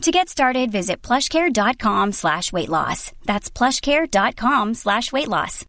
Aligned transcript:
To 0.00 0.10
get 0.10 0.30
started, 0.30 0.72
visit 0.72 1.02
plushcare.com 1.02 2.12
slash 2.12 2.54
weight 2.54 2.70
loss. 2.70 3.12
That's 3.26 3.50
plushcare.com 3.50 4.72
slash 4.72 5.12
weight 5.12 5.28
loss. 5.28 5.66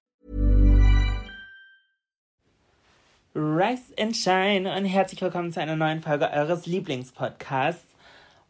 Rise 3.34 3.92
and 3.98 4.16
Shine 4.16 4.68
und 4.68 4.86
herzlich 4.86 5.22
willkommen 5.22 5.52
zu 5.52 5.60
einer 5.60 5.76
neuen 5.76 6.02
Folge 6.02 6.32
eures 6.32 6.66
Lieblingspodcasts. 6.66 7.84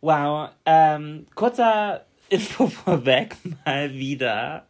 Wow, 0.01 0.49
ähm, 0.67 1.25
kurzer 1.33 2.05
Info 2.29 2.67
vorweg 2.67 3.35
mal 3.65 3.91
wieder. 3.91 4.67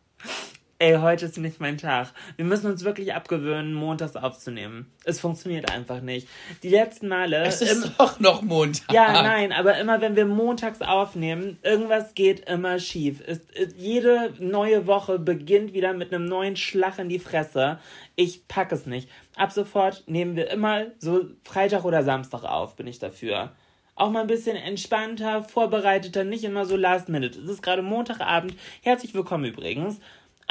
Ey, 0.82 0.96
heute 0.96 1.28
ist 1.28 1.38
nicht 1.38 1.60
mein 1.60 1.78
Tag. 1.78 2.08
Wir 2.38 2.46
müssen 2.46 2.66
uns 2.66 2.84
wirklich 2.84 3.14
abgewöhnen, 3.14 3.72
montags 3.72 4.16
aufzunehmen. 4.16 4.92
Es 5.06 5.20
funktioniert 5.20 5.70
einfach 5.70 6.02
nicht. 6.02 6.28
Die 6.64 6.70
letzten 6.70 7.08
Male. 7.08 7.44
Es 7.44 7.62
ist 7.62 7.86
im, 7.86 7.92
doch 8.00 8.20
noch 8.20 8.42
Montag. 8.42 8.92
Ja, 8.92 9.22
nein, 9.22 9.52
aber 9.52 9.78
immer 9.78 10.02
wenn 10.02 10.16
wir 10.16 10.26
montags 10.26 10.82
aufnehmen, 10.82 11.60
irgendwas 11.62 12.16
geht 12.16 12.50
immer 12.50 12.80
schief. 12.80 13.22
Es, 13.24 13.42
es, 13.54 13.76
jede 13.78 14.34
neue 14.40 14.88
Woche 14.88 15.20
beginnt 15.20 15.74
wieder 15.74 15.94
mit 15.94 16.12
einem 16.12 16.26
neuen 16.26 16.56
Schlag 16.56 16.98
in 16.98 17.10
die 17.10 17.20
Fresse. 17.20 17.78
Ich 18.16 18.48
pack 18.48 18.72
es 18.72 18.88
nicht. 18.88 19.08
Ab 19.36 19.52
sofort 19.52 20.06
nehmen 20.08 20.36
wir 20.36 20.50
immer 20.50 20.88
so 20.98 21.26
Freitag 21.44 21.86
oder 21.86 22.02
Samstag 22.02 22.44
auf, 22.44 22.76
bin 22.76 22.88
ich 22.88 22.98
dafür 22.98 23.52
auch 23.94 24.10
mal 24.10 24.22
ein 24.22 24.28
bisschen 24.28 24.56
entspannter, 24.56 25.44
vorbereiteter, 25.44 26.24
nicht 26.24 26.44
immer 26.44 26.66
so 26.66 26.76
last 26.76 27.08
minute. 27.08 27.40
Es 27.40 27.48
ist 27.48 27.62
gerade 27.62 27.84
Montagabend. 27.84 28.56
Herzlich 28.82 29.14
willkommen 29.14 29.46
übrigens. 29.46 30.00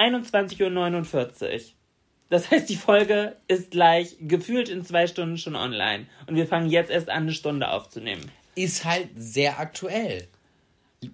21.49 0.00 1.52
Uhr. 1.52 1.60
Das 2.30 2.50
heißt, 2.50 2.68
die 2.70 2.76
Folge 2.76 3.36
ist 3.48 3.70
gleich 3.70 4.16
gefühlt 4.20 4.68
in 4.68 4.84
zwei 4.84 5.06
Stunden 5.06 5.36
schon 5.36 5.56
online. 5.56 6.06
Und 6.26 6.36
wir 6.36 6.46
fangen 6.46 6.70
jetzt 6.70 6.90
erst 6.90 7.10
an, 7.10 7.24
eine 7.24 7.32
Stunde 7.32 7.70
aufzunehmen. 7.70 8.30
Ist 8.54 8.84
halt 8.84 9.08
sehr 9.16 9.58
aktuell. 9.58 10.28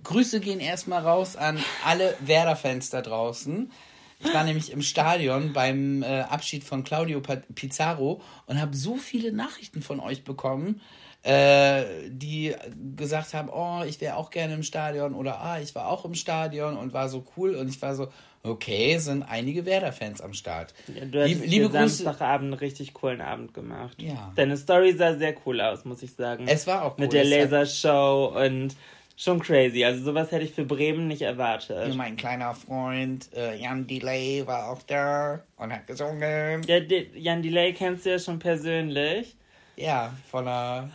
Grüße 0.05 0.41
gehen 0.41 0.61
erstmal 0.61 1.03
raus 1.03 1.37
an 1.37 1.59
alle 1.85 2.15
Werder-Fans 2.21 2.91
da 2.91 3.03
draußen. 3.03 3.71
Ich 4.19 4.33
war 4.33 4.45
nämlich 4.45 4.73
im 4.73 4.83
Stadion 4.83 5.53
beim 5.53 6.03
äh, 6.03 6.21
Abschied 6.21 6.65
von 6.65 6.85
Claudio 6.85 7.21
Pizarro 7.55 8.23
und 8.47 8.61
habe 8.61 8.77
so 8.77 8.97
viele 8.97 9.33
Nachrichten 9.33 9.83
von 9.83 10.01
euch 10.01 10.25
bekommen, 10.25 10.81
äh, 11.23 11.85
die 12.09 12.55
gesagt 12.97 13.35
haben, 13.35 13.49
oh, 13.49 13.83
ich 13.87 14.01
wäre 14.01 14.17
auch 14.17 14.31
gerne 14.31 14.55
im 14.55 14.63
Stadion 14.63 15.15
oder 15.15 15.41
ah, 15.41 15.61
ich 15.61 15.75
war 15.75 15.89
auch 15.89 16.05
im 16.05 16.15
Stadion 16.15 16.77
und 16.77 16.93
war 16.93 17.09
so 17.09 17.25
cool 17.37 17.57
und 17.57 17.69
ich 17.69 17.83
war 17.83 17.95
so, 17.95 18.09
okay, 18.43 18.97
sind 18.99 19.23
einige 19.25 19.67
Werder-Fans 19.67 20.21
am 20.21 20.33
Start. 20.33 20.73
Ja, 20.87 21.05
du 21.05 21.21
hast 21.21 21.29
liebe, 21.29 21.47
liebe 21.47 21.69
Samstagabend 21.71 22.53
einen 22.53 22.55
richtig 22.55 22.95
coolen 22.95 23.21
Abend 23.21 23.55
gemacht. 23.55 24.01
Ja. 24.01 24.33
Deine 24.37 24.57
Story 24.57 24.95
sah 24.97 25.17
sehr 25.17 25.35
cool 25.45 25.61
aus, 25.61 25.85
muss 25.85 26.03
ich 26.03 26.15
sagen. 26.15 26.47
Es 26.47 26.67
war 26.67 26.85
auch 26.85 26.97
cool. 26.97 27.05
Mit 27.05 27.13
der 27.13 27.25
Lasershow 27.25 28.37
und 28.37 28.77
schon 29.17 29.41
crazy. 29.41 29.85
Also 29.85 30.05
sowas 30.05 30.31
hätte 30.31 30.45
ich 30.45 30.53
für 30.53 30.65
Bremen 30.65 31.09
nicht 31.09 31.23
erwartet. 31.23 31.95
Mein 31.95 32.17
kleiner 32.17 32.55
Freund 32.55 33.33
äh, 33.35 33.57
Jan 33.57 33.87
Delay 33.87 34.47
war 34.47 34.69
auch 34.71 34.83
da 34.83 35.43
und 35.57 35.73
hat 35.73 35.87
gesungen. 35.87 36.63
Ja, 36.65 36.79
Jan 37.15 37.43
Delay 37.43 37.73
kennst 37.73 38.07
du 38.07 38.11
ja 38.11 38.19
schon 38.19 38.39
persönlich. 38.39 39.35
Ja, 39.77 40.13
von 40.31 40.45
der... 40.45 40.91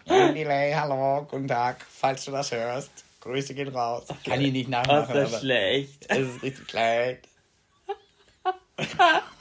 Jan 0.06 0.34
Delay, 0.34 0.74
hallo, 0.74 1.28
guten 1.30 1.48
Tag, 1.48 1.86
falls 1.90 2.26
du 2.26 2.32
das 2.32 2.52
hörst. 2.52 2.92
Grüße 3.22 3.54
gehen 3.54 3.70
raus. 3.70 4.08
Ich 4.10 4.24
kann 4.24 4.42
ihn 4.42 4.54
nicht 4.54 4.70
nachmachen. 4.70 5.14
Das 5.14 5.32
ist 5.32 5.42
schlecht. 5.42 6.06
Es 6.10 6.18
ist 6.18 6.42
richtig 6.44 6.70
schlecht. 6.70 7.28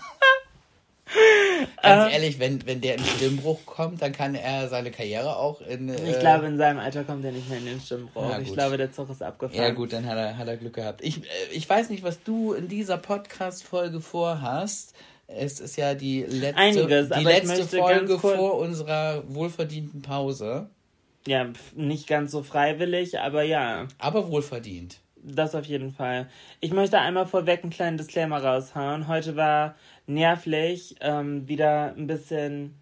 Ganz 1.83 2.07
ähm, 2.07 2.13
ehrlich, 2.13 2.39
wenn, 2.39 2.65
wenn 2.67 2.81
der 2.81 2.97
in 2.97 3.05
Stimmbruch 3.05 3.65
kommt, 3.67 4.03
dann 4.03 4.13
kann 4.13 4.35
er 4.35 4.69
seine 4.69 4.91
Karriere 4.91 5.37
auch 5.37 5.61
in. 5.61 5.89
Äh, 5.89 6.11
ich 6.11 6.19
glaube, 6.19 6.47
in 6.47 6.57
seinem 6.57 6.79
Alter 6.79 7.05
kommt 7.05 7.25
er 7.25 7.33
nicht 7.33 7.49
mehr 7.49 7.59
in 7.59 7.67
den 7.67 7.81
Stimmbruch. 7.81 8.39
ich 8.39 8.53
glaube, 8.53 8.77
der 8.77 8.93
Zug 8.93 9.11
ist 9.11 9.23
abgefahren. 9.23 9.61
Ja, 9.61 9.71
gut, 9.71 9.93
dann 9.93 10.07
hat 10.07 10.17
er, 10.17 10.37
hat 10.37 10.49
er 10.49 10.57
Glück 10.57 10.75
gehabt. 10.75 11.03
Ich, 11.03 11.19
äh, 11.19 11.23
ich 11.53 11.69
weiß 11.69 11.91
nicht, 11.91 12.03
was 12.03 12.23
du 12.23 12.53
in 12.53 12.69
dieser 12.69 12.97
Podcast-Folge 12.97 14.01
vorhast. 14.01 14.95
Es 15.27 15.61
ist 15.61 15.77
ja 15.77 15.95
die 15.95 16.23
letzte, 16.23 16.57
Einiges, 16.57 17.09
die 17.11 17.25
letzte 17.25 17.65
Folge 17.79 18.19
vor 18.19 18.59
unserer 18.59 19.23
wohlverdienten 19.29 20.03
Pause. 20.03 20.69
Ja, 21.27 21.47
nicht 21.75 22.09
ganz 22.09 22.33
so 22.33 22.43
freiwillig, 22.43 23.21
aber 23.21 23.43
ja. 23.43 23.87
Aber 23.99 24.31
wohlverdient. 24.31 24.99
Das 25.23 25.55
auf 25.55 25.67
jeden 25.67 25.93
Fall. 25.93 26.29
Ich 26.61 26.73
möchte 26.73 26.99
einmal 26.99 27.27
vorweg 27.27 27.63
einen 27.63 27.71
kleinen 27.71 27.99
Disclaimer 27.99 28.43
raushauen. 28.43 29.07
Heute 29.07 29.37
war 29.37 29.75
nervlich 30.11 30.97
ähm, 31.01 31.49
wieder 31.49 31.95
ein 31.97 32.07
bisschen 32.07 32.75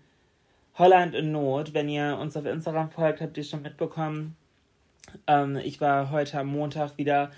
Holland 0.74 1.14
in 1.14 1.32
Not. 1.32 1.74
Wenn 1.74 1.88
ihr 1.88 2.18
uns 2.20 2.36
auf 2.36 2.46
Instagram 2.46 2.90
folgt, 2.90 3.20
habt 3.20 3.36
ihr 3.36 3.44
schon 3.44 3.62
mitbekommen. 3.62 4.36
Ähm, 5.26 5.56
ich 5.56 5.80
war 5.80 6.10
heute 6.10 6.38
am 6.38 6.48
Montag 6.48 6.96
wieder 6.98 7.30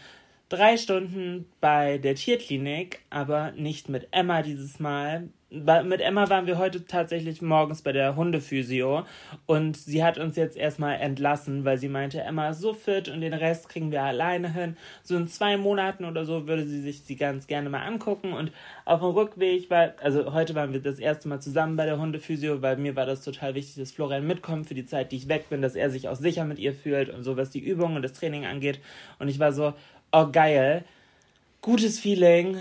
drei 0.49 0.77
Stunden 0.77 1.47
bei 1.61 1.99
der 1.99 2.15
Tierklinik, 2.15 3.01
aber 3.11 3.53
nicht 3.53 3.89
mit 3.89 4.09
Emma 4.11 4.43
dieses 4.43 4.81
Mal. 4.81 5.29
Mit 5.53 6.01
Emma 6.01 6.31
waren 6.31 6.47
wir 6.47 6.59
heute 6.59 6.85
tatsächlich 6.87 7.43
morgens 7.43 7.83
bei 7.83 7.91
der 7.91 8.15
Hundephysio 8.15 9.05
und 9.47 9.77
sie 9.77 10.05
hat 10.05 10.17
uns 10.17 10.37
jetzt 10.37 10.57
erstmal 10.57 11.01
entlassen, 11.01 11.65
weil 11.65 11.77
sie 11.77 11.89
meinte, 11.89 12.21
Emma 12.21 12.51
ist 12.51 12.61
so 12.61 12.73
fit 12.73 13.09
und 13.09 13.21
den 13.21 13.35
Rest 13.35 13.69
kriegen 13.69 13.91
wir 13.91 14.05
alleine 14.05 14.53
hin. 14.53 14.77
So 15.03 15.17
in 15.17 15.27
zwei 15.27 15.57
Monaten 15.57 16.05
oder 16.05 16.25
so 16.25 16.47
würde 16.47 16.65
sie 16.65 16.81
sich 16.81 17.03
sie 17.03 17.17
ganz 17.17 17.49
gerne 17.49 17.69
mal 17.69 17.83
angucken 17.83 18.33
und 18.33 18.53
auf 18.85 19.01
dem 19.01 19.09
Rückweg 19.09 19.69
war, 19.71 19.95
also 20.01 20.33
heute 20.33 20.55
waren 20.55 20.73
wir 20.73 20.81
das 20.81 21.01
erste 21.01 21.27
Mal 21.27 21.41
zusammen 21.41 21.75
bei 21.75 21.85
der 21.85 21.99
Hundephysio, 21.99 22.63
weil 22.63 22.77
mir 22.77 22.95
war 22.95 23.07
das 23.07 23.25
total 23.25 23.57
wichtig, 23.57 23.75
dass 23.75 23.91
Florian 23.91 24.25
mitkommt 24.25 24.69
für 24.69 24.75
die 24.75 24.87
Zeit, 24.87 25.11
die 25.11 25.17
ich 25.17 25.29
weg 25.29 25.49
bin, 25.51 25.63
dass 25.63 25.75
er 25.75 25.91
sich 25.91 26.07
auch 26.09 26.15
sicher 26.15 26.45
mit 26.45 26.61
ihr 26.61 26.75
fühlt 26.75 27.09
und 27.09 27.25
so, 27.25 27.37
was 27.37 27.51
die 27.51 27.59
Übungen 27.59 27.97
und 27.97 28.03
das 28.03 28.13
Training 28.13 28.47
angeht. 28.47 28.79
Und 29.19 29.27
ich 29.27 29.41
war 29.41 29.53
so, 29.53 29.75
oh 30.13 30.29
geil, 30.31 30.85
gutes 31.61 31.99
Feeling. 31.99 32.57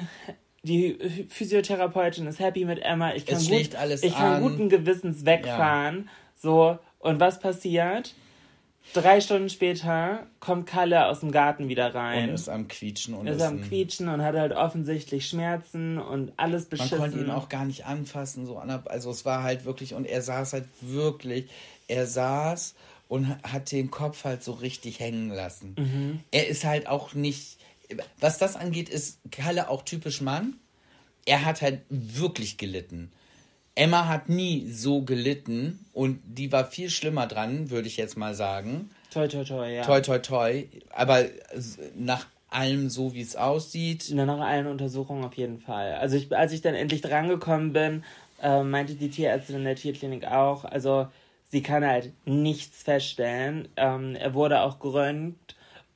Die 0.64 0.98
Physiotherapeutin 1.30 2.28
ist 2.28 2.40
happy 2.40 2.66
mit 2.66 2.80
Emma. 2.80 3.14
Ich 3.14 3.26
kann, 3.26 3.40
gut, 3.40 3.70
ich 4.02 4.14
kann 4.14 4.42
guten 4.42 4.70
Gewissens 4.70 5.26
wegfahren. 5.26 6.06
Ja. 6.06 6.12
So, 6.36 6.80
und 7.00 7.20
was 7.20 7.40
passiert? 7.40 8.14
Drei 8.94 9.22
Stunden 9.22 9.50
später 9.50 10.26
kommt 10.40 10.66
Kalle 10.66 11.06
aus 11.06 11.20
dem 11.20 11.32
Garten 11.32 11.68
wieder 11.68 11.94
rein. 11.94 12.30
Und 12.30 12.36
ist 12.36 12.50
am 12.50 12.68
Quietschen. 12.68 13.14
Und 13.14 13.28
ist, 13.28 13.36
ist 13.38 13.42
am 13.44 13.62
Quietschen 13.62 14.08
und 14.10 14.24
hat 14.24 14.36
halt 14.36 14.52
offensichtlich 14.54 15.28
Schmerzen 15.28 16.00
und 16.00 16.34
alles 16.38 16.66
beschissen. 16.66 16.98
Man 16.98 17.12
konnte 17.12 17.24
ihn 17.24 17.30
auch 17.30 17.50
gar 17.50 17.66
nicht 17.66 17.86
anfassen. 17.86 18.48
So 18.48 18.58
also 18.58 19.12
es 19.12 19.26
war 19.26 19.44
halt 19.44 19.66
wirklich, 19.66 19.94
und 19.94 20.06
er 20.06 20.24
saß 20.24 20.54
halt 20.54 20.66
wirklich, 20.82 21.50
er 21.88 22.08
saß 22.08 22.74
und 23.10 23.28
hat 23.44 23.72
den 23.72 23.92
Kopf 23.92 24.24
halt 24.24 24.44
so 24.44 24.54
richtig 24.54 25.00
hängen 25.00 25.30
lassen. 25.30 25.76
Mhm. 25.78 26.20
Er 26.32 26.48
ist 26.48 26.64
halt 26.66 26.88
auch 26.88 27.14
nicht, 27.14 27.59
was 28.20 28.38
das 28.38 28.56
angeht, 28.56 28.90
ist 28.90 29.20
Kalle 29.32 29.70
auch 29.70 29.84
typisch 29.84 30.22
Mann. 30.22 30.56
Er 31.26 31.46
hat 31.46 31.62
halt 31.62 31.82
wirklich 31.90 32.58
gelitten. 32.58 33.12
Emma 33.76 34.08
hat 34.08 34.30
nie 34.30 34.70
so 34.70 35.04
gelitten 35.04 35.86
und 35.94 36.20
die 36.26 36.52
war 36.52 36.66
viel 36.66 36.90
schlimmer 36.90 37.28
dran, 37.28 37.70
würde 37.70 37.88
ich 37.88 37.98
jetzt 37.98 38.18
mal 38.18 38.34
sagen. 38.34 38.90
Toi, 39.12 39.28
toi, 39.28 39.44
toi, 39.44 39.74
ja. 39.74 39.84
Toi, 39.84 40.02
toi, 40.02 40.20
toi. 40.20 40.68
Aber 40.90 41.26
nach 41.96 42.28
allem 42.50 42.90
so, 42.90 43.14
wie 43.14 43.22
es 43.22 43.36
aussieht. 43.36 44.10
Na, 44.12 44.26
nach 44.26 44.40
allen 44.40 44.68
Untersuchungen 44.68 45.24
auf 45.24 45.36
jeden 45.36 45.60
Fall. 45.60 45.94
Also 45.94 46.18
ich, 46.18 46.36
als 46.36 46.52
ich 46.52 46.62
dann 46.62 46.76
endlich 46.76 47.02
drangekommen 47.02 47.74
bin, 47.74 48.04
äh, 48.42 48.64
meinte 48.64 48.96
die 48.96 49.10
Tierärztin 49.10 49.58
in 49.58 49.64
der 49.64 49.76
Tierklinik 49.76 50.26
auch, 50.26 50.66
also 50.66 51.08
sie 51.50 51.64
kann 51.64 51.86
halt 51.86 52.12
nichts 52.26 52.84
feststellen. 52.84 53.68
Ähm, 53.78 54.16
er 54.16 54.34
wurde 54.34 54.62
auch 54.62 54.80
gerönt 54.80 55.38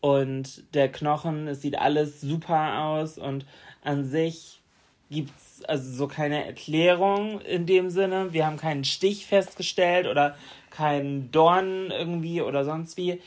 Und 0.03 0.65
der 0.73 0.91
Knochen, 0.91 1.47
es 1.47 1.61
sieht 1.61 1.79
alles 1.79 2.19
super 2.19 2.83
aus 2.83 3.17
und 3.17 3.45
an 3.85 4.03
sich 4.03 4.61
gibt 5.09 5.31
es 5.39 5.63
also 5.63 5.93
so 5.93 6.07
keine 6.09 6.45
Erklärung 6.45 7.39
in 7.39 7.65
dem 7.65 7.89
Sinne. 7.89 8.33
Wir 8.33 8.45
haben 8.45 8.57
keinen 8.57 8.83
Stich 8.83 9.25
festgestellt 9.25 10.07
oder 10.07 10.35
keinen 10.71 11.31
Dorn 11.31 11.89
irgendwie 11.89 12.41
oder 12.41 12.65
sonst 12.65 12.97
wie. 12.97 13.21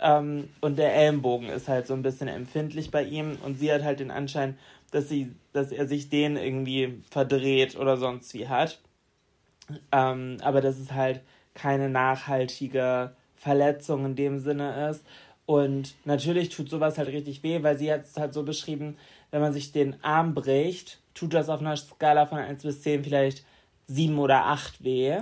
Ähm, 0.00 0.48
und 0.60 0.78
der 0.78 0.94
Ellenbogen 0.94 1.48
ist 1.48 1.66
halt 1.66 1.88
so 1.88 1.94
ein 1.94 2.02
bisschen 2.02 2.28
empfindlich 2.28 2.92
bei 2.92 3.02
ihm 3.02 3.36
und 3.44 3.58
sie 3.58 3.72
hat 3.72 3.82
halt 3.82 3.98
den 3.98 4.12
Anschein, 4.12 4.56
dass 4.92 5.08
sie, 5.08 5.34
dass 5.52 5.72
er 5.72 5.88
sich 5.88 6.08
den 6.08 6.36
irgendwie 6.36 7.02
verdreht 7.10 7.74
oder 7.74 7.96
sonst 7.96 8.32
wie 8.32 8.46
hat. 8.46 8.78
Ähm, 9.90 10.36
aber 10.40 10.60
dass 10.60 10.78
es 10.78 10.92
halt 10.92 11.20
keine 11.54 11.88
nachhaltige 11.88 13.16
Verletzung 13.34 14.04
in 14.04 14.14
dem 14.14 14.38
Sinne 14.38 14.88
ist. 14.88 15.04
Und 15.46 15.94
natürlich 16.04 16.50
tut 16.50 16.70
sowas 16.70 16.98
halt 16.98 17.08
richtig 17.08 17.42
weh, 17.42 17.62
weil 17.62 17.76
sie 17.76 17.92
hat 17.92 18.04
es 18.04 18.16
halt 18.16 18.32
so 18.32 18.42
beschrieben, 18.42 18.96
wenn 19.30 19.40
man 19.40 19.52
sich 19.52 19.72
den 19.72 20.02
Arm 20.02 20.34
bricht, 20.34 20.98
tut 21.14 21.34
das 21.34 21.48
auf 21.48 21.60
einer 21.60 21.76
Skala 21.76 22.26
von 22.26 22.38
1 22.38 22.62
bis 22.62 22.82
10 22.82 23.04
vielleicht 23.04 23.44
7 23.86 24.18
oder 24.18 24.46
8 24.46 24.84
weh, 24.84 25.20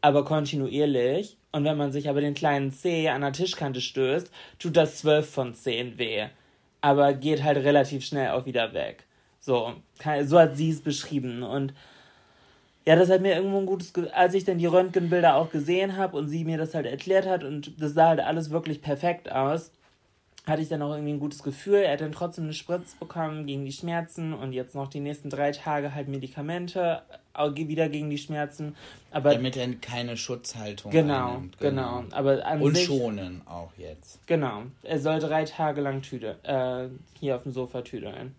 aber 0.00 0.24
kontinuierlich. 0.24 1.36
Und 1.52 1.64
wenn 1.64 1.76
man 1.76 1.90
sich 1.90 2.08
aber 2.08 2.20
den 2.20 2.34
kleinen 2.34 2.70
Zeh 2.70 3.08
an 3.08 3.22
der 3.22 3.32
Tischkante 3.32 3.80
stößt, 3.80 4.30
tut 4.58 4.76
das 4.76 4.98
12 4.98 5.28
von 5.28 5.54
10 5.54 5.98
weh. 5.98 6.26
Aber 6.80 7.14
geht 7.14 7.42
halt 7.42 7.58
relativ 7.58 8.04
schnell 8.04 8.30
auch 8.30 8.46
wieder 8.46 8.72
weg. 8.74 9.04
So, 9.40 9.74
so 10.24 10.38
hat 10.38 10.56
sie 10.56 10.70
es 10.70 10.82
beschrieben. 10.82 11.42
Und 11.42 11.72
ja, 12.86 12.94
das 12.94 13.10
hat 13.10 13.20
mir 13.20 13.34
irgendwo 13.34 13.58
ein 13.58 13.66
gutes, 13.66 13.92
Ge 13.92 14.10
als 14.10 14.34
ich 14.34 14.44
dann 14.44 14.58
die 14.58 14.66
Röntgenbilder 14.66 15.34
auch 15.34 15.50
gesehen 15.50 15.96
habe 15.96 16.16
und 16.16 16.28
sie 16.28 16.44
mir 16.44 16.56
das 16.56 16.74
halt 16.74 16.86
erklärt 16.86 17.26
hat 17.26 17.42
und 17.42 17.80
das 17.80 17.94
sah 17.94 18.08
halt 18.08 18.20
alles 18.20 18.50
wirklich 18.50 18.80
perfekt 18.80 19.30
aus, 19.30 19.72
hatte 20.46 20.62
ich 20.62 20.68
dann 20.68 20.80
auch 20.82 20.92
irgendwie 20.92 21.12
ein 21.12 21.18
gutes 21.18 21.42
Gefühl. 21.42 21.78
Er 21.78 21.94
hat 21.94 22.00
dann 22.00 22.12
trotzdem 22.12 22.44
eine 22.44 22.52
Spritze 22.52 22.96
bekommen 23.00 23.46
gegen 23.46 23.64
die 23.64 23.72
Schmerzen 23.72 24.32
und 24.32 24.52
jetzt 24.52 24.76
noch 24.76 24.86
die 24.86 25.00
nächsten 25.00 25.28
drei 25.28 25.50
Tage 25.50 25.94
halt 25.94 26.06
Medikamente 26.06 27.02
wieder 27.56 27.88
gegen 27.88 28.08
die 28.08 28.18
Schmerzen. 28.18 28.76
Aber 29.10 29.34
Damit 29.34 29.56
er 29.56 29.74
keine 29.74 30.16
Schutzhaltung 30.16 30.92
genau, 30.92 31.34
einnimmt. 31.34 31.58
Genau, 31.58 32.02
genau. 32.02 32.16
Aber 32.16 32.46
an 32.46 32.62
und 32.62 32.76
sich, 32.76 32.86
schonen 32.86 33.42
auch 33.46 33.72
jetzt. 33.76 34.24
Genau. 34.26 34.62
Er 34.84 35.00
soll 35.00 35.18
drei 35.18 35.44
Tage 35.44 35.80
lang 35.80 36.02
tüde, 36.02 36.36
äh, 36.44 36.88
hier 37.18 37.34
auf 37.34 37.42
dem 37.42 37.52
Sofa 37.52 37.82
tüdeln. 37.82 38.36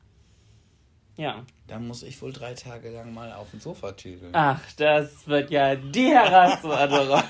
Ja. 1.18 1.44
Da 1.68 1.80
muss 1.80 2.04
ich 2.04 2.22
wohl 2.22 2.32
drei 2.32 2.54
Tage 2.54 2.90
lang 2.92 3.14
mal 3.14 3.34
auf 3.34 3.50
dem 3.52 3.60
Sofa 3.60 3.92
tüdeln. 3.92 4.32
Ach, 4.34 4.62
das 4.78 5.28
wird 5.28 5.52
ja 5.52 5.76
die 5.76 6.12
Herausforderung. 6.12 7.22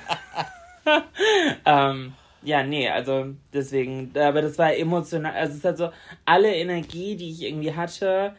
ähm, 1.65 2.13
ja, 2.43 2.63
nee, 2.63 2.87
also 2.89 3.33
deswegen, 3.51 4.11
aber 4.15 4.41
das 4.41 4.57
war 4.57 4.75
emotional, 4.75 5.33
also 5.33 5.51
es 5.51 5.57
ist 5.59 5.65
halt 5.65 5.77
so, 5.77 5.89
alle 6.25 6.53
Energie, 6.53 7.15
die 7.15 7.31
ich 7.31 7.41
irgendwie 7.41 7.73
hatte, 7.73 8.35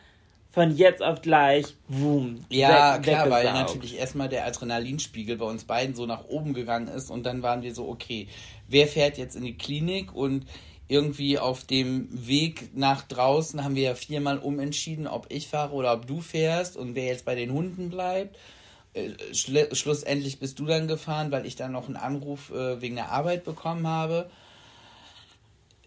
von 0.51 0.75
jetzt 0.77 1.03
auf 1.03 1.21
gleich, 1.21 1.77
boom. 1.89 2.45
Ja, 2.49 2.97
weg, 2.97 3.03
klar, 3.03 3.31
weil 3.31 3.53
natürlich 3.53 3.99
erstmal 3.99 4.29
der 4.29 4.47
Adrenalinspiegel 4.47 5.37
bei 5.37 5.45
uns 5.45 5.65
beiden 5.65 5.95
so 5.95 6.07
nach 6.07 6.25
oben 6.25 6.55
gegangen 6.55 6.89
ist 6.89 7.11
und 7.11 7.25
dann 7.25 7.43
waren 7.43 7.63
wir 7.63 7.75
so, 7.75 7.89
okay, 7.89 8.29
wer 8.67 8.87
fährt 8.87 9.19
jetzt 9.19 9.37
in 9.37 9.45
die 9.45 9.57
Klinik 9.57 10.15
und 10.15 10.47
irgendwie 10.89 11.39
auf 11.39 11.65
dem 11.65 12.09
Weg 12.27 12.75
nach 12.75 13.03
draußen 13.03 13.63
haben 13.63 13.75
wir 13.75 13.83
ja 13.83 13.95
viermal 13.95 14.39
umentschieden, 14.39 15.07
ob 15.07 15.27
ich 15.29 15.49
fahre 15.49 15.75
oder 15.75 15.93
ob 15.93 16.07
du 16.07 16.21
fährst 16.21 16.77
und 16.77 16.95
wer 16.95 17.05
jetzt 17.05 17.27
bei 17.27 17.35
den 17.35 17.53
Hunden 17.53 17.91
bleibt. 17.91 18.37
Äh, 18.95 19.11
Schlu 19.35 19.67
schlussendlich 19.73 20.39
bist 20.39 20.59
du 20.59 20.65
dann 20.65 20.89
gefahren, 20.89 21.31
weil 21.31 21.45
ich 21.45 21.57
dann 21.57 21.73
noch 21.73 21.87
einen 21.87 21.97
Anruf 21.97 22.51
äh, 22.51 22.81
wegen 22.81 22.97
der 22.97 23.13
Arbeit 23.13 23.45
bekommen 23.45 23.87
habe. 23.87 24.31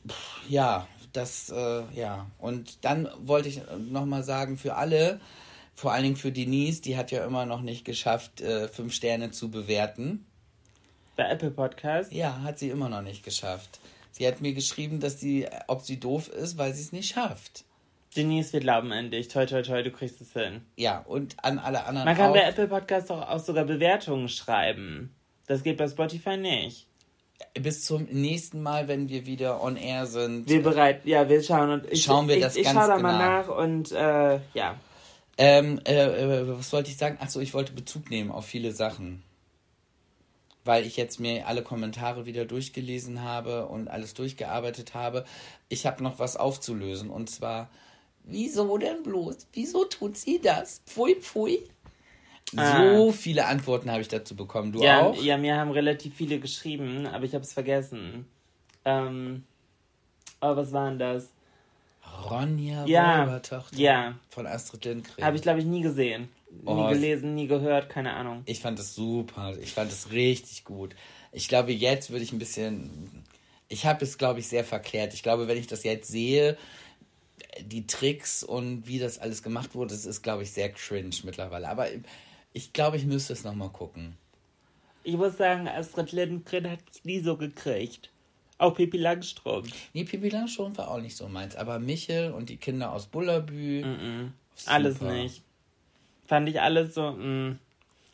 Puh, 0.07 0.13
ja, 0.49 0.87
das, 1.13 1.49
äh, 1.49 1.83
ja. 1.95 2.27
Und 2.37 2.85
dann 2.85 3.09
wollte 3.23 3.49
ich 3.49 3.61
nochmal 3.89 4.23
sagen, 4.23 4.57
für 4.57 4.75
alle, 4.75 5.19
vor 5.73 5.93
allen 5.93 6.03
Dingen 6.03 6.15
für 6.15 6.31
Denise, 6.31 6.81
die 6.81 6.95
hat 6.95 7.09
ja 7.09 7.25
immer 7.25 7.47
noch 7.47 7.61
nicht 7.61 7.85
geschafft, 7.85 8.41
äh, 8.41 8.67
fünf 8.67 8.93
Sterne 8.93 9.31
zu 9.31 9.49
bewerten. 9.49 10.25
Bei 11.15 11.27
Apple 11.29 11.51
Podcast? 11.51 12.11
Ja, 12.11 12.41
hat 12.43 12.59
sie 12.59 12.69
immer 12.69 12.87
noch 12.87 13.01
nicht 13.01 13.23
geschafft. 13.23 13.79
Sie 14.11 14.27
hat 14.27 14.41
mir 14.41 14.53
geschrieben, 14.53 14.99
dass 14.99 15.19
sie, 15.19 15.47
ob 15.67 15.81
sie 15.81 15.99
doof 15.99 16.27
ist, 16.27 16.57
weil 16.57 16.73
sie 16.73 16.81
es 16.81 16.91
nicht 16.91 17.13
schafft. 17.13 17.65
Denise, 18.15 18.51
wir 18.51 18.59
glauben 18.59 18.91
an 18.91 19.09
dich. 19.09 19.29
Toi, 19.29 19.45
toi, 19.45 19.61
toi, 19.61 19.83
du 19.83 19.91
kriegst 19.91 20.19
es 20.19 20.33
hin. 20.33 20.61
Ja, 20.75 20.99
und 20.99 21.37
an 21.43 21.59
alle 21.59 21.85
anderen 21.85 22.05
Man 22.05 22.17
kann 22.17 22.31
auch. 22.31 22.33
bei 22.33 22.41
Apple 22.41 22.67
Podcast 22.67 23.09
auch, 23.09 23.27
auch 23.27 23.39
sogar 23.39 23.63
Bewertungen 23.63 24.27
schreiben. 24.27 25.15
Das 25.47 25.63
geht 25.63 25.77
bei 25.77 25.87
Spotify 25.87 26.35
nicht. 26.35 26.87
Bis 27.59 27.85
zum 27.85 28.03
nächsten 28.03 28.61
Mal, 28.61 28.87
wenn 28.87 29.09
wir 29.09 29.25
wieder 29.25 29.63
on 29.63 29.77
air 29.77 30.05
sind. 30.05 30.47
Wir 30.47 30.61
bereit, 30.61 31.05
ja, 31.05 31.27
wir 31.27 31.41
schauen 31.41 31.71
und 31.71 31.91
ich, 31.91 32.03
schauen 32.03 32.27
wir 32.27 32.35
ich, 32.35 32.43
das 32.43 32.55
ich, 32.55 32.65
ganz 32.65 32.75
ich 32.75 32.81
schau 32.81 32.87
da 32.87 32.97
genau. 32.97 33.09
mal 33.09 33.17
nach 33.17 33.47
und 33.47 33.91
äh, 33.91 34.39
ja. 34.53 34.75
Ähm, 35.37 35.79
äh, 35.85 35.93
äh, 35.93 36.57
was 36.57 36.71
wollte 36.73 36.91
ich 36.91 36.97
sagen? 36.97 37.17
Achso, 37.19 37.39
ich 37.39 37.53
wollte 37.53 37.71
Bezug 37.71 38.09
nehmen 38.09 38.29
auf 38.29 38.45
viele 38.45 38.73
Sachen 38.73 39.23
weil 40.63 40.85
ich 40.85 40.97
jetzt 40.97 41.19
mir 41.19 41.47
alle 41.47 41.63
Kommentare 41.63 42.25
wieder 42.25 42.45
durchgelesen 42.45 43.23
habe 43.23 43.67
und 43.67 43.87
alles 43.87 44.13
durchgearbeitet 44.13 44.93
habe. 44.93 45.25
Ich 45.69 45.85
habe 45.85 46.03
noch 46.03 46.19
was 46.19 46.37
aufzulösen 46.37 47.09
und 47.09 47.29
zwar, 47.29 47.69
wieso 48.23 48.77
denn 48.77 49.03
bloß? 49.03 49.47
Wieso 49.53 49.85
tut 49.85 50.17
sie 50.17 50.39
das? 50.39 50.81
Pfui, 50.85 51.15
pfui. 51.15 51.63
Ah. 52.55 52.95
So 52.95 53.11
viele 53.11 53.45
Antworten 53.45 53.89
habe 53.89 54.01
ich 54.01 54.07
dazu 54.07 54.35
bekommen. 54.35 54.71
Du 54.71 54.81
ja, 54.81 55.01
auch? 55.01 55.21
Ja, 55.21 55.37
mir 55.37 55.55
haben 55.55 55.71
relativ 55.71 56.15
viele 56.15 56.39
geschrieben, 56.39 57.07
aber 57.07 57.23
ich 57.23 57.33
habe 57.33 57.43
es 57.43 57.53
vergessen. 57.53 58.25
Ähm, 58.83 59.43
aber 60.39 60.57
was 60.57 60.73
waren 60.73 60.99
das? 60.99 61.29
Ronja 62.29 62.85
ja, 62.85 63.23
Räubertochter 63.23 63.77
ja. 63.77 64.15
von 64.29 64.47
Astrid 64.47 64.85
Lindgren. 64.85 65.23
Habe 65.23 65.37
ich, 65.37 65.41
glaube 65.41 65.59
ich, 65.59 65.65
nie 65.65 65.81
gesehen. 65.81 66.29
Oh, 66.65 66.75
nie 66.75 66.93
gelesen, 66.93 67.35
nie 67.35 67.47
gehört, 67.47 67.89
keine 67.89 68.13
Ahnung. 68.13 68.43
Ich 68.45 68.59
fand 68.59 68.79
es 68.79 68.93
super. 68.95 69.57
Ich 69.61 69.73
fand 69.73 69.91
es 69.91 70.11
richtig 70.11 70.63
gut. 70.63 70.95
Ich 71.31 71.47
glaube, 71.47 71.71
jetzt 71.71 72.11
würde 72.11 72.23
ich 72.23 72.33
ein 72.33 72.39
bisschen. 72.39 73.23
Ich 73.69 73.85
habe 73.85 74.03
es, 74.03 74.17
glaube 74.17 74.39
ich, 74.39 74.47
sehr 74.47 74.65
verklärt. 74.65 75.13
Ich 75.13 75.23
glaube, 75.23 75.47
wenn 75.47 75.57
ich 75.57 75.67
das 75.67 75.83
jetzt 75.83 76.09
sehe, 76.09 76.57
die 77.61 77.87
Tricks 77.87 78.43
und 78.43 78.87
wie 78.87 78.99
das 78.99 79.19
alles 79.19 79.43
gemacht 79.43 79.75
wurde, 79.75 79.93
das 79.93 80.05
ist, 80.05 80.21
glaube 80.21 80.43
ich, 80.43 80.51
sehr 80.51 80.71
cringe 80.71 81.15
mittlerweile. 81.23 81.69
Aber 81.69 81.87
ich 82.53 82.73
glaube, 82.73 82.97
ich 82.97 83.05
müsste 83.05 83.33
es 83.33 83.43
nochmal 83.43 83.69
gucken. 83.69 84.17
Ich 85.03 85.15
muss 85.15 85.37
sagen, 85.37 85.67
Astrid 85.67 86.11
Lindgren 86.11 86.69
hat 86.69 86.79
mich 86.85 87.05
nie 87.05 87.19
so 87.21 87.37
gekriegt. 87.37 88.09
Auch 88.57 88.75
Pippi 88.75 88.97
Langstrumpf. 88.97 89.73
Nee, 89.93 90.03
Pippi 90.03 90.29
Langstrumpf 90.29 90.77
war 90.77 90.91
auch 90.91 91.01
nicht 91.01 91.17
so 91.17 91.27
meins. 91.27 91.55
Aber 91.55 91.79
Michel 91.79 92.31
und 92.31 92.49
die 92.49 92.57
Kinder 92.57 92.91
aus 92.91 93.07
Bullabü. 93.07 93.83
Mm 93.83 93.85
-mm. 93.85 94.29
Alles 94.67 95.01
nicht. 95.01 95.41
Fand 96.31 96.47
ich 96.47 96.61
alles 96.61 96.93
so, 96.93 97.11
mh. 97.11 97.57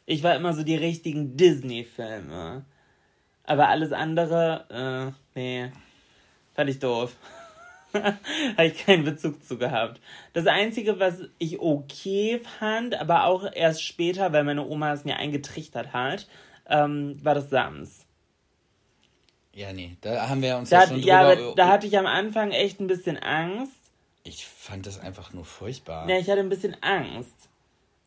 Ich 0.07 0.23
war 0.23 0.35
immer 0.35 0.51
so 0.53 0.63
die 0.63 0.75
richtigen 0.75 1.37
Disney-Filme. 1.37 2.65
Aber 3.43 3.67
alles 3.67 3.91
andere, 3.91 5.13
äh, 5.35 5.39
nee. 5.39 5.71
Fand 6.55 6.67
ich 6.71 6.79
doof. 6.79 7.15
Habe 7.93 8.65
ich 8.65 8.83
keinen 8.83 9.03
Bezug 9.03 9.45
zu 9.45 9.59
gehabt. 9.59 10.01
Das 10.33 10.47
Einzige, 10.47 10.99
was 10.99 11.25
ich 11.37 11.59
okay 11.59 12.41
fand, 12.57 12.99
aber 12.99 13.25
auch 13.25 13.51
erst 13.53 13.83
später, 13.83 14.33
weil 14.33 14.43
meine 14.45 14.65
Oma 14.65 14.93
es 14.93 15.05
mir 15.05 15.17
eingetrichtert 15.17 15.93
hat, 15.93 16.27
ähm, 16.67 17.23
war 17.23 17.35
das 17.35 17.51
Sams. 17.51 18.07
Ja, 19.53 19.73
nee, 19.73 19.95
da 20.01 20.27
haben 20.27 20.41
wir 20.41 20.57
uns 20.57 20.71
da 20.71 20.81
ja 20.81 20.87
schon 20.87 21.03
Ja, 21.03 21.21
aber 21.21 21.53
da 21.53 21.67
hatte 21.67 21.85
ich 21.85 21.95
am 21.99 22.07
Anfang 22.07 22.49
echt 22.49 22.79
ein 22.79 22.87
bisschen 22.87 23.17
Angst. 23.19 23.77
Ich 24.23 24.47
fand 24.47 24.87
das 24.87 24.99
einfach 24.99 25.33
nur 25.33 25.45
furchtbar. 25.45 26.09
Ja, 26.09 26.17
ich 26.17 26.27
hatte 26.31 26.39
ein 26.39 26.49
bisschen 26.49 26.75
Angst. 26.81 27.46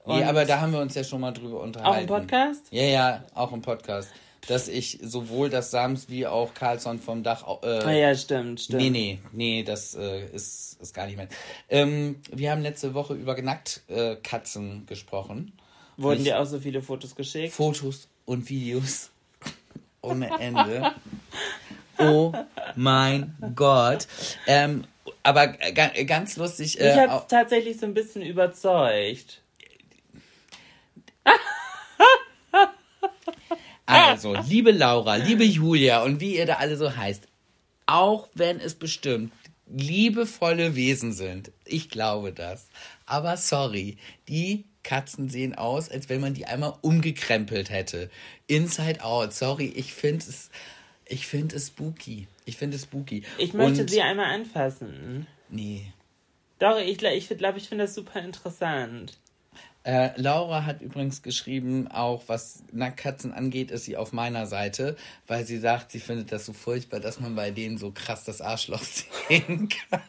Nee, 0.07 0.25
aber 0.25 0.45
da 0.45 0.61
haben 0.61 0.73
wir 0.73 0.80
uns 0.80 0.95
ja 0.95 1.04
schon 1.04 1.21
mal 1.21 1.33
drüber 1.33 1.61
unterhalten. 1.61 1.97
Auch 1.97 2.00
im 2.00 2.07
Podcast? 2.07 2.66
Ja, 2.71 2.85
ja, 2.85 3.25
auch 3.35 3.52
im 3.52 3.62
Podcast. 3.62 4.11
Dass 4.49 4.69
ich 4.69 4.99
sowohl 5.02 5.50
das 5.50 5.71
Sams 5.71 6.09
wie 6.09 6.26
auch 6.26 6.54
Carlson 6.54 6.99
vom 6.99 7.23
Dach. 7.23 7.45
Äh, 7.62 7.66
ah, 7.66 7.92
ja, 7.92 8.14
stimmt, 8.14 8.62
stimmt. 8.62 8.80
Nee, 8.83 8.90
nee, 8.90 9.19
nee, 9.33 9.62
das 9.62 9.95
äh, 9.95 10.25
ist, 10.26 10.80
ist 10.80 10.95
gar 10.95 11.07
nicht 11.07 11.16
mehr. 11.16 11.28
Ähm, 11.69 12.23
wir 12.33 12.50
haben 12.50 12.62
letzte 12.62 12.95
Woche 12.95 13.14
über 13.14 13.40
Nacktkatzen 13.40 14.83
äh, 14.83 14.87
gesprochen. 14.87 15.52
Wurden 15.99 16.25
dir 16.25 16.40
auch 16.40 16.47
so 16.47 16.59
viele 16.59 16.80
Fotos 16.80 17.14
geschickt? 17.14 17.52
Fotos 17.52 18.09
und 18.25 18.49
Videos 18.49 19.11
ohne 20.00 20.30
Ende. 20.40 20.92
oh 21.99 22.33
mein 22.75 23.37
Gott. 23.54 24.09
Ähm, 24.47 24.85
aber 25.23 25.49
ganz 25.49 26.37
lustig. 26.37 26.80
Äh, 26.80 26.97
hat 26.97 27.28
tatsächlich 27.28 27.78
so 27.78 27.85
ein 27.85 27.92
bisschen 27.92 28.23
überzeugt. 28.23 29.39
Also, 33.86 34.34
liebe 34.34 34.70
Laura, 34.70 35.16
liebe 35.16 35.42
Julia 35.44 36.02
und 36.04 36.20
wie 36.20 36.36
ihr 36.36 36.46
da 36.46 36.54
alle 36.54 36.76
so 36.76 36.94
heißt, 36.94 37.26
auch 37.86 38.28
wenn 38.34 38.60
es 38.60 38.74
bestimmt 38.76 39.32
liebevolle 39.66 40.76
Wesen 40.76 41.12
sind, 41.12 41.50
ich 41.64 41.90
glaube 41.90 42.32
das, 42.32 42.68
aber 43.06 43.36
sorry, 43.36 43.98
die 44.28 44.64
Katzen 44.84 45.28
sehen 45.28 45.56
aus, 45.56 45.90
als 45.90 46.08
wenn 46.08 46.20
man 46.20 46.34
die 46.34 46.46
einmal 46.46 46.74
umgekrempelt 46.82 47.70
hätte. 47.70 48.10
Inside 48.46 49.02
out, 49.02 49.32
sorry, 49.34 49.66
ich 49.74 49.92
finde 49.92 50.24
es 50.28 50.50
Ich 51.06 51.26
finde 51.26 51.56
es 51.56 51.66
spooky. 51.68 52.28
Ich 52.44 52.56
finde 52.56 52.76
es 52.76 52.84
spooky. 52.84 53.24
Ich 53.38 53.52
möchte 53.52 53.82
Und- 53.82 53.90
sie 53.90 54.00
einmal 54.00 54.26
anfassen. 54.32 55.26
Nee. 55.48 55.92
Doch, 56.60 56.78
ich 56.78 56.98
glaube, 56.98 57.16
ich, 57.16 57.28
glaub, 57.28 57.56
ich 57.56 57.68
finde 57.68 57.84
das 57.84 57.94
super 57.96 58.20
interessant. 58.22 59.18
Äh, 59.82 60.10
Laura 60.20 60.66
hat 60.66 60.82
übrigens 60.82 61.22
geschrieben, 61.22 61.88
auch 61.88 62.25
was 62.26 62.62
Nacktkatzen 62.70 63.32
angeht, 63.32 63.70
ist 63.70 63.87
sie 63.87 63.96
auf 63.96 64.12
meiner 64.12 64.46
Seite, 64.46 64.96
weil 65.26 65.46
sie 65.46 65.58
sagt, 65.58 65.90
sie 65.92 66.00
findet 66.00 66.32
das 66.32 66.44
so 66.44 66.52
furchtbar, 66.52 67.00
dass 67.00 67.18
man 67.18 67.34
bei 67.34 67.50
denen 67.50 67.78
so 67.78 67.90
krass 67.90 68.25
das 68.25 68.42
Arschloch 68.42 68.82
sehen 69.28 69.68
kann. 69.70 70.02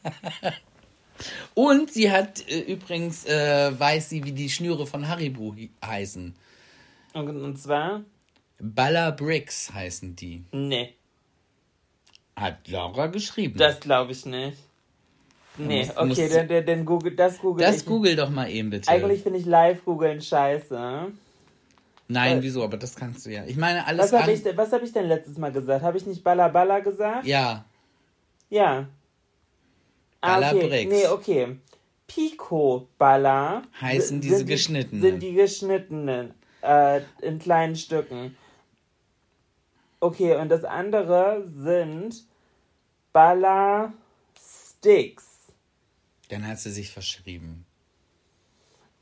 Und 1.53 1.91
sie 1.93 2.11
hat 2.11 2.45
äh, 2.49 2.59
übrigens, 2.59 3.25
äh, 3.25 3.71
weiß 3.79 4.09
sie, 4.09 4.23
wie 4.25 4.33
die 4.33 4.49
Schnüre 4.49 4.85
von 4.85 5.07
Haribo 5.07 5.55
heißen. 5.85 6.35
Und, 7.13 7.41
und 7.41 7.57
zwar, 7.57 8.03
Baller 8.59 9.11
Bricks 9.13 9.71
heißen 9.73 10.15
die. 10.15 10.43
nee, 10.51 10.95
Hat 12.35 12.67
Laura 12.67 13.07
geschrieben. 13.07 13.57
das 13.57 13.79
glaube 13.79 14.11
ich 14.11 14.25
nicht. 14.25 14.57
Nee, 15.57 15.79
musst- 15.79 15.97
okay, 15.97 16.05
musst- 16.07 16.35
dann, 16.35 16.47
dann, 16.47 16.65
dann 16.65 16.85
google, 16.85 17.15
das 17.15 17.37
google 17.39 17.65
das 17.65 17.77
ich. 17.77 17.85
google 17.85 18.15
doch 18.15 18.29
mal 18.29 18.49
eben 18.49 18.69
bitte. 18.69 18.89
Eigentlich 18.89 19.21
finde 19.21 19.39
ich 19.39 19.45
live-googeln 19.45 20.21
scheiße. 20.21 21.11
Nein, 22.07 22.37
äh, 22.39 22.41
wieso? 22.41 22.63
Aber 22.63 22.77
das 22.77 22.95
kannst 22.95 23.25
du 23.25 23.29
ja. 23.31 23.45
Ich 23.45 23.57
meine, 23.57 23.85
alles 23.85 24.11
Was 24.11 24.21
habe 24.21 24.31
ich, 24.31 24.43
denn- 24.43 24.57
was 24.57 24.71
hab 24.71 24.81
ich 24.83 24.91
denn 24.93 25.07
letztes 25.07 25.37
Mal 25.37 25.51
gesagt? 25.51 25.83
Habe 25.83 25.97
ich 25.97 26.05
nicht 26.05 26.23
Balla 26.23 26.47
Balla 26.47 26.79
gesagt? 26.79 27.25
Ja, 27.25 27.65
Ja. 28.49 28.87
Ah, 30.23 30.35
Balla 30.39 30.51
okay. 30.51 30.67
Bricks. 30.67 30.91
Nee, 30.93 31.07
okay. 31.07 31.57
Pico 32.07 32.87
Balla 32.97 33.63
Heißen 33.79 34.19
diese 34.21 34.43
die- 34.45 34.51
geschnittenen. 34.51 35.01
Sind 35.01 35.19
die 35.23 35.33
geschnittenen. 35.33 36.33
Äh, 36.61 37.01
in 37.21 37.39
kleinen 37.39 37.75
Stücken. 37.75 38.35
Okay, 39.99 40.35
und 40.35 40.49
das 40.49 40.63
andere 40.63 41.43
sind 41.57 42.23
Balla 43.13 43.93
Sticks. 44.37 45.30
Dann 46.31 46.47
hat 46.47 46.59
sie 46.59 46.71
sich 46.71 46.89
verschrieben. 46.89 47.65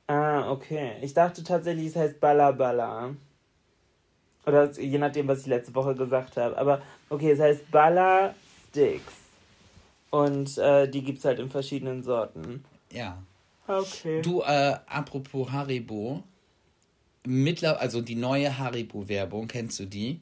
Ah, 0.08 0.52
okay. 0.52 0.94
Ich 1.02 1.14
dachte 1.14 1.44
tatsächlich, 1.44 1.88
es 1.88 1.96
heißt 1.96 2.20
Balla 2.20 2.52
Balla. 2.52 3.16
Oder 4.46 4.72
je 4.80 4.98
nachdem, 4.98 5.28
was 5.28 5.42
ich 5.42 5.46
letzte 5.46 5.76
Woche 5.76 5.94
gesagt 5.94 6.38
habe. 6.38 6.58
Aber 6.58 6.82
okay, 7.10 7.32
es 7.32 7.40
heißt 7.40 7.70
Balla 7.70 8.34
Sticks. 8.70 9.14
Und 10.10 10.58
äh, 10.58 10.90
die 10.90 11.04
gibt 11.04 11.20
es 11.20 11.26
halt 11.26 11.38
in 11.38 11.52
verschiedenen 11.52 12.02
Sorten. 12.02 12.66
Ja. 12.92 13.22
Okay. 13.68 14.24
Du, 14.24 14.42
äh, 14.42 14.78
apropos 14.88 15.52
Haribo, 15.52 16.24
mittler 17.28 17.80
also 17.80 18.02
die 18.02 18.16
neue 18.16 18.58
Haribo-Werbung, 18.58 19.48
kennst 19.48 19.80
du 19.80 19.86
die? 19.86 20.20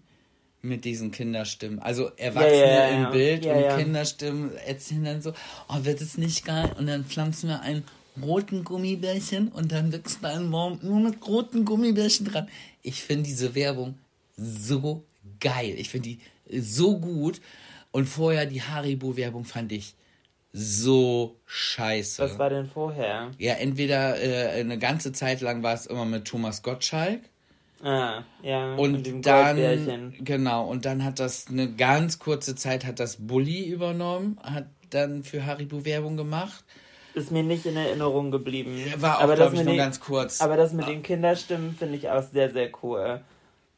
Mit 0.62 0.86
diesen 0.86 1.12
Kinderstimmen. 1.12 1.80
Also 1.80 2.12
Erwachsene 2.18 2.58
Ja, 2.58 2.68
ja, 2.68 2.90
ja, 2.90 3.06
im. 3.06 3.12
Bild 3.12 3.46
und. 3.46 3.78
Kinderstimmen 3.78 4.58
erzählen 4.66 5.04
dann 5.04 5.22
so, 5.22 5.34
oh, 5.70 5.84
wird 5.84 6.02
es 6.02 6.18
nicht 6.18 6.46
geil? 6.46 6.72
Und 6.78 6.88
dann 6.88 7.06
pflanzen 7.06 7.50
wir 7.50 7.62
einen 7.62 7.84
roten 8.22 8.64
Gummibärchen 8.64 9.50
und 9.50 9.72
dann 9.72 9.92
wächst 9.92 10.20
da 10.24 10.30
ein 10.30 10.50
Baum 10.50 10.80
nur 10.82 11.00
mit 11.00 11.26
roten 11.28 11.66
Gummibärchen 11.66 12.26
dran. 12.26 12.50
Ich 12.82 13.04
finde 13.04 13.24
diese 13.24 13.54
Werbung 13.54 13.96
so 14.36 15.04
geil. 15.40 15.76
Ich 15.78 15.90
finde 15.90 16.10
die 16.10 16.20
so 16.60 16.98
gut. 17.00 17.42
Und 17.92 18.06
vorher 18.06 18.46
die 18.46 18.62
Haribo-Werbung 18.62 19.46
fand 19.46 19.72
ich 19.72 19.96
so 20.54 21.36
scheiße. 21.46 22.22
Was 22.24 22.40
war 22.40 22.50
denn 22.50 22.68
vorher? 22.68 23.32
Ja, 23.38 23.54
entweder 23.54 24.20
äh, 24.22 24.60
eine 24.60 24.78
ganze 24.80 25.12
Zeit 25.12 25.42
lang 25.42 25.64
war 25.64 25.74
es 25.74 25.86
immer 25.86 26.06
mit 26.06 26.26
Thomas 26.26 26.64
Gottschalk 26.64 27.22
Ah, 27.84 28.24
ja. 28.41 28.74
und 28.75 29.03
dem 29.05 29.22
dann 29.22 30.13
genau 30.19 30.65
und 30.67 30.86
dann 30.86 31.03
hat 31.03 31.19
das 31.19 31.48
eine 31.48 31.72
ganz 31.72 32.17
kurze 32.17 32.55
Zeit 32.55 32.86
hat 32.86 33.00
das 33.00 33.17
Bully 33.27 33.65
übernommen, 33.69 34.39
hat 34.41 34.65
dann 34.89 35.24
für 35.24 35.46
Haribo 35.46 35.86
Werbung 35.86 36.17
gemacht. 36.17 36.63
Ist 37.13 37.31
mir 37.31 37.43
nicht 37.43 37.65
in 37.65 37.75
Erinnerung 37.75 38.31
geblieben. 38.31 38.79
War 38.98 39.17
auch 39.17 39.22
Aber 39.24 39.36
das 39.36 39.50
glaube 39.51 39.55
ich 39.57 39.63
nur 39.63 39.74
den- 39.74 39.77
ganz 39.77 40.00
kurz. 40.00 40.41
Aber 40.41 40.55
das 40.57 40.74
mit 40.74 40.88
den 40.88 41.03
Kinderstimmen 41.03 41.75
finde 41.75 41.96
ich 41.98 42.10
auch 42.10 42.24
sehr, 42.24 42.51
sehr 42.51 42.69
cool. 42.84 43.22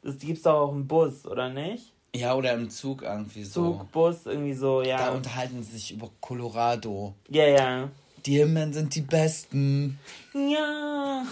Das 0.02 0.18
gibt's 0.18 0.42
doch 0.42 0.54
auch 0.54 0.72
im 0.72 0.86
Bus, 0.86 1.26
oder 1.26 1.48
nicht? 1.50 1.92
ja, 2.14 2.34
oder 2.34 2.54
im 2.54 2.70
Zug 2.70 3.02
irgendwie 3.02 3.44
so. 3.44 3.72
Zug, 3.78 3.92
Bus, 3.92 4.26
irgendwie 4.26 4.52
so, 4.54 4.82
Da 4.82 4.88
ja. 4.88 5.10
unterhalten 5.10 5.62
sie 5.62 5.72
sich 5.72 5.92
über 5.92 6.10
Colorado. 6.20 7.14
Ja, 7.28 7.44
ja. 7.46 7.88
Die 8.26 8.38
Himmeln 8.38 8.72
sind 8.72 8.94
die 8.94 9.00
besten. 9.00 9.98
Ja. 10.34 11.24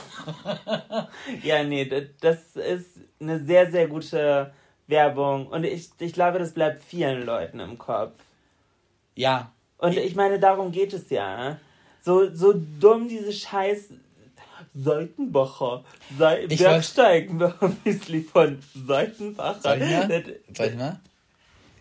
ja, 1.43 1.65
nee, 1.65 1.85
das 2.21 2.57
ist 2.57 3.01
eine 3.21 3.45
sehr, 3.45 3.71
sehr 3.71 3.89
gute 3.89 4.53
Werbung. 4.87 5.47
Und 5.47 5.65
ich, 5.65 5.91
ich 5.99 6.13
glaube, 6.13 6.39
das 6.39 6.53
bleibt 6.53 6.83
vielen 6.83 7.25
Leuten 7.25 7.61
im 7.61 7.79
Kopf. 7.79 8.15
Ja, 9.15 9.53
Und 9.79 9.97
ich 9.97 10.15
meine, 10.15 10.39
darum 10.39 10.73
geht 10.73 10.93
es 10.93 11.11
ja. 11.11 11.59
So, 12.03 12.35
so 12.35 12.55
dumm 12.81 13.09
diese 13.09 13.33
Scheiß 13.33 13.89
Seitenbacher. 14.75 15.85
Se 16.17 16.39
Ich 16.49 16.59
Bergsteigen 16.59 17.53
Müsli 17.85 18.23
von 18.23 18.59
Seitenbacher. 18.87 19.61
Soll 19.61 19.83
ich 19.83 19.91
mal? 19.91 20.25
Soll 20.57 20.67
ich 20.67 20.77
mal? 20.77 21.01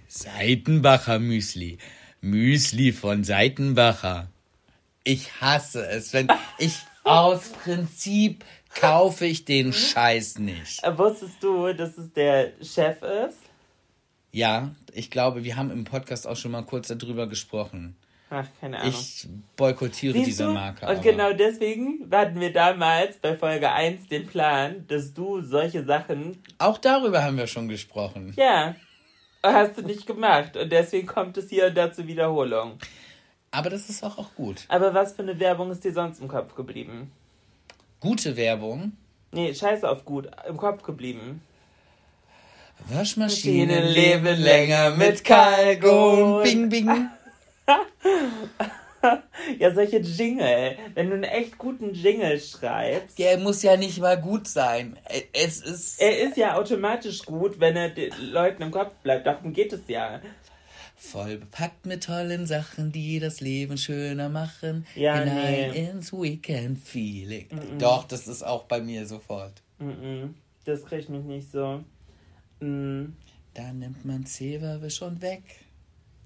Seitenbacher 0.08 1.20
Müsli. 1.20 1.78
Müsli 2.22 2.92
von 2.92 3.24
Seitenbacher. 3.24 4.30
Ich 5.08 5.32
hasse 5.40 5.88
es, 5.88 6.12
wenn 6.12 6.28
ich 6.58 6.80
aus 7.06 7.48
Prinzip 7.64 8.44
kaufe 8.76 9.26
ich 9.26 9.46
den 9.46 9.72
Scheiß 9.72 10.38
nicht. 10.40 10.84
Äh, 10.84 10.98
Wusstest 10.98 11.42
du, 11.42 11.72
dass 11.74 11.98
es 11.98 12.12
der 12.12 12.52
Chef 12.62 13.02
ist? 13.02 13.38
Ja, 14.34 14.72
ich 14.92 15.10
glaube, 15.10 15.46
wir 15.46 15.56
haben 15.56 15.72
im 15.72 15.86
Podcast 15.86 16.28
auch 16.28 16.36
schon 16.36 16.52
mal 16.52 16.64
kurz 16.64 16.90
darüber 16.90 17.26
gesprochen. 17.28 17.96
Ach, 18.30 18.46
keine 18.60 18.80
Ahnung. 18.82 18.90
Ich 18.94 19.26
boykottiere 19.56 20.14
Siehst 20.14 20.28
diese 20.28 20.44
du? 20.48 20.52
Marke. 20.52 20.86
Und 20.86 20.92
aber. 20.92 21.00
genau 21.02 21.32
deswegen 21.32 22.10
hatten 22.12 22.42
wir 22.42 22.52
damals 22.52 23.16
bei 23.20 23.38
Folge 23.38 23.72
1 23.72 24.10
den 24.10 24.28
Plan, 24.28 24.86
dass 24.90 25.14
du 25.14 25.42
solche 25.42 25.86
Sachen, 25.86 26.44
Auch 26.58 26.78
darüber 26.80 27.24
haben 27.24 27.38
wir 27.38 27.48
schon 27.48 27.70
gesprochen. 27.70 28.34
ja, 28.36 28.76
hast 29.42 29.78
du 29.78 29.84
nicht 29.84 30.06
gemacht. 30.06 30.58
Und 30.58 30.70
deswegen 30.70 31.08
kommt 31.08 31.38
es 31.38 31.50
hier 31.50 31.68
und 31.68 31.78
da 31.78 31.94
zur 31.94 32.08
Wiederholung. 32.08 32.78
Aber 33.52 33.70
das 33.70 33.90
ist 33.90 34.04
auch, 34.04 34.18
auch 34.18 34.34
gut. 34.36 34.66
Aber 34.68 34.94
was 34.94 35.14
für 35.14 35.22
eine 35.22 35.40
Werbung 35.40 35.72
ist 35.72 35.84
dir 35.84 35.94
sonst 35.94 36.20
im 36.22 36.28
Kopf 36.28 36.56
geblieben? 36.56 37.12
Gute 38.00 38.36
Werbung. 38.36 38.94
Nee, 39.32 39.54
scheiße 39.54 39.90
auf 39.90 40.06
gut, 40.06 40.30
im 40.48 40.58
Kopf 40.58 40.84
geblieben. 40.84 41.42
Waschmaschinen 42.90 43.86
leben 43.86 44.40
länger 44.40 44.92
mit 44.92 45.24
Kalkon. 45.24 46.44
Bing, 46.44 46.70
bing. 46.70 47.10
Ja, 49.60 49.74
solche 49.74 49.98
Jingle. 49.98 50.78
Wenn 50.96 51.10
du 51.10 51.16
einen 51.16 51.24
echt 51.24 51.58
guten 51.58 51.94
Jingle 51.94 52.40
schreibst. 52.40 53.18
Der 53.18 53.38
muss 53.38 53.64
ja 53.64 53.78
nicht 53.78 54.00
mal 54.00 54.20
gut 54.20 54.48
sein. 54.48 54.98
Es 55.34 55.62
ist. 55.62 56.02
Er 56.02 56.20
ist 56.20 56.36
ja 56.36 56.56
automatisch 56.56 57.24
gut, 57.24 57.60
wenn 57.60 57.76
er 57.76 57.90
den 57.90 58.12
Leuten 58.32 58.64
im 58.64 58.72
Kopf 58.72 58.92
bleibt. 59.04 59.26
Darum 59.28 59.54
geht 59.54 59.72
es 59.72 59.82
ja. 59.88 60.20
Voll 61.00 61.38
bepackt 61.38 61.86
mit 61.86 62.06
tollen 62.06 62.48
Sachen, 62.48 62.92
die 62.92 63.20
das 63.20 63.40
Leben 63.40 63.78
schöner 63.78 64.30
machen. 64.30 64.86
Ja, 64.96 65.20
Hinein 65.20 65.72
nee. 65.72 65.90
ins 65.90 66.12
Weekend 66.12 66.80
Feeling. 66.80 67.48
Doch, 67.78 68.06
das 68.06 68.28
ist 68.28 68.42
auch 68.42 68.64
bei 68.64 68.82
mir 68.82 69.06
sofort. 69.06 69.62
Mhm. 69.78 70.34
Das 70.66 70.84
kriegt 70.84 71.08
mich 71.10 71.24
nicht 71.24 71.52
so. 71.52 71.84
Mhm. 72.60 73.16
Da 73.54 73.72
nimmt 73.72 74.06
man 74.06 74.26
Zeberwisch 74.26 75.02
und 75.04 75.22
weg. 75.22 75.44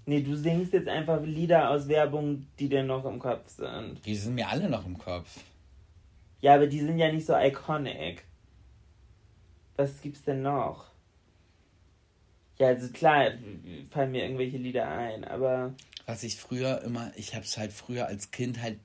Nee, 0.05 0.21
du 0.21 0.35
singst 0.35 0.71
jetzt 0.71 0.87
einfach 0.87 1.21
Lieder 1.21 1.69
aus 1.69 1.89
Werbung, 1.89 2.47
die 2.57 2.69
dir 2.69 2.83
noch 2.83 3.03
im 3.05 3.19
Kopf 3.19 3.49
sind. 3.49 4.03
Die 4.05 4.15
sind 4.15 4.35
mir 4.35 4.47
alle 4.47 4.69
noch 4.69 4.85
im 4.85 4.97
Kopf. 4.97 5.37
Ja, 6.39 6.55
aber 6.55 6.67
die 6.67 6.79
sind 6.79 6.97
ja 6.97 7.11
nicht 7.11 7.25
so 7.25 7.35
iconic. 7.35 8.23
Was 9.75 10.01
gibt's 10.01 10.23
denn 10.23 10.41
noch? 10.41 10.90
Ja, 12.61 12.67
also 12.67 12.89
klar, 12.89 13.31
fallen 13.89 14.11
mir 14.11 14.21
irgendwelche 14.23 14.57
Lieder 14.57 14.87
ein, 14.87 15.23
aber 15.23 15.73
Was 16.05 16.21
ich 16.21 16.35
früher 16.35 16.83
immer, 16.83 17.11
ich 17.15 17.33
habe 17.33 17.43
es 17.43 17.57
halt 17.57 17.73
früher 17.73 18.05
als 18.05 18.29
Kind 18.29 18.61
halt 18.61 18.77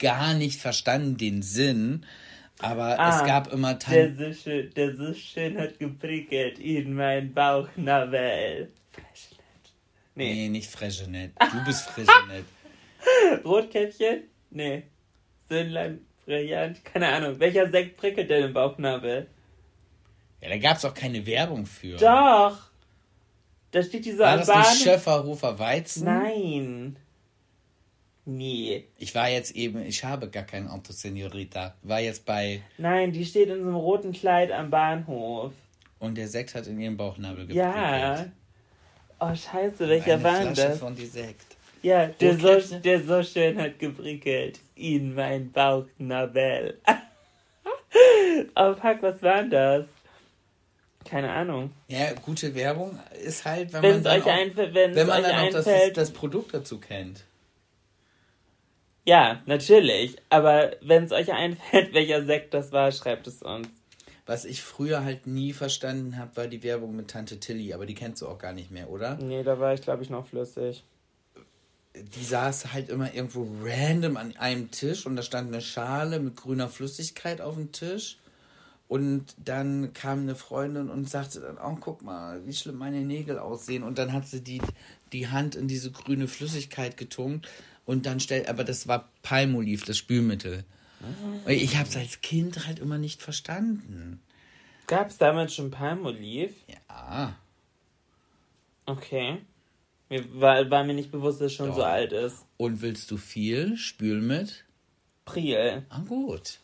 gar 0.00 0.34
nicht 0.34 0.60
verstanden, 0.60 1.16
den 1.18 1.40
Sinn. 1.42 2.04
Aber 2.58 2.98
Ah, 2.98 3.16
es 3.20 3.24
gab 3.24 3.52
immer 3.52 3.74
der 3.74 3.78
Tan 3.78 4.16
so 4.16 4.32
schön, 4.32 4.70
der 4.74 4.96
so 4.96 5.14
schön 5.14 5.56
hat 5.56 5.78
geprickelt 5.78 6.58
in 6.58 6.94
mein 6.94 7.32
Bauchnabel. 7.32 8.72
Nee. 10.16 10.34
Nee, 10.34 10.48
nicht 10.48 10.68
Fregenet. 10.68 11.30
Du 11.38 11.64
bist 11.64 11.88
Fregenet. 11.90 12.44
Rotkäppchen? 13.44 14.24
Nee. 14.50 14.82
Söhnlein, 15.48 16.04
Brillant? 16.26 16.84
Keine 16.84 17.06
Ahnung. 17.06 17.38
Welcher 17.38 17.70
Sekt 17.70 17.96
prickelt 17.98 18.30
denn 18.30 18.46
im 18.46 18.52
Bauchnabel? 18.52 19.28
ja, 20.40 20.48
da 20.48 20.58
gab 20.58 20.76
es 20.76 20.84
auch 20.84 20.94
keine 20.94 21.24
Werbung 21.24 21.66
für. 21.66 21.96
Doch! 21.98 22.71
Da 23.72 23.82
steht 23.82 24.04
diese 24.04 24.18
War 24.20 24.36
das 24.36 24.46
Bahn. 24.46 24.60
nicht 24.60 24.82
Schöfferhofer 24.82 25.58
Weizen? 25.58 26.04
Nein. 26.04 26.96
Nee. 28.24 28.84
Ich 28.98 29.14
war 29.14 29.28
jetzt 29.28 29.56
eben, 29.56 29.82
ich 29.84 30.04
habe 30.04 30.28
gar 30.28 30.44
kein 30.44 30.68
Auto, 30.68 30.92
Senorita. 30.92 31.74
War 31.82 32.00
jetzt 32.00 32.24
bei, 32.24 32.62
Nein, 32.78 33.10
die 33.12 33.24
steht 33.24 33.48
in 33.48 33.56
so 33.62 33.66
einem 33.68 33.74
roten 33.74 34.12
Kleid 34.12 34.52
am 34.52 34.70
Bahnhof. 34.70 35.52
und 35.98 36.16
der 36.16 36.28
Sekt 36.28 36.54
hat 36.54 36.66
in 36.68 36.78
ihrem 36.80 36.96
Bauchnabel 36.96 37.46
geprickelt. 37.46 37.56
Ja. 37.74 38.26
Oh, 39.18 39.34
scheiße, 39.34 39.88
welcher 39.88 40.14
Eine 40.14 40.22
war 40.24 40.44
das? 40.52 40.78
von 40.78 40.94
die 40.94 41.06
Sekt. 41.06 41.56
Ja, 41.82 42.06
der 42.06 42.36
so, 42.38 42.78
der 42.78 43.02
so 43.02 43.22
schön 43.24 43.58
hat 43.60 43.78
geprickelt. 43.78 44.60
In 44.76 45.14
mein 45.14 45.50
Bauch, 45.50 45.86
Nabel. 45.98 46.78
oh, 48.54 48.74
fuck, 48.74 48.98
was 49.02 49.20
war 49.22 49.40
denn 49.42 49.50
das? 49.50 49.86
Keine 51.04 51.30
Ahnung. 51.30 51.70
Ja, 51.88 52.12
gute 52.12 52.54
Werbung 52.54 52.98
ist 53.24 53.44
halt, 53.44 53.72
wenn 53.72 53.82
Wenn 53.82 53.94
man 53.94 54.02
dann 54.04 54.20
euch, 54.20 54.24
auch, 54.24 54.30
einfällt, 54.30 54.74
wenn 54.74 54.94
wenn 54.94 55.06
man 55.06 55.24
euch 55.24 55.30
dann 55.30 55.48
auch 55.48 55.50
das, 55.50 55.92
das 55.94 56.10
Produkt 56.12 56.54
dazu 56.54 56.78
kennt. 56.78 57.24
Ja, 59.04 59.42
natürlich. 59.46 60.16
Aber 60.28 60.72
wenn 60.80 61.04
es 61.04 61.12
euch 61.12 61.32
einfällt, 61.32 61.92
welcher 61.94 62.24
Sekt 62.24 62.54
das 62.54 62.72
war, 62.72 62.92
schreibt 62.92 63.26
es 63.26 63.42
uns. 63.42 63.68
Was 64.24 64.44
ich 64.44 64.62
früher 64.62 65.04
halt 65.04 65.26
nie 65.26 65.52
verstanden 65.52 66.16
habe, 66.16 66.36
war 66.36 66.46
die 66.46 66.62
Werbung 66.62 66.94
mit 66.94 67.08
Tante 67.08 67.40
Tilly, 67.40 67.74
aber 67.74 67.86
die 67.86 67.94
kennst 67.94 68.22
du 68.22 68.28
auch 68.28 68.38
gar 68.38 68.52
nicht 68.52 68.70
mehr, 68.70 68.88
oder? 68.88 69.16
Nee, 69.16 69.42
da 69.42 69.58
war 69.58 69.74
ich, 69.74 69.82
glaube 69.82 70.04
ich, 70.04 70.10
noch 70.10 70.26
flüssig. 70.26 70.84
Die 71.94 72.24
saß 72.24 72.72
halt 72.72 72.88
immer 72.88 73.12
irgendwo 73.12 73.46
random 73.62 74.16
an 74.16 74.36
einem 74.36 74.70
Tisch 74.70 75.04
und 75.06 75.16
da 75.16 75.22
stand 75.22 75.52
eine 75.52 75.60
Schale 75.60 76.20
mit 76.20 76.36
grüner 76.36 76.68
Flüssigkeit 76.68 77.40
auf 77.40 77.56
dem 77.56 77.72
Tisch. 77.72 78.18
Und 78.92 79.34
dann 79.42 79.94
kam 79.94 80.20
eine 80.20 80.34
Freundin 80.34 80.90
und 80.90 81.08
sagte 81.08 81.40
dann, 81.40 81.56
oh, 81.56 81.78
guck 81.80 82.02
mal, 82.02 82.46
wie 82.46 82.52
schlimm 82.52 82.76
meine 82.76 83.00
Nägel 83.00 83.38
aussehen. 83.38 83.84
Und 83.84 83.96
dann 83.96 84.12
hat 84.12 84.28
sie 84.28 84.42
die, 84.42 84.60
die 85.14 85.28
Hand 85.28 85.54
in 85.54 85.66
diese 85.66 85.90
grüne 85.90 86.28
Flüssigkeit 86.28 86.98
getunkt. 86.98 87.48
Und 87.86 88.04
dann 88.04 88.20
stellt, 88.20 88.50
aber 88.50 88.64
das 88.64 88.88
war 88.88 89.08
Palmolive, 89.22 89.86
das 89.86 89.96
Spülmittel. 89.96 90.64
Ich 91.46 91.78
habe 91.78 91.88
es 91.88 91.96
als 91.96 92.20
Kind 92.20 92.66
halt 92.66 92.80
immer 92.80 92.98
nicht 92.98 93.22
verstanden. 93.22 94.20
Gab 94.88 95.08
es 95.08 95.16
damals 95.16 95.54
schon 95.54 95.70
Palmolive? 95.70 96.52
Ja, 96.68 97.34
Okay. 98.84 99.38
Mir 100.10 100.38
war, 100.38 100.70
war 100.70 100.84
mir 100.84 100.92
nicht 100.92 101.10
bewusst, 101.10 101.40
dass 101.40 101.46
es 101.46 101.54
schon 101.54 101.68
Doch. 101.68 101.76
so 101.76 101.82
alt 101.82 102.12
ist. 102.12 102.44
und 102.58 102.82
willst 102.82 103.10
du 103.10 103.16
viel? 103.16 103.78
Spül 103.78 104.20
mit? 104.20 104.66
Priel. 105.24 105.86
Ah, 105.88 106.00
gut. 106.06 106.58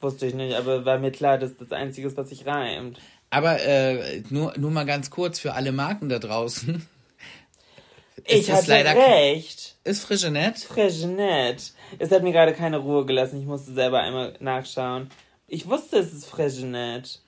Wusste 0.00 0.26
ich 0.26 0.34
nicht, 0.34 0.54
aber 0.56 0.84
war 0.84 0.98
mir 0.98 1.10
klar, 1.10 1.38
dass 1.38 1.56
das 1.56 1.72
Einzige 1.72 2.06
ist, 2.06 2.16
was 2.16 2.28
sich 2.28 2.46
reimt. 2.46 3.00
Aber 3.30 3.60
äh, 3.60 4.22
nur, 4.30 4.56
nur 4.56 4.70
mal 4.70 4.84
ganz 4.86 5.10
kurz 5.10 5.38
für 5.38 5.54
alle 5.54 5.72
Marken 5.72 6.08
da 6.08 6.18
draußen. 6.18 6.86
Ich 8.24 8.50
hatte 8.50 8.68
leider 8.70 8.94
recht. 8.94 9.76
Ist 9.84 10.04
Frigenet? 10.04 10.58
Fregenet. 10.58 11.72
Es 11.98 12.10
hat 12.10 12.22
mir 12.22 12.32
gerade 12.32 12.52
keine 12.52 12.78
Ruhe 12.78 13.06
gelassen. 13.06 13.40
Ich 13.40 13.46
musste 13.46 13.72
selber 13.72 14.00
einmal 14.00 14.34
nachschauen. 14.40 15.08
Ich 15.46 15.68
wusste, 15.68 15.98
es 15.98 16.12
ist 16.12 16.26
Fregenet. 16.26 17.20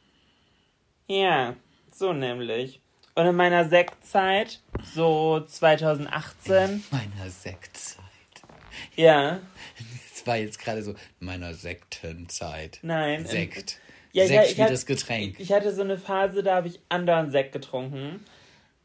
Ja, 1.07 1.55
so 1.93 2.13
nämlich. 2.13 2.81
Und 3.15 3.27
in 3.27 3.35
meiner 3.35 3.69
Sektzeit, 3.69 4.61
so 4.95 5.41
2018, 5.47 6.85
Meiner 6.91 7.31
Sektzeit. 7.31 7.99
ja, 8.97 9.41
Es 10.21 10.27
war 10.27 10.37
jetzt 10.37 10.59
gerade 10.59 10.83
so 10.83 10.95
meiner 11.19 11.55
Sektenzeit. 11.55 12.79
Nein, 12.83 13.25
Sekt. 13.25 13.79
Ja, 14.13 14.27
Sekt 14.27 14.51
ich 14.51 14.57
wie 14.59 14.63
hatte- 14.63 14.73
das 14.75 14.85
Getränk. 14.85 15.41
Ich 15.41 15.51
hatte 15.51 15.75
so 15.75 15.81
eine 15.81 15.97
Phase, 15.97 16.43
da 16.43 16.57
habe 16.57 16.69
ich 16.69 16.79
andauernd 16.91 17.33
Sekt 17.33 17.53
getrunken. 17.53 18.23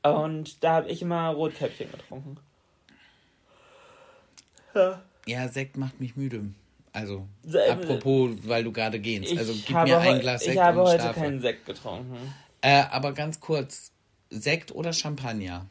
Und 0.03 0.63
da 0.63 0.75
habe 0.75 0.89
ich 0.89 1.01
immer 1.01 1.27
Rotkäppchen 1.29 1.91
getrunken. 1.91 2.37
Ja. 4.73 5.01
Ja, 5.25 5.47
Sekt 5.49 5.75
macht 5.77 5.99
mich 5.99 6.15
müde. 6.15 6.45
Also, 6.93 7.27
apropos, 7.69 8.31
weil 8.43 8.63
du 8.63 8.71
gerade 8.71 8.99
gehst. 8.99 9.37
Also, 9.37 9.53
gib 9.65 9.83
mir 9.83 9.99
ein 9.99 10.21
Glas 10.21 10.41
Sekt 10.41 10.53
ich 10.53 10.59
habe 10.61 10.79
und 10.79 10.85
heute 10.85 11.01
schlafe. 11.03 11.19
keinen 11.19 11.41
Sekt 11.41 11.65
getrunken. 11.65 12.33
Äh, 12.61 12.83
aber 12.91 13.11
ganz 13.11 13.41
kurz, 13.41 13.91
Sekt 14.29 14.71
oder 14.71 14.93
Champagner? 14.93 15.65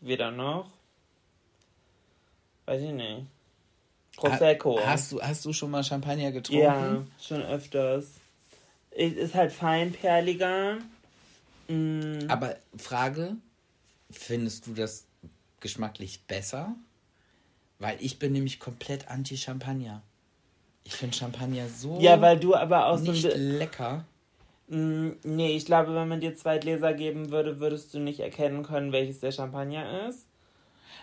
Weder 0.00 0.30
noch. 0.30 0.70
Weiß 2.66 2.82
ich 2.82 2.90
nicht. 2.90 3.26
Prosecco. 4.16 4.78
Ha- 4.80 4.86
Hast 4.92 5.12
du, 5.12 5.20
hast 5.22 5.44
du 5.44 5.52
schon 5.52 5.70
mal 5.70 5.84
Champagner 5.84 6.32
getrunken? 6.32 6.62
ja, 6.62 7.04
schon 7.20 7.42
öfters. 7.42 8.12
Ist 8.90 9.34
halt 9.34 9.52
feinperliger. 9.52 10.78
Mm, 11.68 12.18
Aber 12.28 12.56
Frage, 12.78 13.36
findest 14.10 14.66
du 14.66 14.74
das 14.74 15.04
geschmacklich 15.60 16.22
besser? 16.26 16.74
Weil 17.78 17.98
ich 18.00 18.18
bin 18.18 18.32
nämlich 18.32 18.58
komplett 18.58 19.08
anti-Champagner. 19.08 20.02
Ich 20.84 20.94
finde 20.94 21.16
Champagner 21.16 21.68
so 21.68 21.98
ja, 22.00 22.20
weil 22.20 22.38
du 22.38 22.54
aber 22.54 22.86
auch 22.86 22.96
so 22.98 23.10
nicht 23.12 23.22
bi- 23.24 23.34
lecker. 23.36 24.04
Mm, 24.68 25.10
Nee, 25.24 25.56
ich 25.56 25.66
glaube, 25.66 25.94
wenn 25.94 26.08
man 26.08 26.20
dir 26.20 26.34
zwei 26.36 26.58
Gläser 26.58 26.94
geben 26.94 27.30
würde, 27.30 27.60
würdest 27.60 27.92
du 27.92 27.98
nicht 27.98 28.20
erkennen 28.20 28.62
können, 28.62 28.92
welches 28.92 29.20
der 29.20 29.32
Champagner 29.32 30.08
ist. 30.08 30.25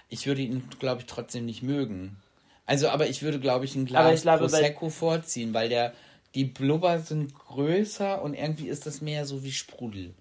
Ich 0.09 0.27
würde 0.27 0.41
ihn, 0.41 0.63
glaube 0.79 1.01
ich, 1.01 1.07
trotzdem 1.07 1.45
nicht 1.45 1.63
mögen. 1.63 2.17
Also, 2.65 2.89
aber 2.89 3.07
ich 3.07 3.21
würde, 3.21 3.39
glaube 3.39 3.65
ich, 3.65 3.75
ein 3.75 3.85
Glas 3.85 4.15
ich 4.15 4.21
glaube, 4.21 4.39
Prosecco 4.39 4.89
vorziehen, 4.89 5.53
weil 5.53 5.69
der, 5.69 5.93
die 6.35 6.45
Blubber 6.45 6.99
sind 6.99 7.33
größer 7.33 8.21
und 8.21 8.33
irgendwie 8.33 8.67
ist 8.67 8.85
das 8.85 9.01
mehr 9.01 9.25
so 9.25 9.43
wie 9.43 9.51
Sprudel. 9.51 10.13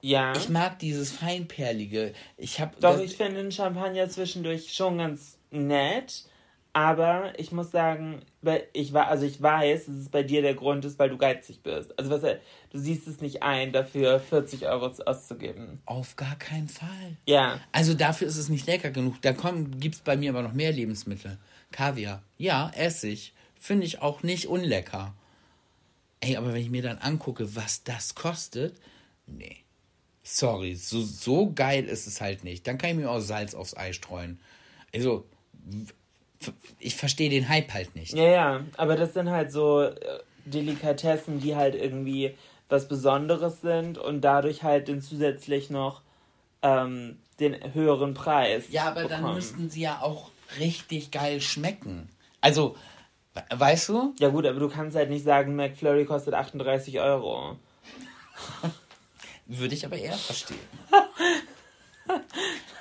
Ja. 0.00 0.34
Ich 0.36 0.48
mag 0.48 0.78
dieses 0.78 1.12
Feinperlige. 1.12 2.12
Ich 2.36 2.60
habe 2.60 2.76
Doch, 2.80 2.98
ich 2.98 3.16
finde 3.16 3.42
den 3.42 3.52
Champagner 3.52 4.08
zwischendurch 4.08 4.74
schon 4.74 4.98
ganz 4.98 5.38
nett. 5.50 6.24
Aber 6.74 7.38
ich 7.38 7.52
muss 7.52 7.70
sagen, 7.70 8.20
ich 8.72 8.92
war, 8.92 9.06
also 9.06 9.24
ich 9.24 9.40
weiß, 9.40 9.86
dass 9.86 9.94
es 9.94 10.08
bei 10.08 10.24
dir 10.24 10.42
der 10.42 10.54
Grund 10.54 10.84
ist, 10.84 10.98
weil 10.98 11.08
du 11.08 11.16
geizig 11.16 11.62
bist. 11.62 11.96
Also 11.96 12.10
was, 12.10 12.22
du 12.74 12.80
siehst 12.80 13.06
es 13.06 13.20
nicht 13.20 13.44
ein, 13.44 13.72
dafür 13.72 14.18
40 14.18 14.66
Euro 14.66 14.92
auszugeben. 15.06 15.80
auf 15.86 16.16
gar 16.16 16.36
keinen 16.36 16.68
Fall. 16.68 17.16
Ja. 17.24 17.60
Also 17.70 17.94
dafür 17.94 18.26
ist 18.26 18.36
es 18.36 18.48
nicht 18.48 18.66
lecker 18.66 18.90
genug. 18.90 19.22
Da 19.22 19.30
gibt 19.30 19.94
es 19.94 20.00
bei 20.00 20.16
mir 20.16 20.30
aber 20.30 20.42
noch 20.42 20.54
mehr 20.54 20.72
Lebensmittel. 20.72 21.38
Kaviar. 21.70 22.22
Ja, 22.36 22.72
Essig. 22.74 23.32
Finde 23.54 23.86
ich 23.86 24.02
auch 24.02 24.24
nicht 24.24 24.48
unlecker. 24.48 25.14
Ey, 26.18 26.36
aber 26.36 26.52
wenn 26.52 26.60
ich 26.60 26.70
mir 26.70 26.82
dann 26.82 26.98
angucke, 26.98 27.54
was 27.54 27.84
das 27.84 28.16
kostet, 28.16 28.76
nee. 29.28 29.58
Sorry, 30.24 30.74
so, 30.74 31.00
so 31.00 31.52
geil 31.52 31.84
ist 31.84 32.08
es 32.08 32.20
halt 32.20 32.42
nicht. 32.42 32.66
Dann 32.66 32.76
kann 32.76 32.90
ich 32.90 32.96
mir 32.96 33.10
auch 33.10 33.20
Salz 33.20 33.54
aufs 33.54 33.76
Ei 33.76 33.92
streuen. 33.92 34.40
Also, 34.92 35.26
ich 36.80 36.96
verstehe 36.96 37.30
den 37.30 37.48
Hype 37.48 37.72
halt 37.72 37.94
nicht. 37.94 38.14
Ja, 38.14 38.26
ja. 38.26 38.64
Aber 38.76 38.96
das 38.96 39.14
sind 39.14 39.30
halt 39.30 39.52
so 39.52 39.82
äh, 39.82 39.94
Delikatessen, 40.44 41.40
die 41.40 41.54
halt 41.54 41.74
irgendwie 41.76 42.34
was 42.68 42.88
Besonderes 42.88 43.60
sind 43.60 43.98
und 43.98 44.20
dadurch 44.22 44.62
halt 44.62 44.88
den 44.88 45.00
zusätzlich 45.02 45.70
noch 45.70 46.02
ähm, 46.62 47.18
den 47.40 47.74
höheren 47.74 48.14
Preis. 48.14 48.64
Ja, 48.70 48.84
aber 48.88 49.02
dann 49.04 49.20
bekommen. 49.20 49.34
müssten 49.34 49.70
sie 49.70 49.82
ja 49.82 50.00
auch 50.00 50.30
richtig 50.58 51.10
geil 51.10 51.40
schmecken. 51.40 52.08
Also, 52.40 52.76
we- 53.34 53.42
weißt 53.50 53.88
du? 53.90 54.14
Ja 54.18 54.28
gut, 54.28 54.46
aber 54.46 54.58
du 54.60 54.68
kannst 54.68 54.96
halt 54.96 55.10
nicht 55.10 55.24
sagen, 55.24 55.56
McFlurry 55.56 56.04
kostet 56.06 56.34
38 56.34 57.00
Euro. 57.00 57.56
Würde 59.46 59.74
ich 59.74 59.84
aber 59.84 59.96
eher 59.96 60.14
verstehen. 60.16 60.58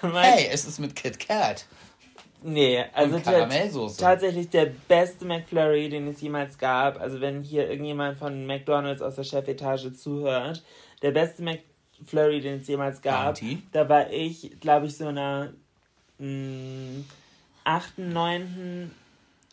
Hey, 0.02 0.48
es 0.52 0.66
ist 0.66 0.80
mit 0.80 0.96
Kit 0.98 1.18
Kat. 1.20 1.66
Nee, 2.44 2.84
also 2.94 3.20
Karamellsoße. 3.20 4.00
tatsächlich 4.02 4.50
der 4.50 4.66
beste 4.88 5.26
McFlurry, 5.26 5.90
den 5.90 6.08
es 6.08 6.20
jemals 6.22 6.58
gab. 6.58 7.00
Also 7.00 7.22
wenn 7.22 7.42
hier 7.42 7.70
irgendjemand 7.70 8.18
von 8.18 8.46
McDonalds 8.46 9.02
aus 9.02 9.16
der 9.16 9.24
Chefetage 9.24 9.94
zuhört, 9.94 10.62
der 11.02 11.12
beste 11.12 11.42
McFlurry, 11.44 12.42
den 12.42 12.60
es 12.62 12.68
jemals 12.68 13.02
gab, 13.02 13.36
Bounty? 13.40 13.62
da 13.72 13.88
war 13.88 14.12
ich, 14.12 14.60
glaube 14.60 14.88
ich, 14.88 14.98
so 14.98 15.08
in 15.08 15.18
einer 15.18 15.54
mh, 16.20 17.04
8., 17.64 17.98
9. 18.00 18.92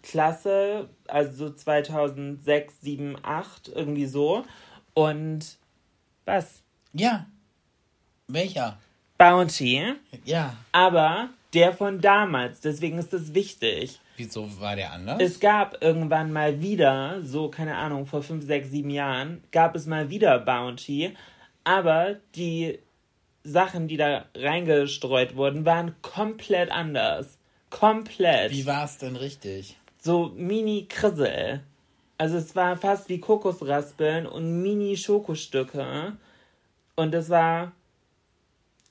Klasse, 0.03 0.89
also 1.07 1.49
so 1.49 1.55
2006, 1.55 2.81
7, 2.81 3.17
8, 3.23 3.69
irgendwie 3.75 4.07
so. 4.07 4.45
Und 4.95 5.59
was? 6.25 6.63
Ja. 6.95 7.27
Welcher? 8.29 8.79
Bounty, 9.19 9.83
Ja. 10.25 10.57
aber 10.73 11.29
der 11.55 11.73
von 11.73 12.01
damals, 12.01 12.61
deswegen 12.61 12.99
ist 12.99 13.13
das 13.13 13.35
wichtig. 13.35 14.01
Wieso 14.17 14.49
war 14.61 14.77
der 14.77 14.93
anders? 14.93 15.19
Es 15.21 15.41
gab 15.41 15.83
irgendwann 15.83 16.33
mal 16.33 16.61
wieder, 16.61 17.21
so 17.23 17.49
keine 17.49 17.77
Ahnung, 17.77 18.07
vor 18.07 18.23
5, 18.23 18.45
6, 18.45 18.71
7 18.71 18.91
Jahren, 18.91 19.43
gab 19.51 19.75
es 19.75 19.87
mal 19.87 20.11
wieder 20.11 20.39
Bounty, 20.39 21.15
aber 21.65 22.17
die 22.35 22.79
Sachen, 23.43 23.89
die 23.89 23.97
da 23.97 24.27
reingestreut 24.35 25.37
wurden, 25.37 25.65
waren 25.65 25.95
komplett 26.03 26.71
anders. 26.71 27.39
Komplett. 27.71 28.53
Wie 28.53 28.67
war 28.67 28.85
es 28.85 28.99
denn 28.99 29.17
richtig? 29.17 29.77
So 29.99 30.33
Mini-Krissel. 30.37 31.61
Also 32.19 32.37
es 32.37 32.55
war 32.55 32.77
fast 32.77 33.09
wie 33.09 33.19
Kokosraspeln 33.21 34.27
und 34.27 34.63
Mini-Schokostücke. 34.63 36.17
Und 36.97 37.13
das 37.13 37.31
war 37.31 37.73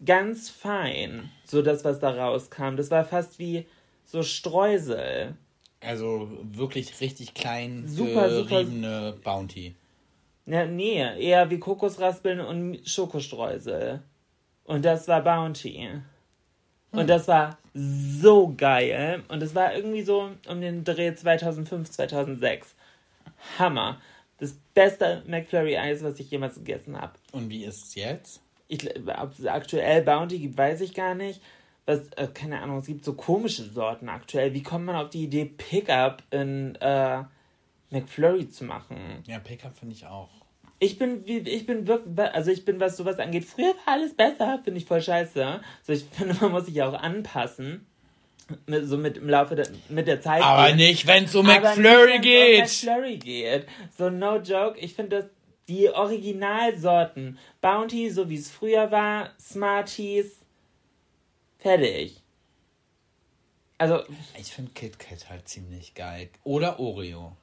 ganz 0.05 0.49
fein, 0.49 1.29
so 1.45 1.61
das, 1.61 1.83
was 1.83 1.99
da 1.99 2.11
rauskam. 2.11 2.75
Das 2.75 2.91
war 2.91 3.05
fast 3.05 3.39
wie 3.39 3.65
so 4.05 4.23
Streusel. 4.23 5.35
Also 5.81 6.29
wirklich 6.43 6.99
richtig 6.99 7.33
klein 7.33 7.87
Super, 7.87 8.29
super- 8.29 9.13
Bounty. 9.23 9.75
Ja, 10.45 10.65
nee, 10.65 10.97
eher 10.97 11.49
wie 11.49 11.59
Kokosraspeln 11.59 12.39
und 12.39 12.79
Schokostreusel. 12.87 14.01
Und 14.63 14.83
das 14.83 15.07
war 15.07 15.23
Bounty. 15.23 15.89
Und 16.91 17.07
das 17.07 17.27
war 17.27 17.57
so 17.73 18.53
geil. 18.57 19.23
Und 19.27 19.43
es 19.43 19.53
war 19.53 19.75
irgendwie 19.75 20.01
so 20.01 20.31
um 20.47 20.61
den 20.61 20.83
Dreh 20.83 21.13
2005, 21.13 21.91
2006. 21.91 22.75
Hammer. 23.59 24.01
Das 24.39 24.55
beste 24.73 25.23
McFlurry-Eis, 25.27 26.03
was 26.03 26.19
ich 26.19 26.31
jemals 26.31 26.55
gegessen 26.55 26.99
habe. 26.99 27.13
Und 27.31 27.49
wie 27.49 27.65
ist 27.65 27.83
es 27.85 27.95
jetzt? 27.95 28.41
Ich, 28.69 28.87
ob 29.19 29.37
es 29.37 29.45
aktuell 29.45 30.03
Bounty 30.03 30.39
gibt, 30.39 30.57
weiß 30.57 30.79
ich 30.81 30.93
gar 30.93 31.15
nicht. 31.15 31.41
Was, 31.85 32.01
äh, 32.17 32.27
keine 32.33 32.61
Ahnung, 32.61 32.77
es 32.77 32.85
gibt 32.85 33.03
so 33.03 33.13
komische 33.13 33.63
Sorten 33.63 34.07
aktuell. 34.09 34.53
Wie 34.53 34.61
kommt 34.63 34.85
man 34.85 34.95
auf 34.95 35.09
die 35.09 35.23
Idee, 35.23 35.45
Pickup 35.45 36.21
in 36.29 36.75
äh, 36.75 37.23
McFlurry 37.89 38.47
zu 38.47 38.63
machen? 38.65 38.95
Ja, 39.25 39.39
Pickup 39.39 39.75
finde 39.77 39.95
ich 39.95 40.05
auch. 40.05 40.29
Ich 40.77 40.97
bin, 40.99 41.25
wie- 41.25 41.39
ich 41.39 41.65
bin 41.65 41.87
wirklich, 41.87 42.19
also 42.33 42.51
ich 42.51 42.63
bin, 42.63 42.79
was 42.79 42.95
sowas 42.95 43.17
angeht, 43.19 43.43
früher 43.45 43.73
war 43.85 43.93
alles 43.95 44.13
besser, 44.13 44.61
finde 44.63 44.79
ich 44.79 44.85
voll 44.85 45.01
scheiße. 45.01 45.61
So, 45.83 45.93
ich 45.93 46.03
finde, 46.11 46.35
man 46.39 46.51
muss 46.51 46.65
sich 46.67 46.75
ja 46.75 46.87
auch 46.87 46.93
anpassen. 47.01 47.85
Mit, 48.65 48.87
so 48.87 48.97
mit 48.97 49.17
im 49.17 49.29
Laufe 49.29 49.55
der, 49.55 49.67
mit 49.89 50.07
der 50.07 50.21
Zeit. 50.21 50.41
Aber 50.41 50.67
gehen. 50.67 50.77
nicht, 50.77 51.05
wenn 51.05 51.25
es 51.25 51.35
um 51.35 51.45
McFlurry 51.45 52.19
geht. 52.19 52.55
Um 52.55 52.61
McFlurry 52.61 53.17
geht. 53.17 53.67
So, 53.97 54.09
no 54.09 54.37
joke. 54.37 54.79
Ich 54.79 54.93
finde, 54.95 55.17
dass 55.17 55.25
die 55.69 55.89
Originalsorten, 55.89 57.37
Bounty, 57.61 58.09
so 58.09 58.29
wie 58.29 58.37
es 58.37 58.49
früher 58.49 58.91
war, 58.91 59.31
Smarties, 59.39 60.39
fertig. 61.59 62.21
Also, 63.77 64.03
Ich 64.37 64.51
finde 64.51 64.71
KitKat 64.71 65.29
halt 65.29 65.47
ziemlich 65.47 65.93
geil. 65.93 66.29
Oder 66.43 66.79
Oreo. 66.79 67.37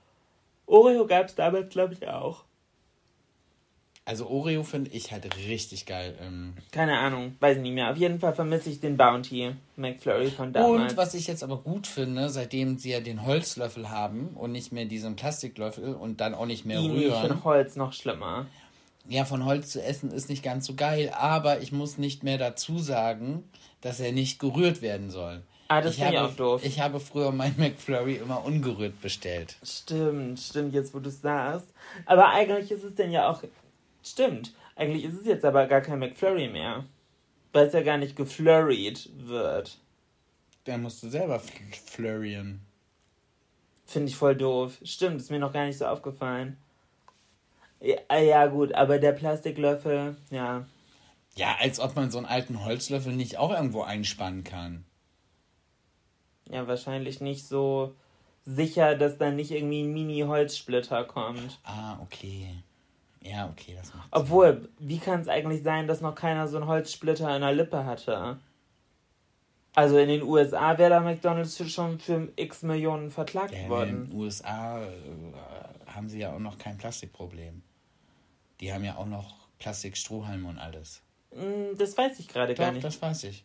Oreo 0.66 1.06
gab 1.06 1.26
es 1.26 1.34
damals, 1.34 1.70
glaube 1.70 1.94
ich, 1.94 2.06
auch. 2.08 2.44
Also 4.08 4.28
Oreo 4.28 4.62
finde 4.62 4.92
ich 4.92 5.10
halt 5.10 5.36
richtig 5.36 5.84
geil. 5.84 6.16
Ähm. 6.22 6.54
Keine 6.70 6.96
Ahnung, 6.96 7.34
weiß 7.40 7.56
ich 7.56 7.62
nicht 7.64 7.74
mehr. 7.74 7.90
Auf 7.90 7.96
jeden 7.96 8.20
Fall 8.20 8.32
vermisse 8.34 8.70
ich 8.70 8.80
den 8.80 8.96
Bounty 8.96 9.50
McFlurry 9.74 10.30
von 10.30 10.52
damals. 10.52 10.92
Und 10.92 10.96
was 10.96 11.14
ich 11.14 11.26
jetzt 11.26 11.42
aber 11.42 11.56
gut 11.58 11.88
finde, 11.88 12.28
seitdem 12.28 12.78
sie 12.78 12.92
ja 12.92 13.00
den 13.00 13.26
Holzlöffel 13.26 13.90
haben 13.90 14.28
und 14.36 14.52
nicht 14.52 14.70
mehr 14.70 14.84
diesen 14.84 15.16
Plastiklöffel 15.16 15.92
und 15.94 16.20
dann 16.20 16.34
auch 16.34 16.46
nicht 16.46 16.64
mehr 16.64 16.80
Die 16.80 16.88
rühren. 16.88 17.26
von 17.26 17.44
Holz 17.44 17.74
noch 17.74 17.92
schlimmer. 17.92 18.46
Ja, 19.08 19.24
von 19.24 19.44
Holz 19.44 19.70
zu 19.70 19.82
essen 19.82 20.12
ist 20.12 20.28
nicht 20.28 20.44
ganz 20.44 20.66
so 20.66 20.74
geil, 20.74 21.12
aber 21.12 21.60
ich 21.60 21.72
muss 21.72 21.98
nicht 21.98 22.22
mehr 22.22 22.38
dazu 22.38 22.78
sagen, 22.78 23.42
dass 23.80 23.98
er 23.98 24.12
nicht 24.12 24.38
gerührt 24.38 24.82
werden 24.82 25.10
soll. 25.10 25.42
Ah, 25.68 25.80
das 25.80 25.96
finde 25.96 26.12
ich 26.12 26.18
auch 26.20 26.34
doof. 26.34 26.64
Ich 26.64 26.80
habe 26.80 27.00
früher 27.00 27.32
mein 27.32 27.54
McFlurry 27.58 28.14
immer 28.14 28.44
ungerührt 28.44 29.00
bestellt. 29.00 29.56
Stimmt, 29.64 30.38
stimmt, 30.38 30.74
jetzt 30.74 30.94
wo 30.94 31.00
du 31.00 31.08
es 31.08 31.20
sagst. 31.22 31.66
Aber 32.04 32.28
eigentlich 32.28 32.70
ist 32.70 32.84
es 32.84 32.94
denn 32.94 33.10
ja 33.10 33.28
auch. 33.28 33.42
Stimmt. 34.06 34.54
Eigentlich 34.76 35.04
ist 35.04 35.20
es 35.20 35.26
jetzt 35.26 35.44
aber 35.44 35.66
gar 35.66 35.80
kein 35.80 35.98
McFlurry 35.98 36.48
mehr. 36.48 36.84
Weil 37.52 37.66
es 37.66 37.72
ja 37.72 37.82
gar 37.82 37.96
nicht 37.98 38.16
geflurried 38.16 39.10
wird. 39.16 39.78
Der 40.66 40.78
musste 40.78 41.08
selber 41.10 41.38
fl- 41.38 41.74
flurrien. 41.90 42.60
Finde 43.86 44.08
ich 44.08 44.16
voll 44.16 44.36
doof. 44.36 44.78
Stimmt, 44.82 45.20
ist 45.20 45.30
mir 45.30 45.38
noch 45.38 45.52
gar 45.52 45.64
nicht 45.66 45.78
so 45.78 45.86
aufgefallen. 45.86 46.56
Ja, 47.80 47.96
ah, 48.08 48.18
ja, 48.18 48.46
gut, 48.46 48.72
aber 48.72 48.98
der 48.98 49.12
Plastiklöffel, 49.12 50.16
ja. 50.30 50.66
Ja, 51.36 51.56
als 51.60 51.78
ob 51.78 51.94
man 51.94 52.10
so 52.10 52.18
einen 52.18 52.26
alten 52.26 52.64
Holzlöffel 52.64 53.12
nicht 53.12 53.36
auch 53.38 53.50
irgendwo 53.52 53.82
einspannen 53.82 54.44
kann. 54.44 54.84
Ja, 56.48 56.66
wahrscheinlich 56.66 57.20
nicht 57.20 57.46
so 57.46 57.94
sicher, 58.44 58.94
dass 58.96 59.18
da 59.18 59.30
nicht 59.30 59.50
irgendwie 59.50 59.82
ein 59.82 59.92
Mini-Holzsplitter 59.92 61.04
kommt. 61.04 61.58
Ah, 61.64 61.98
okay. 62.00 62.62
Ja, 63.30 63.48
okay, 63.48 63.74
das 63.76 63.92
macht 63.94 64.04
Sinn. 64.12 64.22
Obwohl, 64.22 64.68
wie 64.78 64.98
kann 64.98 65.20
es 65.20 65.28
eigentlich 65.28 65.62
sein, 65.62 65.86
dass 65.88 66.00
noch 66.00 66.14
keiner 66.14 66.46
so 66.48 66.56
einen 66.58 66.66
Holzsplitter 66.66 67.34
in 67.34 67.42
der 67.42 67.52
Lippe 67.52 67.84
hatte? 67.84 68.38
Also 69.74 69.98
in 69.98 70.08
den 70.08 70.22
USA 70.22 70.78
wäre 70.78 70.90
da 70.90 71.00
McDonalds 71.00 71.70
schon 71.70 71.98
für 71.98 72.32
x 72.36 72.62
Millionen 72.62 73.10
verklagt 73.10 73.52
Ja, 73.52 73.58
in 73.60 73.68
worden. 73.68 74.06
den 74.08 74.16
USA 74.18 74.82
äh, 74.82 74.88
haben 75.86 76.08
sie 76.08 76.20
ja 76.20 76.32
auch 76.34 76.38
noch 76.38 76.56
kein 76.58 76.78
Plastikproblem. 76.78 77.62
Die 78.60 78.72
haben 78.72 78.84
ja 78.84 78.96
auch 78.96 79.04
noch 79.06 79.34
Plastikstrohhalme 79.58 80.48
und 80.48 80.58
alles. 80.58 81.02
Hm, 81.32 81.76
Das 81.76 81.96
weiß 81.98 82.18
ich 82.20 82.28
gerade 82.28 82.54
gar 82.54 82.72
nicht. 82.72 82.84
das 82.84 83.02
weiß 83.02 83.24
ich. 83.24 83.44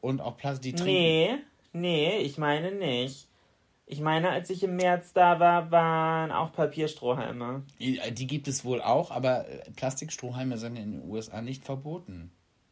Und 0.00 0.20
auch 0.20 0.36
Plastik. 0.36 0.76
Die. 0.76 0.82
Nee, 0.82 1.34
nee, 1.72 2.18
ich 2.18 2.36
meine 2.36 2.72
nicht. 2.72 3.28
Ich 3.92 4.00
meine, 4.00 4.30
als 4.30 4.48
ich 4.50 4.62
im 4.62 4.76
März 4.76 5.14
da 5.14 5.40
war, 5.40 5.72
waren 5.72 6.30
auch 6.30 6.52
Papierstrohhalme. 6.52 7.64
Die 7.80 8.00
die 8.12 8.28
gibt 8.28 8.46
es 8.46 8.64
wohl 8.64 8.80
auch, 8.80 9.10
aber 9.10 9.48
äh, 9.48 9.68
Plastikstrohhalme 9.72 10.58
sind 10.58 10.76
in 10.76 10.92
den 10.92 11.10
USA 11.10 11.42
nicht 11.42 11.64
verboten. 11.64 12.30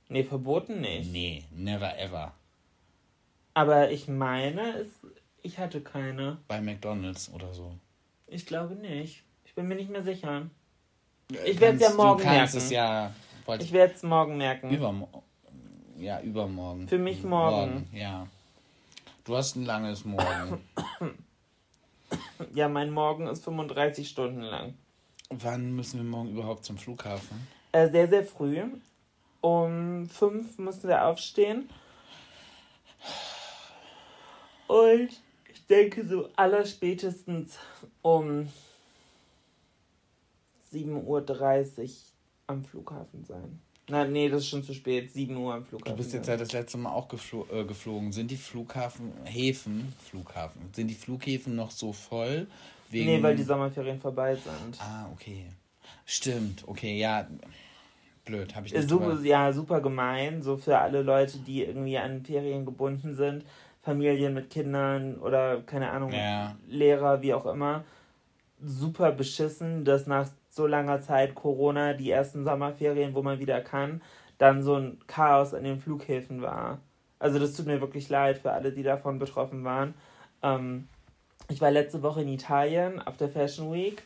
Nee, 0.09 0.23
verboten 0.23 0.81
nicht. 0.81 1.11
Nee, 1.13 1.43
never 1.51 1.99
ever. 1.99 2.35
Aber 3.55 3.91
ich 3.91 4.07
meine, 4.07 4.61
es, 4.79 4.87
ich 5.43 5.59
hatte 5.59 5.81
keine. 5.81 6.39
Bei 6.47 6.61
McDonalds 6.61 7.33
oder 7.35 7.53
so. 7.53 7.75
Ich 8.29 8.47
glaube 8.47 8.77
nicht. 8.77 9.25
Ich 9.45 9.57
bin 9.57 9.67
mir 9.67 9.75
nicht 9.75 9.91
mehr 9.91 10.05
sicher. 10.05 10.49
Ich 11.45 11.59
werde 11.59 11.79
es 11.79 11.83
ja 11.83 11.97
morgen 11.97 12.19
Du 12.19 12.25
kannst 12.29 12.55
merken. 12.55 12.57
es 12.59 12.71
ja. 12.71 13.13
Ich 13.59 13.73
werde 13.73 13.93
es 13.93 14.05
morgen 14.05 14.37
merken. 14.37 14.71
Übermorgen. 14.71 15.23
Ja, 15.99 16.21
übermorgen. 16.21 16.87
Für 16.87 16.99
mich 16.99 17.25
morgen. 17.25 17.89
Ja. 17.93 18.29
Du 19.29 19.37
hast 19.37 19.57
ein 19.57 19.67
langes 19.67 20.07
Morgen. 20.07 20.65
Ja, 22.55 22.67
mein 22.67 22.91
Morgen 22.91 23.27
ist 23.27 23.45
35 23.45 24.09
Stunden 24.09 24.41
lang. 24.41 24.73
Wann 25.29 25.73
müssen 25.73 25.99
wir 25.99 26.05
morgen 26.05 26.31
überhaupt 26.31 26.65
zum 26.65 26.79
Flughafen? 26.79 27.47
Äh, 27.73 27.91
sehr, 27.91 28.09
sehr 28.09 28.25
früh. 28.25 28.63
Um 29.43 30.09
fünf 30.09 30.57
müssen 30.57 30.89
wir 30.89 31.05
aufstehen. 31.05 31.69
Und 34.67 35.11
ich 35.53 35.67
denke 35.69 36.09
so 36.09 36.31
allerspätestens 36.35 37.59
um 38.01 38.49
7.30 40.73 40.87
Uhr 41.05 41.91
am 42.47 42.65
Flughafen 42.65 43.27
sein. 43.27 43.61
Na, 43.89 44.05
nee, 44.05 44.29
das 44.29 44.43
ist 44.43 44.49
schon 44.49 44.63
zu 44.63 44.75
spät. 44.75 45.11
7 45.13 45.37
Uhr 45.37 45.55
am 45.55 45.65
Flughafen. 45.65 45.93
Du 45.93 45.97
bist 46.03 46.13
jetzt 46.13 46.29
ja 46.29 46.37
das 46.37 46.53
letzte 46.53 46.77
Mal 46.79 46.93
auch 46.93 47.09
geflo 47.09 47.47
äh, 47.53 47.65
geflogen. 47.65 48.13
Sind 48.13 48.31
die 48.31 48.37
Flughafen, 48.37 49.13
Häfen, 49.25 49.93
Flughafen, 49.99 50.61
sind 50.73 50.89
die 50.89 50.95
Flughäfen 50.95 51.57
noch 51.57 51.71
so 51.71 51.93
voll? 51.93 52.47
Wegen... 52.91 53.07
Nee, 53.07 53.23
weil 53.23 53.35
die 53.37 53.43
Sommerferien 53.43 54.01
vorbei 54.01 54.35
sind. 54.35 54.79
Ah, 54.81 55.09
okay. 55.13 55.47
Stimmt, 56.05 56.65
okay, 56.67 56.99
ja. 56.99 57.27
Blöd, 58.25 58.55
habe 58.55 58.67
ich 58.67 58.75
nicht 58.75 58.89
super, 58.91 59.15
drüber- 59.15 59.25
ja, 59.27 59.53
super 59.53 59.81
gemein, 59.81 60.43
so 60.43 60.59
für 60.59 60.79
alle 60.79 61.01
Leute, 61.03 61.39
die 61.39 61.63
irgendwie 61.65 61.97
an 61.97 62.23
Ferien 62.25 62.67
gebunden 62.67 63.15
sind, 63.15 63.45
Familien 63.83 64.35
mit 64.35 64.51
Kindern 64.51 65.17
oder 65.17 65.63
keine 65.63 65.91
Ahnung, 65.91 66.13
Ja. 66.13 66.57
Lehrer, 66.69 67.23
wie 67.23 67.33
auch 67.33 67.47
immer. 67.47 67.85
Super 68.63 69.13
beschissen, 69.13 69.85
dass 69.85 70.07
nach 70.07 70.29
so 70.49 70.67
langer 70.67 71.01
Zeit 71.01 71.35
Corona, 71.35 71.95
die 71.95 72.11
ersten 72.11 72.45
Sommerferien, 72.45 73.15
wo 73.15 73.23
man 73.23 73.39
wieder 73.39 73.61
kann, 73.61 74.03
dann 74.39 74.63
so 74.63 74.77
ein 74.77 74.99
Chaos 75.07 75.55
an 75.55 75.65
den 75.65 75.81
Flughäfen 75.81 76.43
war. 76.43 76.79
Also 77.19 77.39
das 77.39 77.55
tut 77.55 77.67
mir 77.67 77.81
wirklich 77.81 78.09
leid 78.09 78.39
für 78.39 78.53
alle, 78.53 78.73
die 78.73 78.83
davon 78.83 79.19
betroffen 79.19 79.65
waren. 79.65 79.95
Ähm, 80.43 80.89
ich 81.49 81.61
war 81.61 81.71
letzte 81.71 82.03
Woche 82.03 82.23
in 82.23 82.29
Italien 82.29 83.01
auf 83.01 83.17
der 83.17 83.29
Fashion 83.29 83.73
Week 83.73 84.03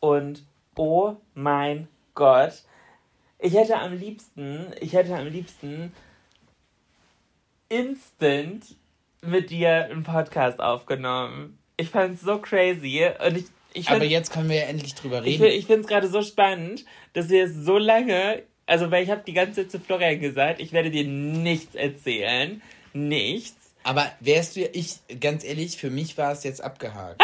und 0.00 0.44
oh 0.76 1.16
mein 1.34 1.88
Gott, 2.14 2.62
ich 3.38 3.54
hätte 3.54 3.78
am 3.78 3.92
liebsten, 3.92 4.72
ich 4.80 4.92
hätte 4.92 5.16
am 5.16 5.26
liebsten 5.26 5.92
instant 7.68 8.76
mit 9.20 9.50
dir 9.50 9.86
einen 9.86 10.04
Podcast 10.04 10.60
aufgenommen. 10.60 11.58
Ich 11.76 11.90
fand's 11.90 12.22
so 12.22 12.38
crazy 12.38 13.06
und 13.26 13.36
ich, 13.36 13.46
ich 13.74 13.90
Aber 13.90 14.04
jetzt 14.04 14.32
können 14.32 14.48
wir 14.48 14.56
ja 14.56 14.64
endlich 14.64 14.94
drüber 14.94 15.24
reden. 15.24 15.44
ich 15.44 15.66
finde 15.66 15.82
es 15.82 15.86
gerade 15.86 16.08
so 16.08 16.22
spannend, 16.22 16.84
dass 17.12 17.28
wir 17.28 17.44
es 17.44 17.54
so 17.54 17.76
lange, 17.76 18.42
also 18.66 18.90
weil 18.90 19.04
ich 19.04 19.10
habe 19.10 19.22
die 19.26 19.32
ganze 19.32 19.62
Zeit 19.62 19.70
zu 19.70 19.80
Florian 19.80 20.20
gesagt, 20.20 20.60
ich 20.60 20.72
werde 20.72 20.90
dir 20.90 21.04
nichts 21.04 21.74
erzählen, 21.74 22.62
nichts. 22.92 23.74
Aber 23.82 24.10
wärst 24.20 24.56
du 24.56 24.60
ja, 24.60 24.68
ich, 24.72 24.96
ganz 25.20 25.44
ehrlich, 25.44 25.76
für 25.76 25.90
mich 25.90 26.16
war 26.16 26.32
es 26.32 26.44
jetzt 26.44 26.62
abgehakt. 26.62 27.20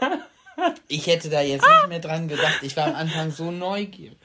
ich 0.88 1.06
hätte 1.06 1.28
da 1.28 1.42
jetzt 1.42 1.66
nicht 1.66 1.88
mehr 1.88 1.98
dran 1.98 2.28
gedacht. 2.28 2.60
Ich 2.62 2.76
war 2.76 2.86
am 2.86 2.94
Anfang 2.94 3.30
so 3.30 3.50
neugierig. 3.50 4.16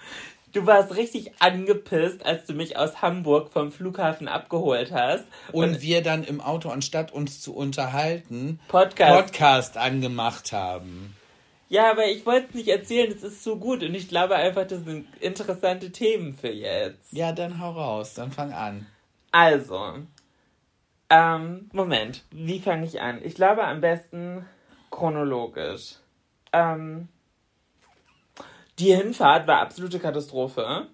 Du 0.53 0.65
warst 0.65 0.95
richtig 0.95 1.33
angepisst, 1.39 2.25
als 2.25 2.45
du 2.45 2.53
mich 2.53 2.77
aus 2.77 3.01
Hamburg 3.01 3.51
vom 3.51 3.73
Flughafen 3.73 4.29
abgeholt 4.29 4.93
hast 4.93 5.25
Und 5.51 5.81
wir 5.81 6.01
dann 6.01 6.23
im 6.23 6.39
Auto, 6.39 6.69
anstatt 6.69 7.11
uns 7.11 7.41
zu 7.41 7.53
unterhalten, 7.53 8.61
Podcast. 8.69 9.13
Podcast 9.13 9.77
angemacht 9.77 10.53
haben. 10.53 11.13
Ja, 11.67 11.89
aber 11.91 12.05
ich 12.05 12.25
wollte 12.25 12.47
es 12.49 12.53
nicht 12.55 12.67
erzählen, 12.67 13.11
es 13.11 13.23
ist 13.23 13.43
so 13.43 13.57
gut 13.57 13.81
und 13.83 13.95
ich 13.95 14.07
glaube 14.07 14.35
einfach, 14.35 14.67
das 14.67 14.83
sind 14.83 15.07
interessante 15.19 15.91
Themen 15.91 16.33
für 16.35 16.51
jetzt. 16.51 17.11
Ja, 17.11 17.31
dann 17.31 17.59
hau 17.59 17.71
raus, 17.71 18.13
dann 18.13 18.31
fang 18.31 18.53
an. 18.53 18.85
Also, 19.31 19.95
ähm, 21.09 21.69
Moment, 21.73 22.23
wie 22.31 22.59
fange 22.59 22.85
ich 22.85 23.01
an? 23.01 23.19
Ich 23.23 23.35
glaube 23.35 23.63
am 23.63 23.81
besten 23.81 24.45
chronologisch. 24.91 25.95
Ähm, 26.53 27.09
Die 28.79 28.95
Hinfahrt 28.95 29.47
war 29.47 29.59
absolute 29.61 29.99
Katastrophe. 29.99 30.87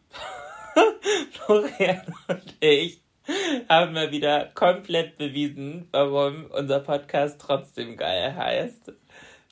Florian 1.32 2.02
und 2.28 2.56
ich 2.60 3.02
haben 3.70 3.94
mal 3.94 4.12
wieder 4.12 4.46
komplett 4.54 5.18
bewiesen, 5.18 5.88
warum 5.92 6.46
unser 6.52 6.80
Podcast 6.80 7.40
trotzdem 7.42 7.98
geil 7.98 8.36
heißt. 8.36 8.92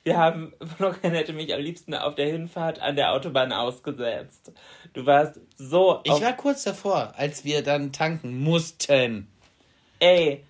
Wir 0.02 0.16
haben, 0.16 0.52
Florian 0.76 1.12
hätte 1.12 1.32
mich 1.32 1.52
am 1.54 1.60
liebsten 1.60 1.94
auf 1.94 2.14
der 2.14 2.26
Hinfahrt 2.26 2.80
an 2.80 2.96
der 2.96 3.12
Autobahn 3.12 3.52
ausgesetzt. 3.52 4.52
Du 4.92 5.06
warst 5.06 5.40
so. 5.56 6.00
Ich 6.04 6.20
war 6.20 6.36
kurz 6.36 6.64
davor, 6.64 7.12
als 7.16 7.44
wir 7.44 7.62
dann 7.62 7.92
tanken 7.92 8.42
mussten. 8.42 9.28
Ey, 9.98 10.44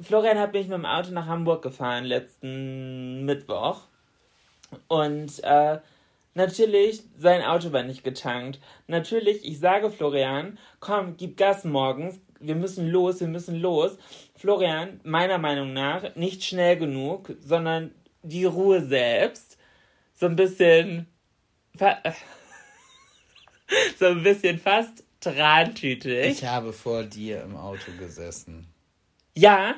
Florian 0.00 0.38
hat 0.38 0.52
mich 0.52 0.68
mit 0.68 0.76
dem 0.76 0.86
Auto 0.86 1.10
nach 1.10 1.26
Hamburg 1.26 1.62
gefahren 1.62 2.04
letzten 2.04 3.24
Mittwoch. 3.24 3.82
Und 4.88 5.42
äh, 5.42 5.78
natürlich, 6.34 7.02
sein 7.18 7.42
Auto 7.42 7.72
war 7.72 7.82
nicht 7.82 8.04
getankt. 8.04 8.60
Natürlich, 8.86 9.44
ich 9.44 9.58
sage 9.58 9.90
Florian, 9.90 10.58
komm, 10.78 11.16
gib 11.16 11.36
Gas 11.36 11.64
morgens. 11.64 12.20
Wir 12.38 12.54
müssen 12.54 12.88
los, 12.88 13.20
wir 13.20 13.28
müssen 13.28 13.60
los. 13.60 13.98
Florian, 14.36 15.00
meiner 15.02 15.38
Meinung 15.38 15.72
nach, 15.72 16.14
nicht 16.16 16.44
schnell 16.44 16.76
genug, 16.76 17.34
sondern 17.40 17.92
die 18.22 18.44
Ruhe 18.44 18.84
selbst. 18.84 19.58
So 20.14 20.26
ein 20.26 20.36
bisschen. 20.36 21.06
so 23.98 24.06
ein 24.06 24.22
bisschen 24.22 24.58
fast 24.58 25.04
trantütig. 25.20 26.26
Ich 26.26 26.44
habe 26.44 26.72
vor 26.72 27.04
dir 27.04 27.42
im 27.42 27.56
Auto 27.56 27.92
gesessen. 27.98 28.66
Ja. 29.36 29.74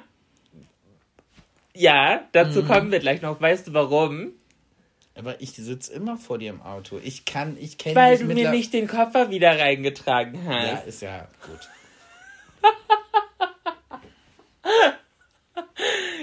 Ja, 1.74 2.28
dazu 2.32 2.62
mhm. 2.62 2.66
kommen 2.66 2.92
wir 2.92 3.00
gleich 3.00 3.22
noch. 3.22 3.40
Weißt 3.40 3.68
du 3.68 3.72
warum? 3.72 4.32
Aber 5.14 5.40
ich 5.40 5.52
sitze 5.52 5.92
immer 5.92 6.16
vor 6.16 6.38
dir 6.38 6.50
im 6.50 6.62
Auto. 6.62 6.98
Ich 7.02 7.24
kann, 7.24 7.56
ich 7.58 7.76
kenne 7.76 7.96
Weil 7.96 8.18
du 8.18 8.24
mir 8.24 8.50
nicht 8.50 8.72
den 8.72 8.88
Koffer 8.88 9.30
wieder 9.30 9.58
reingetragen 9.58 10.46
hast. 10.46 10.66
Ja, 10.66 10.78
ist 10.78 11.02
ja 11.02 11.28
gut. 11.46 11.68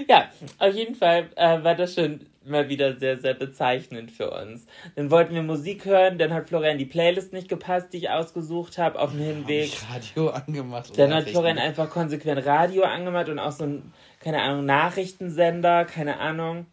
ja, 0.10 0.28
auf 0.58 0.74
jeden 0.74 0.96
Fall 0.96 1.30
äh, 1.36 1.64
war 1.64 1.76
das 1.76 1.94
schon 1.94 2.26
mal 2.44 2.68
wieder 2.68 2.98
sehr, 2.98 3.20
sehr 3.20 3.36
bezeichnend 3.36 4.12
für 4.12 4.32
uns. 4.32 4.66
Dann 4.96 5.12
wollten 5.12 5.36
wir 5.36 5.44
Musik 5.44 5.86
hören, 5.86 6.18
dann 6.18 6.34
hat 6.34 6.50
Florian 6.50 6.80
die 6.80 6.86
Playlist 6.86 7.32
nicht 7.32 7.48
gepasst, 7.48 7.94
die 7.94 7.98
ich 7.98 8.10
ausgesucht 8.10 8.80
habe, 8.80 9.00
auf 9.00 9.12
dem 9.12 9.20
Hinweg. 9.20 9.70
Hab 9.88 9.96
Radio 9.96 10.30
angemacht. 10.30 10.98
Dann 10.98 11.14
hat 11.14 11.30
Florian 11.30 11.60
einfach 11.60 11.92
konsequent 11.92 12.44
Radio 12.44 12.84
angemacht 12.84 13.30
und 13.30 13.38
auch 13.38 13.52
so 13.52 13.66
ein, 13.66 13.94
keine 14.20 14.42
Ahnung, 14.42 14.66
Nachrichtensender, 14.66 15.86
keine 15.86 16.20
Ahnung. 16.20 16.66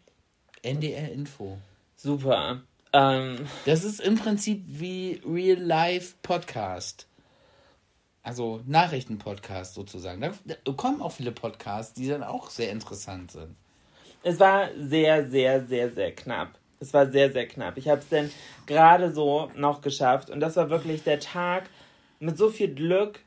NDR 0.63 1.11
Info. 1.11 1.59
Super. 1.95 2.63
Ähm, 2.91 3.47
das 3.65 3.83
ist 3.83 3.99
im 3.99 4.17
Prinzip 4.17 4.63
wie 4.65 5.21
Real 5.23 5.59
Life 5.59 6.15
Podcast. 6.23 7.06
Also 8.27 8.59
Nachrichtenpodcast 8.65 9.73
sozusagen. 9.73 10.19
Da, 10.19 10.73
kommen 10.73 11.01
auch 11.01 11.13
viele 11.13 11.31
Podcasts, 11.31 11.93
die 11.93 12.09
dann 12.09 12.23
auch 12.23 12.49
sehr 12.49 12.71
interessant 12.71 13.31
sind. 13.31 13.55
Es 14.21 14.37
war 14.37 14.67
sehr, 14.77 15.29
sehr, 15.29 15.65
sehr, 15.65 15.89
sehr 15.91 16.13
knapp. 16.13 16.49
Es 16.81 16.93
war 16.93 17.09
sehr, 17.09 17.31
sehr 17.31 17.47
knapp. 17.47 17.77
Ich 17.77 17.87
habe 17.87 18.01
es 18.01 18.09
dann 18.09 18.29
gerade 18.65 19.13
so 19.13 19.49
noch 19.55 19.79
geschafft. 19.79 20.29
Und 20.29 20.41
das 20.41 20.57
war 20.57 20.69
wirklich 20.69 21.03
der 21.03 21.21
Tag 21.21 21.69
mit 22.19 22.37
so 22.37 22.49
viel 22.49 22.75
Glück, 22.75 23.21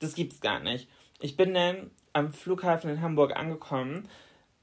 das 0.00 0.14
gibt's 0.14 0.42
gar 0.42 0.60
nicht. 0.60 0.86
Ich 1.18 1.38
bin 1.38 1.54
dann 1.54 1.90
am 2.12 2.34
Flughafen 2.34 2.90
in 2.90 3.00
Hamburg 3.00 3.34
angekommen, 3.34 4.06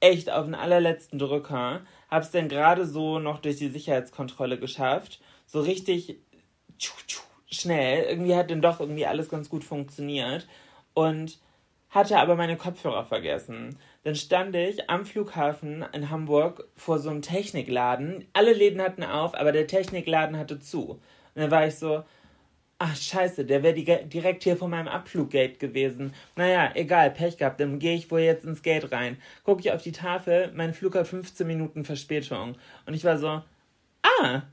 echt 0.01 0.29
auf 0.29 0.45
den 0.45 0.53
allerletzten 0.53 1.17
Drücker, 1.17 1.81
habe 2.11 2.23
es 2.23 2.29
dann 2.29 2.47
gerade 2.47 2.85
so 2.85 3.17
noch 3.17 3.39
durch 3.39 3.57
die 3.57 3.69
Sicherheitskontrolle 3.69 4.59
geschafft. 4.59 5.19
So 5.47 5.61
richtig 5.61 6.19
schnell. 7.49 8.03
Irgendwie 8.03 8.35
hat 8.35 8.51
dann 8.51 8.61
doch 8.61 8.79
irgendwie 8.79 9.05
alles 9.05 9.29
ganz 9.29 9.49
gut 9.49 9.63
funktioniert. 9.63 10.47
Und 10.93 11.39
hatte 11.89 12.19
aber 12.19 12.35
meine 12.35 12.55
Kopfhörer 12.55 13.05
vergessen. 13.05 13.77
Dann 14.03 14.15
stand 14.15 14.55
ich 14.55 14.89
am 14.89 15.05
Flughafen 15.05 15.85
in 15.91 16.09
Hamburg 16.09 16.67
vor 16.75 16.99
so 16.99 17.09
einem 17.09 17.21
Technikladen. 17.21 18.27
Alle 18.33 18.53
Läden 18.53 18.81
hatten 18.81 19.03
auf, 19.03 19.33
aber 19.33 19.51
der 19.51 19.67
Technikladen 19.67 20.37
hatte 20.37 20.59
zu. 20.59 20.91
Und 20.91 21.01
dann 21.35 21.51
war 21.51 21.65
ich 21.65 21.75
so, 21.75 22.03
ach 22.77 22.95
scheiße, 22.95 23.45
der 23.45 23.63
wäre 23.63 23.73
direkt 23.73 24.43
hier 24.43 24.55
vor 24.55 24.69
meinem 24.69 24.87
Abfluggate 24.87 25.57
gewesen. 25.57 26.13
Naja, 26.35 26.71
egal, 26.75 27.11
Pech 27.11 27.37
gehabt, 27.37 27.59
dann 27.59 27.79
gehe 27.79 27.95
ich 27.95 28.11
wohl 28.11 28.21
jetzt 28.21 28.45
ins 28.45 28.61
Gate 28.61 28.91
rein. 28.91 29.17
Gucke 29.43 29.61
ich 29.61 29.71
auf 29.71 29.81
die 29.81 29.91
Tafel, 29.91 30.51
mein 30.53 30.73
Flug 30.73 30.95
hat 30.95 31.07
15 31.07 31.45
Minuten 31.47 31.85
Verspätung. 31.85 32.55
Und 32.85 32.93
ich 32.93 33.03
war 33.03 33.17
so, 33.17 33.41
ah, 34.21 34.43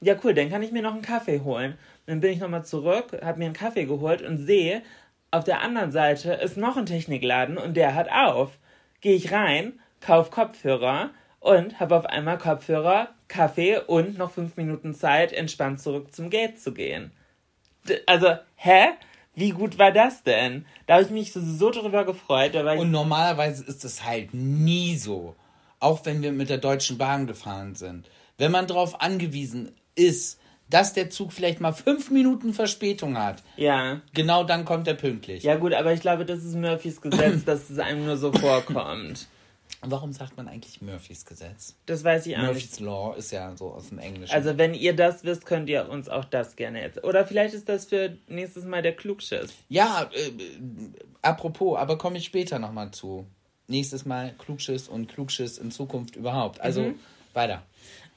ja 0.00 0.16
cool, 0.22 0.32
dann 0.32 0.48
kann 0.48 0.62
ich 0.62 0.72
mir 0.72 0.82
noch 0.82 0.94
einen 0.94 1.02
Kaffee 1.02 1.40
holen. 1.40 1.76
Dann 2.08 2.20
bin 2.20 2.32
ich 2.32 2.40
nochmal 2.40 2.64
zurück, 2.64 3.18
habe 3.22 3.38
mir 3.38 3.44
einen 3.44 3.54
Kaffee 3.54 3.84
geholt 3.84 4.22
und 4.22 4.38
sehe, 4.38 4.82
auf 5.30 5.44
der 5.44 5.60
anderen 5.60 5.92
Seite 5.92 6.32
ist 6.32 6.56
noch 6.56 6.76
ein 6.76 6.86
Technikladen 6.86 7.58
und 7.58 7.76
der 7.76 7.94
hat 7.94 8.10
auf 8.10 8.58
gehe 9.00 9.14
ich 9.14 9.32
rein, 9.32 9.78
kauf 10.00 10.30
Kopfhörer 10.30 11.10
und 11.40 11.80
habe 11.80 11.96
auf 11.96 12.06
einmal 12.06 12.38
Kopfhörer, 12.38 13.08
Kaffee 13.28 13.78
und 13.78 14.18
noch 14.18 14.30
fünf 14.30 14.56
Minuten 14.56 14.94
Zeit, 14.94 15.32
entspannt 15.32 15.80
zurück 15.80 16.14
zum 16.14 16.30
Gate 16.30 16.60
zu 16.60 16.72
gehen. 16.72 17.12
D 17.88 18.00
also, 18.06 18.36
hä? 18.56 18.88
Wie 19.34 19.50
gut 19.50 19.78
war 19.78 19.92
das 19.92 20.24
denn? 20.24 20.66
Da 20.86 20.94
habe 20.94 21.04
ich 21.04 21.10
mich 21.10 21.32
so 21.32 21.70
drüber 21.70 22.04
gefreut. 22.04 22.56
und 22.56 22.90
normalerweise 22.90 23.62
ist 23.64 23.84
es 23.84 24.04
halt 24.04 24.34
nie 24.34 24.96
so. 24.96 25.36
Auch 25.78 26.04
wenn 26.04 26.22
wir 26.22 26.32
mit 26.32 26.50
der 26.50 26.58
Deutschen 26.58 26.98
Bahn 26.98 27.28
gefahren 27.28 27.76
sind. 27.76 28.10
Wenn 28.36 28.50
man 28.50 28.66
darauf 28.66 29.00
angewiesen 29.00 29.76
ist, 29.94 30.40
dass 30.70 30.92
der 30.92 31.10
Zug 31.10 31.32
vielleicht 31.32 31.60
mal 31.60 31.72
fünf 31.72 32.10
Minuten 32.10 32.52
Verspätung 32.52 33.18
hat. 33.18 33.42
Ja. 33.56 34.00
Genau 34.14 34.44
dann 34.44 34.64
kommt 34.64 34.86
er 34.88 34.94
pünktlich. 34.94 35.42
Ja 35.42 35.56
gut, 35.56 35.74
aber 35.74 35.92
ich 35.92 36.00
glaube, 36.00 36.24
das 36.24 36.44
ist 36.44 36.54
Murphys 36.54 37.00
Gesetz, 37.00 37.44
dass 37.46 37.70
es 37.70 37.78
einem 37.78 38.04
nur 38.04 38.16
so 38.16 38.32
vorkommt. 38.32 39.26
Warum 39.80 40.12
sagt 40.12 40.36
man 40.36 40.48
eigentlich 40.48 40.82
Murphys 40.82 41.24
Gesetz? 41.24 41.76
Das 41.86 42.02
weiß 42.02 42.26
ich 42.26 42.36
auch 42.36 42.42
Murphys 42.42 42.62
nicht. 42.62 42.80
Murphys 42.80 42.86
Law 42.86 43.14
ist 43.14 43.30
ja 43.30 43.56
so 43.56 43.70
aus 43.70 43.90
dem 43.90 43.98
Englischen. 43.98 44.34
Also 44.34 44.58
wenn 44.58 44.74
ihr 44.74 44.94
das 44.94 45.22
wisst, 45.22 45.46
könnt 45.46 45.68
ihr 45.68 45.88
uns 45.88 46.08
auch 46.08 46.24
das 46.24 46.56
gerne 46.56 46.80
erzählen. 46.80 47.04
Oder 47.04 47.24
vielleicht 47.24 47.54
ist 47.54 47.68
das 47.68 47.86
für 47.86 48.16
nächstes 48.26 48.64
Mal 48.64 48.82
der 48.82 48.96
Klugschiss. 48.96 49.54
Ja, 49.68 50.10
äh, 50.12 50.32
apropos, 51.22 51.78
aber 51.78 51.96
komme 51.96 52.18
ich 52.18 52.24
später 52.24 52.58
nochmal 52.58 52.90
zu. 52.90 53.26
Nächstes 53.68 54.04
Mal 54.04 54.34
Klugschiss 54.38 54.88
und 54.88 55.08
Klugschiss 55.08 55.58
in 55.58 55.70
Zukunft 55.70 56.16
überhaupt. 56.16 56.60
Also 56.60 56.82
mhm. 56.82 56.98
weiter. 57.34 57.62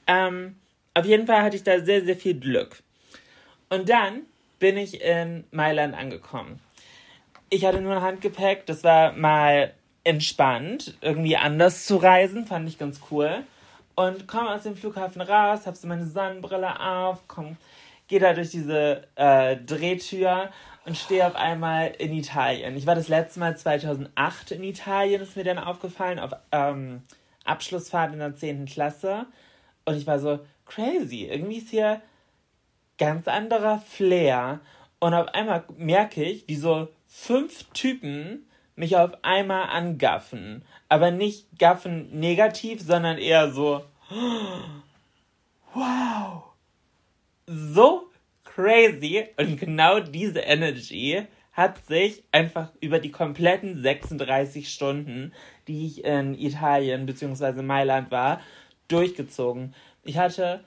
Ähm, 0.08 0.56
auf 0.94 1.04
jeden 1.06 1.26
Fall 1.26 1.42
hatte 1.42 1.56
ich 1.56 1.62
da 1.62 1.80
sehr, 1.80 2.04
sehr 2.04 2.16
viel 2.16 2.38
Glück. 2.38 2.82
Und 3.68 3.88
dann 3.88 4.22
bin 4.58 4.76
ich 4.76 5.00
in 5.00 5.44
Mailand 5.50 5.94
angekommen. 5.94 6.60
Ich 7.50 7.64
hatte 7.64 7.80
nur 7.80 7.96
ein 7.96 8.02
Handgepäck, 8.02 8.66
das 8.66 8.84
war 8.84 9.12
mal 9.12 9.74
entspannt, 10.04 10.96
irgendwie 11.00 11.36
anders 11.36 11.86
zu 11.86 11.96
reisen, 11.96 12.46
fand 12.46 12.68
ich 12.68 12.78
ganz 12.78 13.00
cool. 13.10 13.42
Und 13.94 14.26
komme 14.26 14.50
aus 14.50 14.62
dem 14.62 14.76
Flughafen 14.76 15.20
raus, 15.20 15.66
hab 15.66 15.76
so 15.76 15.86
meine 15.86 16.06
Sonnenbrille 16.06 16.80
auf, 16.80 17.20
komm, 17.28 17.56
gehe 18.08 18.20
da 18.20 18.32
durch 18.32 18.50
diese 18.50 19.06
äh, 19.16 19.56
Drehtür 19.56 20.50
und 20.84 20.96
stehe 20.96 21.26
auf 21.26 21.36
einmal 21.36 21.92
in 21.98 22.12
Italien. 22.12 22.76
Ich 22.76 22.86
war 22.86 22.94
das 22.94 23.08
letzte 23.08 23.40
Mal 23.40 23.56
2008 23.56 24.52
in 24.52 24.64
Italien, 24.64 25.22
ist 25.22 25.36
mir 25.36 25.44
dann 25.44 25.58
aufgefallen, 25.58 26.18
auf 26.18 26.32
ähm, 26.50 27.02
Abschlussfahrt 27.44 28.12
in 28.12 28.18
der 28.18 28.34
10. 28.34 28.66
Klasse. 28.66 29.26
Und 29.84 29.96
ich 29.96 30.06
war 30.06 30.18
so, 30.18 30.40
crazy. 30.74 31.24
Irgendwie 31.24 31.58
ist 31.58 31.70
hier 31.70 32.02
ganz 32.98 33.28
anderer 33.28 33.78
Flair. 33.78 34.60
Und 34.98 35.14
auf 35.14 35.28
einmal 35.34 35.64
merke 35.76 36.22
ich, 36.22 36.46
wie 36.48 36.56
so 36.56 36.88
fünf 37.06 37.64
Typen 37.72 38.46
mich 38.76 38.96
auf 38.96 39.12
einmal 39.22 39.68
angaffen. 39.68 40.64
Aber 40.88 41.10
nicht 41.10 41.58
gaffen 41.58 42.18
negativ, 42.18 42.80
sondern 42.80 43.18
eher 43.18 43.50
so, 43.50 43.84
wow, 45.74 46.44
so 47.46 48.10
crazy. 48.44 49.26
Und 49.36 49.58
genau 49.58 50.00
diese 50.00 50.40
Energy 50.40 51.22
hat 51.52 51.84
sich 51.86 52.24
einfach 52.32 52.70
über 52.80 52.98
die 52.98 53.10
kompletten 53.10 53.82
36 53.82 54.72
Stunden, 54.72 55.32
die 55.68 55.86
ich 55.86 56.04
in 56.04 56.34
Italien 56.34 57.04
bzw. 57.04 57.60
Mailand 57.62 58.10
war, 58.10 58.40
durchgezogen. 58.88 59.74
Ich 60.04 60.18
hatte, 60.18 60.64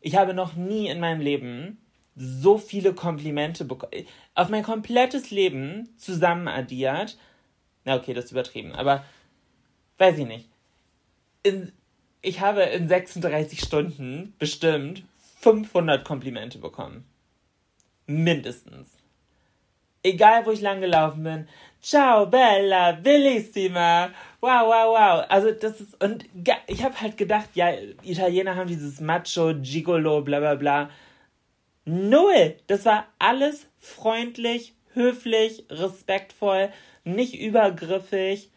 ich 0.00 0.16
habe 0.16 0.34
noch 0.34 0.54
nie 0.54 0.88
in 0.88 1.00
meinem 1.00 1.20
Leben 1.20 1.78
so 2.16 2.58
viele 2.58 2.94
Komplimente 2.94 3.64
bekommen. 3.64 4.06
Auf 4.34 4.48
mein 4.48 4.62
komplettes 4.62 5.30
Leben 5.30 5.88
zusammen 5.96 6.48
addiert. 6.48 7.18
Na, 7.84 7.96
okay, 7.96 8.14
das 8.14 8.26
ist 8.26 8.32
übertrieben, 8.32 8.72
aber 8.72 9.04
weiß 9.98 10.18
ich 10.18 10.26
nicht. 10.26 10.48
In, 11.42 11.72
ich 12.22 12.40
habe 12.40 12.62
in 12.62 12.88
36 12.88 13.60
Stunden 13.60 14.34
bestimmt 14.38 15.02
500 15.40 16.04
Komplimente 16.04 16.58
bekommen. 16.58 17.04
Mindestens. 18.06 18.88
Egal, 20.04 20.44
wo 20.44 20.50
ich 20.50 20.60
lang 20.60 20.80
gelaufen 20.82 21.24
bin. 21.24 21.48
Ciao, 21.80 22.26
Bella, 22.26 22.92
bellissima. 22.92 24.10
Wow, 24.40 24.66
wow, 24.66 24.94
wow. 24.94 25.26
Also 25.28 25.50
das 25.50 25.80
ist, 25.80 26.02
und 26.02 26.26
ich 26.66 26.84
habe 26.84 27.00
halt 27.00 27.16
gedacht, 27.16 27.48
ja, 27.54 27.72
Italiener 28.02 28.54
haben 28.54 28.68
dieses 28.68 29.00
Macho, 29.00 29.54
Gigolo, 29.54 30.20
bla 30.20 30.40
bla 30.40 30.54
bla. 30.56 30.90
Null. 31.86 32.54
Das 32.66 32.84
war 32.84 33.06
alles 33.18 33.66
freundlich, 33.78 34.74
höflich, 34.92 35.64
respektvoll, 35.70 36.70
nicht 37.04 37.34
übergriffig. 37.40 38.50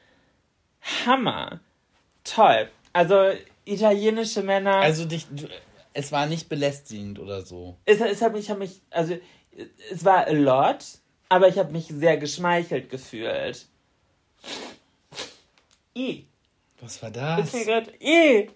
Hammer. 1.06 1.62
Toll. 2.26 2.70
Also 2.92 3.32
italienische 3.64 4.44
Männer. 4.44 4.78
Also 4.78 5.06
dich, 5.06 5.28
du, 5.30 5.48
es 5.94 6.12
war 6.12 6.26
nicht 6.26 6.50
belästigend 6.50 7.20
oder 7.20 7.42
so. 7.42 7.78
Es, 7.86 8.02
es 8.02 8.22
hat 8.22 8.34
mich, 8.34 8.46
ich 8.46 8.52
hab 8.52 8.58
mich, 8.60 8.82
also 8.90 9.18
es 9.92 10.04
war 10.06 10.28
a 10.28 10.32
lot, 10.32 10.86
aber 11.30 11.48
ich 11.48 11.58
habe 11.58 11.72
mich 11.72 11.88
sehr 11.88 12.18
geschmeichelt 12.18 12.90
gefühlt. 12.90 13.66
I. 15.96 16.28
Was 16.80 17.02
war 17.02 17.10
Ist 17.10 17.18
das? 17.18 17.54
mir 17.54 17.66
grad, 17.66 18.02
I. 18.02 18.50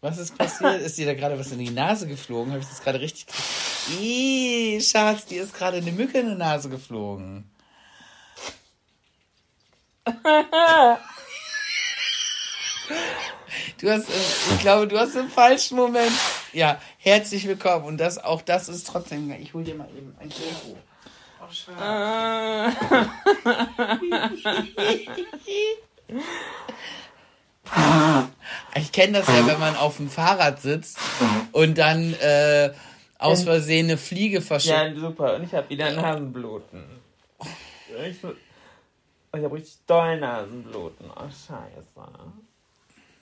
Was 0.00 0.18
ist 0.18 0.36
passiert? 0.36 0.82
Ist 0.82 0.98
dir 0.98 1.06
da 1.06 1.14
gerade 1.14 1.38
was 1.38 1.50
in 1.52 1.58
die 1.58 1.70
Nase 1.70 2.06
geflogen? 2.06 2.52
Habe 2.52 2.62
ich 2.62 2.68
das 2.68 2.82
gerade 2.82 3.00
richtig... 3.00 3.26
Ih, 4.00 4.80
Schatz, 4.80 5.26
dir 5.26 5.42
ist 5.42 5.54
gerade 5.54 5.78
eine 5.78 5.92
Mücke 5.92 6.18
in 6.18 6.28
die 6.28 6.34
Nase 6.34 6.68
geflogen. 6.68 7.50
Du 13.80 13.90
hast, 13.90 14.08
ich 14.08 14.60
glaube, 14.60 14.86
du 14.88 14.98
hast 14.98 15.14
im 15.14 15.28
falschen 15.30 15.76
Moment. 15.76 16.12
Ja, 16.54 16.80
herzlich 16.98 17.46
willkommen. 17.46 17.84
Und 17.84 17.98
das, 17.98 18.22
auch 18.22 18.40
das 18.42 18.68
ist 18.68 18.86
trotzdem. 18.86 19.30
Ich 19.40 19.52
hol 19.54 19.64
dir 19.64 19.74
mal 19.74 19.88
eben 19.96 20.14
ein 20.20 20.28
Kilo. 20.28 20.78
Oh, 21.42 21.50
schade. 21.50 22.72
Ich 28.76 28.92
kenne 28.92 29.18
das 29.18 29.28
ja, 29.28 29.46
wenn 29.46 29.60
man 29.60 29.76
auf 29.76 29.96
dem 29.98 30.10
Fahrrad 30.10 30.60
sitzt 30.60 30.98
und 31.52 31.78
dann 31.78 32.12
äh, 32.14 32.72
aus 33.18 33.44
Versehen 33.44 33.86
eine 33.86 33.96
Fliege 33.96 34.40
verschickt. 34.42 34.74
Ja, 34.74 34.94
super. 34.94 35.36
Und 35.36 35.44
ich 35.44 35.54
habe 35.54 35.68
wieder 35.70 35.92
Nasenbluten. 35.92 36.84
Ich, 38.08 38.20
so- 38.20 38.32
ich 39.36 39.42
habe 39.44 39.54
richtig 39.54 39.76
doll 39.86 40.18
Nasenbluten. 40.18 41.06
Oh, 41.10 41.20
scheiße. 41.22 41.84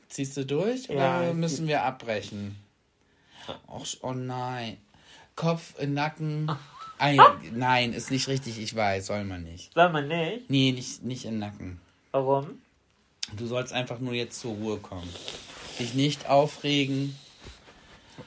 Ziehst 0.08 0.36
du 0.36 0.44
durch 0.44 0.88
oder 0.90 1.22
Ja, 1.24 1.32
müssen 1.32 1.66
wir 1.68 1.82
abbrechen? 1.84 2.56
Och, 3.66 3.86
oh 4.02 4.12
nein. 4.12 4.78
Kopf, 5.36 5.78
in 5.78 5.94
Nacken. 5.94 6.50
Ja, 7.04 7.36
nein, 7.50 7.94
ist 7.94 8.12
nicht 8.12 8.28
richtig, 8.28 8.60
ich 8.60 8.76
weiß, 8.76 9.06
soll 9.06 9.24
man 9.24 9.42
nicht. 9.42 9.74
Soll 9.74 9.88
man 9.88 10.06
nicht? 10.06 10.48
Nee, 10.48 10.70
nicht, 10.70 11.02
nicht 11.02 11.24
im 11.24 11.40
Nacken. 11.40 11.80
Warum? 12.12 12.60
Du 13.36 13.46
sollst 13.46 13.72
einfach 13.72 13.98
nur 13.98 14.12
jetzt 14.12 14.38
zur 14.38 14.54
Ruhe 14.54 14.76
kommen. 14.78 15.12
Dich 15.80 15.94
nicht 15.94 16.28
aufregen 16.28 17.16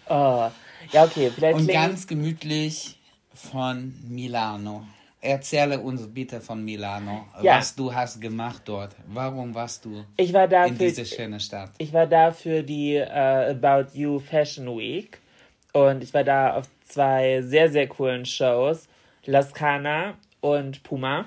Oh. 0.08 0.49
Ja, 0.91 1.04
okay. 1.04 1.32
Vielleicht 1.34 1.60
und 1.60 1.67
ganz 1.67 2.08
gemütlich 2.08 2.97
von 3.34 3.93
Milano. 4.08 4.86
Erzähle 5.25 5.79
uns 5.79 6.07
bitte 6.07 6.39
von 6.39 6.63
Milano, 6.63 7.25
Ja. 7.41 7.57
was 7.57 7.75
du 7.75 7.93
hast 7.93 8.21
gemacht 8.21 8.61
dort. 8.65 8.95
Warum 9.07 9.53
warst 9.55 9.83
du 9.85 10.05
ich 10.17 10.31
war 10.33 10.47
da 10.47 10.65
in 10.65 10.77
für, 10.77 10.83
diese 10.85 11.05
schöne 11.05 11.39
Stadt? 11.39 11.71
ich 11.79 11.91
war 11.93 12.05
da 12.07 12.31
für 12.31 12.63
die 12.63 12.95
äh, 12.95 13.51
About 13.51 13.88
You 13.97 14.19
Fashion 14.19 14.67
Week 14.77 15.17
und 15.73 16.03
ich 16.03 16.13
war 16.13 16.23
da 16.23 16.53
auf 16.55 16.65
zwei 16.88 17.41
sehr, 17.41 17.69
sehr 17.71 17.88
coolen 17.88 18.25
Shows. 18.25 18.88
Las 19.25 19.53
Cana 19.53 20.13
und 20.41 20.83
Puma. 20.83 21.25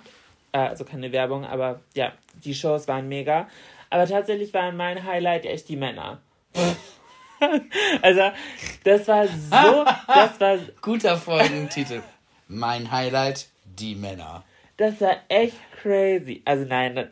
Äh, 0.52 0.58
also 0.58 0.84
keine 0.84 1.10
Werbung, 1.12 1.44
aber 1.44 1.80
ja, 1.94 2.12
die 2.44 2.54
Shows 2.54 2.86
waren 2.86 3.08
mega. 3.08 3.48
Aber 3.90 4.06
tatsächlich 4.06 4.54
waren 4.54 4.76
mein 4.76 5.04
Highlight 5.04 5.44
echt 5.46 5.68
die 5.68 5.76
Männer. 5.76 6.20
also, 8.02 8.30
das 8.84 9.08
war 9.08 9.26
so, 9.26 9.84
das 10.06 10.40
war, 10.40 10.58
Guter 10.80 11.16
Folgentitel. 11.16 12.02
mein 12.48 12.90
Highlight, 12.90 13.46
die 13.80 13.94
Männer. 13.94 14.44
das 14.76 15.00
war 15.00 15.16
echt 15.28 15.56
crazy. 15.82 16.42
Also 16.44 16.64
nein, 16.64 16.92
na, 16.94 17.08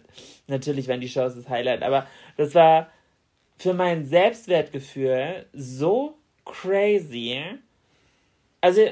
natürlich 0.46 0.88
waren 0.88 1.00
die 1.00 1.08
Shows 1.08 1.34
das 1.34 1.48
Highlight, 1.48 1.82
aber 1.82 2.06
das 2.36 2.54
war 2.54 2.90
für 3.58 3.74
mein 3.74 4.04
Selbstwertgefühl 4.06 5.46
so 5.52 6.16
crazy. 6.44 7.40
Also, 8.60 8.82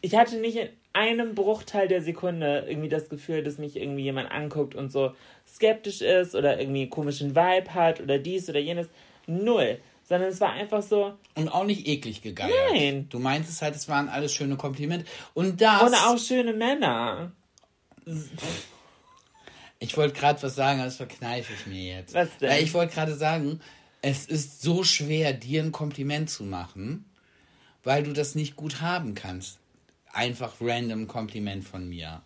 ich 0.00 0.16
hatte 0.16 0.36
nicht 0.36 0.56
in 0.56 0.68
einem 0.92 1.34
Bruchteil 1.34 1.88
der 1.88 2.02
Sekunde 2.02 2.64
irgendwie 2.68 2.88
das 2.88 3.08
Gefühl, 3.08 3.42
dass 3.42 3.58
mich 3.58 3.76
irgendwie 3.76 4.02
jemand 4.02 4.30
anguckt 4.30 4.74
und 4.74 4.90
so 4.90 5.12
skeptisch 5.46 6.00
ist 6.00 6.34
oder 6.34 6.60
irgendwie 6.60 6.82
einen 6.82 6.90
komischen 6.90 7.36
Vibe 7.36 7.74
hat 7.74 8.00
oder 8.00 8.18
dies 8.18 8.48
oder 8.48 8.58
jenes. 8.58 8.88
Null. 9.26 9.78
Sondern 10.10 10.30
es 10.30 10.40
war 10.40 10.50
einfach 10.50 10.82
so, 10.82 11.16
Und 11.36 11.48
auch 11.50 11.62
nicht 11.62 11.86
eklig 11.86 12.20
gegeiert. 12.20 12.50
Nein. 12.72 13.08
Du 13.10 13.20
meintest 13.20 13.62
halt, 13.62 13.76
es 13.76 13.88
waren 13.88 14.08
alles 14.08 14.34
schöne 14.34 14.56
Komplimente. 14.56 15.06
Und 15.34 15.60
das. 15.60 15.82
und 15.84 15.94
auch 15.94 16.18
schöne 16.18 16.52
Männer. 16.52 17.30
Ich 19.78 19.96
wollte 19.96 20.18
gerade 20.18 20.42
was 20.42 20.56
sagen, 20.56 20.80
das 20.80 20.96
verkneife 20.96 21.52
ich 21.52 21.66
mir 21.68 21.98
jetzt. 21.98 22.12
Was 22.12 22.28
denn? 22.38 22.50
Weil 22.50 22.64
ich 22.64 22.74
wollte 22.74 22.92
gerade 22.92 23.14
sagen, 23.14 23.60
es 24.02 24.26
ist 24.26 24.62
so 24.62 24.82
schwer, 24.82 25.32
dir 25.32 25.62
ein 25.62 25.70
Kompliment 25.70 26.28
zu 26.28 26.42
machen, 26.42 27.04
weil 27.84 28.02
du 28.02 28.12
das 28.12 28.34
nicht 28.34 28.56
gut 28.56 28.80
haben 28.80 29.14
kannst. 29.14 29.60
Einfach 30.12 30.54
random 30.60 31.06
Kompliment 31.06 31.62
von 31.62 31.88
mir. 31.88 32.20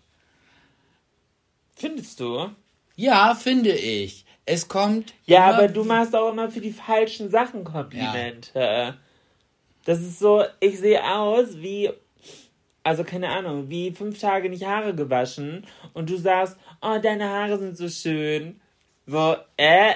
Findest 1.77 2.19
du? 2.19 2.51
Ja, 2.97 3.35
finde 3.35 3.73
ich. 3.77 4.25
Es 4.47 4.69
kommt. 4.69 5.15
Ja, 5.25 5.47
aber 5.47 5.69
du 5.69 5.85
machst 5.85 6.15
auch 6.15 6.31
immer 6.31 6.51
für 6.51 6.61
die 6.61 6.73
falschen 6.73 7.31
Sachen 7.31 7.65
Komplimente. 7.65 8.51
Das 9.85 10.01
ist 10.01 10.19
so, 10.19 10.45
ich 10.61 10.79
sehe 10.79 11.03
aus 11.05 11.59
wie, 11.59 11.91
also 12.83 13.05
keine 13.05 13.29
Ahnung, 13.31 13.69
wie 13.69 13.93
fünf 13.93 14.19
Tage 14.19 14.49
nicht 14.51 14.65
Haare 14.65 14.95
gewaschen 14.95 15.67
und 15.93 16.11
du 16.11 16.17
sagst, 16.17 16.57
oh, 16.81 16.99
deine 17.03 17.29
Haare 17.29 17.59
sind 17.59 17.77
so 17.77 17.89
schön. 17.89 18.61
So, 19.07 19.37
äh, 19.57 19.95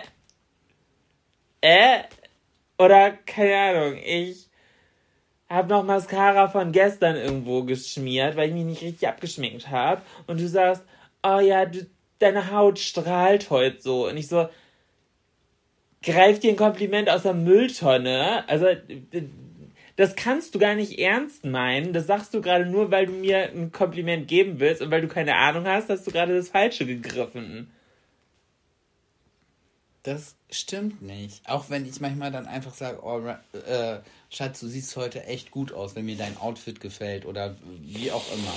äh, 1.61 2.01
oder 2.79 3.13
keine 3.13 3.57
Ahnung, 3.57 3.99
ich 4.05 4.49
habe 5.49 5.69
noch 5.69 5.85
Mascara 5.85 6.49
von 6.49 6.73
gestern 6.73 7.17
irgendwo 7.17 7.65
geschmiert, 7.65 8.37
weil 8.37 8.49
ich 8.49 8.55
mich 8.55 8.65
nicht 8.65 8.83
richtig 8.83 9.09
abgeschminkt 9.09 9.71
habe 9.71 10.03
und 10.27 10.41
du 10.41 10.49
sagst, 10.49 10.83
oh 11.23 11.41
ja, 11.41 11.65
du, 11.65 11.87
deine 12.19 12.51
Haut 12.51 12.79
strahlt 12.79 13.51
heute 13.51 13.81
so 13.81 14.09
und 14.09 14.17
ich 14.17 14.29
so, 14.29 14.49
greif 16.03 16.41
dir 16.41 16.51
ein 16.51 16.57
Kompliment 16.57 17.11
aus 17.11 17.23
der 17.23 17.35
Mülltonne. 17.35 18.49
Also, 18.49 18.67
das 19.97 20.15
kannst 20.15 20.55
du 20.55 20.59
gar 20.59 20.75
nicht 20.75 20.99
ernst 20.99 21.45
meinen. 21.45 21.93
Das 21.93 22.07
sagst 22.07 22.33
du 22.33 22.41
gerade 22.41 22.67
nur, 22.67 22.91
weil 22.91 23.07
du 23.07 23.13
mir 23.13 23.51
ein 23.51 23.73
Kompliment 23.73 24.29
geben 24.29 24.61
willst 24.61 24.81
und 24.81 24.91
weil 24.91 25.01
du 25.01 25.09
keine 25.09 25.35
Ahnung 25.37 25.67
hast, 25.67 25.89
hast 25.89 26.07
du 26.07 26.13
gerade 26.13 26.37
das 26.37 26.51
Falsche 26.51 26.87
gegriffen. 26.87 27.71
Das 30.05 30.37
stimmt 30.51 31.03
nicht. 31.03 31.49
Auch 31.49 31.69
wenn 31.69 31.87
ich 31.87 32.01
manchmal 32.01 32.31
dann 32.31 32.47
einfach 32.47 32.73
sage, 32.73 33.01
oh, 33.03 33.21
äh, 33.59 33.99
Schatz, 34.31 34.61
du 34.61 34.69
siehst 34.69 34.97
heute 34.97 35.25
echt 35.25 35.51
gut 35.51 35.73
aus, 35.73 35.97
wenn 35.97 36.07
mir 36.07 36.17
dein 36.17 36.37
Outfit 36.39 36.81
gefällt 36.81 37.27
oder 37.27 37.57
wie 37.83 38.13
auch 38.13 38.25
immer. 38.33 38.55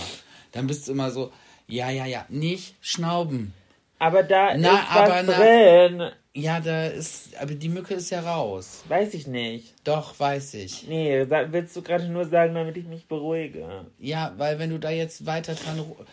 Dann 0.51 0.67
bist 0.67 0.87
du 0.87 0.91
immer 0.91 1.11
so, 1.11 1.31
ja, 1.71 1.89
ja, 1.89 2.05
ja, 2.05 2.25
nicht 2.29 2.75
schnauben. 2.81 3.53
Aber 3.99 4.23
da 4.23 4.55
Na, 4.57 4.79
ist 4.79 4.91
aber 4.95 5.09
was 5.11 5.25
na- 5.27 5.37
drin. 5.37 6.11
Ja, 6.33 6.59
da 6.61 6.87
ist, 6.87 7.35
aber 7.41 7.53
die 7.55 7.67
Mücke 7.67 7.93
ist 7.95 8.09
ja 8.09 8.21
raus. 8.21 8.83
Weiß 8.87 9.13
ich 9.13 9.27
nicht. 9.27 9.73
Doch, 9.83 10.17
weiß 10.17 10.53
ich. 10.53 10.87
Nee, 10.87 11.25
willst 11.27 11.75
du 11.75 11.81
gerade 11.81 12.07
nur 12.07 12.25
sagen, 12.25 12.55
damit 12.55 12.77
ich 12.77 12.85
mich 12.85 13.05
beruhige. 13.07 13.85
Ja, 13.99 14.33
weil 14.37 14.57
wenn 14.57 14.69
du 14.69 14.79
da 14.79 14.91
jetzt 14.91 15.25
weiter 15.25 15.55
dran... 15.55 15.79
ru- 15.79 16.05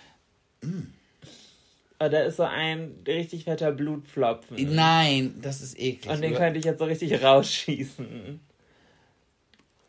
Aber 2.00 2.08
da 2.10 2.20
ist 2.22 2.36
so 2.36 2.42
ein 2.42 2.96
richtig 3.06 3.44
fetter 3.44 3.70
Blutpflopfen. 3.72 4.56
Nein, 4.74 5.34
das 5.40 5.60
ist 5.60 5.78
eklig. 5.78 6.12
Und 6.12 6.20
den 6.20 6.34
könnte 6.34 6.58
ich 6.58 6.64
jetzt 6.64 6.78
so 6.80 6.84
richtig 6.84 7.22
rausschießen. 7.22 8.40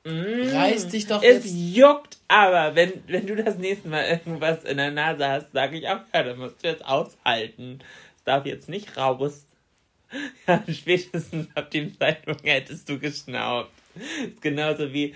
Reiß 0.06 0.88
dich 0.88 1.08
doch 1.08 1.22
Es 1.22 1.46
jetzt... 1.46 1.56
juckt 1.56 2.18
aber, 2.28 2.76
wenn, 2.76 3.04
wenn 3.08 3.26
du 3.26 3.36
das 3.36 3.58
nächste 3.58 3.90
Mal 3.90 4.06
irgendwas 4.06 4.64
in 4.64 4.78
der 4.78 4.92
Nase 4.92 5.28
hast, 5.28 5.52
sage 5.52 5.78
ich 5.78 5.88
auch, 5.88 6.00
ja, 6.14 6.24
dann 6.24 6.38
musst 6.38 6.64
du 6.64 6.68
jetzt 6.68 6.86
aushalten. 6.86 7.80
Es 8.16 8.24
darf 8.24 8.46
jetzt 8.46 8.70
nicht 8.70 8.98
raus. 8.98 9.46
Ja, 10.48 10.64
spätestens 10.68 11.48
ab 11.54 11.70
dem 11.70 11.96
Zeitpunkt 11.96 12.44
hättest 12.44 12.90
du 12.90 12.98
geschnaubt. 12.98 13.70
Ist 13.96 14.42
genauso 14.42 14.92
wie, 14.92 15.14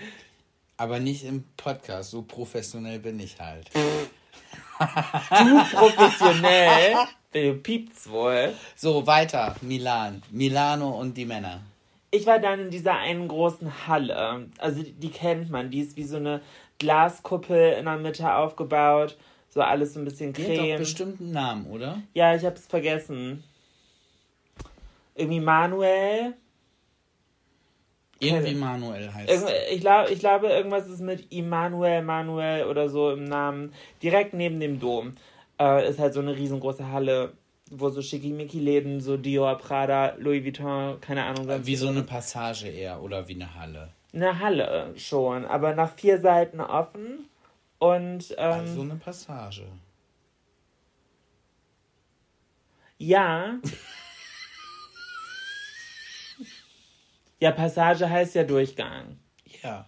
Aber 0.76 1.00
nicht 1.00 1.24
im 1.24 1.42
Podcast, 1.56 2.12
so 2.12 2.22
professionell 2.22 3.00
bin 3.00 3.18
ich 3.18 3.40
halt. 3.40 3.70
du 3.74 5.64
professionell, 5.76 6.94
du 7.32 7.54
piept's 7.54 8.08
wohl. 8.08 8.54
So, 8.76 9.04
weiter. 9.04 9.56
Milan. 9.62 10.22
Milano 10.30 10.90
und 10.90 11.16
die 11.16 11.24
Männer. 11.26 11.60
Ich 12.14 12.26
war 12.26 12.38
dann 12.38 12.60
in 12.60 12.70
dieser 12.70 12.96
einen 12.96 13.26
großen 13.26 13.88
Halle. 13.88 14.46
Also 14.58 14.82
die, 14.82 14.92
die 14.92 15.10
kennt 15.10 15.50
man, 15.50 15.70
die 15.70 15.80
ist 15.80 15.96
wie 15.96 16.04
so 16.04 16.16
eine 16.16 16.40
Glaskuppel 16.78 17.72
in 17.72 17.86
der 17.86 17.96
Mitte 17.96 18.34
aufgebaut. 18.34 19.16
So 19.48 19.60
alles 19.62 19.94
so 19.94 20.00
ein 20.00 20.04
bisschen 20.04 20.32
Die 20.32 20.42
hat 20.44 20.50
doch 20.50 20.54
creme. 20.56 20.78
bestimmt 20.78 21.20
einen 21.20 21.32
Namen, 21.32 21.66
oder? 21.66 22.00
Ja, 22.12 22.34
ich 22.34 22.44
hab's 22.44 22.66
vergessen. 22.66 23.42
Irgendwie 25.16 25.40
Manuel. 25.40 26.34
Irgendwie 28.20 28.54
Manuel 28.54 29.12
heißt 29.12 29.30
Irgend- 29.30 29.50
Ich, 29.72 29.80
glaub, 29.80 30.08
ich 30.08 30.18
glaube, 30.18 30.48
irgendwas 30.48 30.88
ist 30.88 31.00
mit 31.00 31.32
Immanuel, 31.32 32.02
Manuel 32.02 32.64
oder 32.66 32.88
so 32.88 33.10
im 33.12 33.24
Namen. 33.24 33.72
Direkt 34.02 34.34
neben 34.34 34.60
dem 34.60 34.78
Dom 34.80 35.14
äh, 35.60 35.88
ist 35.88 35.98
halt 35.98 36.14
so 36.14 36.20
eine 36.20 36.36
riesengroße 36.36 36.90
Halle, 36.90 37.32
wo 37.70 37.88
so 37.90 38.02
Schickimicki-Läden, 38.02 39.00
so 39.00 39.16
Dior, 39.16 39.56
Prada, 39.58 40.14
Louis 40.18 40.44
Vuitton, 40.44 41.00
keine 41.00 41.24
Ahnung. 41.24 41.46
sonst 41.46 41.66
Wie 41.66 41.76
so 41.76 41.88
eine 41.88 42.02
Passage 42.02 42.68
eher 42.68 43.02
oder 43.02 43.26
wie 43.28 43.34
eine 43.34 43.54
Halle. 43.54 43.90
Eine 44.12 44.38
Halle 44.38 44.92
schon, 44.96 45.44
aber 45.44 45.74
nach 45.74 45.94
vier 45.94 46.20
Seiten 46.20 46.60
offen. 46.60 47.28
Und 47.78 48.34
ähm, 48.38 48.52
Also 48.52 48.82
eine 48.82 48.96
Passage. 48.96 49.64
ja. 52.98 53.58
ja, 57.40 57.50
Passage 57.50 58.08
heißt 58.08 58.34
ja 58.36 58.44
Durchgang. 58.44 59.18
Ja. 59.62 59.86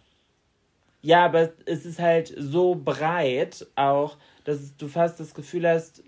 Ja, 1.03 1.25
aber 1.27 1.53
es 1.67 1.87
ist 1.87 2.01
halt 2.01 2.35
so 2.37 2.75
breit 2.75 3.65
auch, 3.77 4.17
dass 4.45 4.77
du 4.77 4.89
fast 4.89 5.21
das 5.21 5.35
Gefühl 5.35 5.69
hast, 5.69 6.03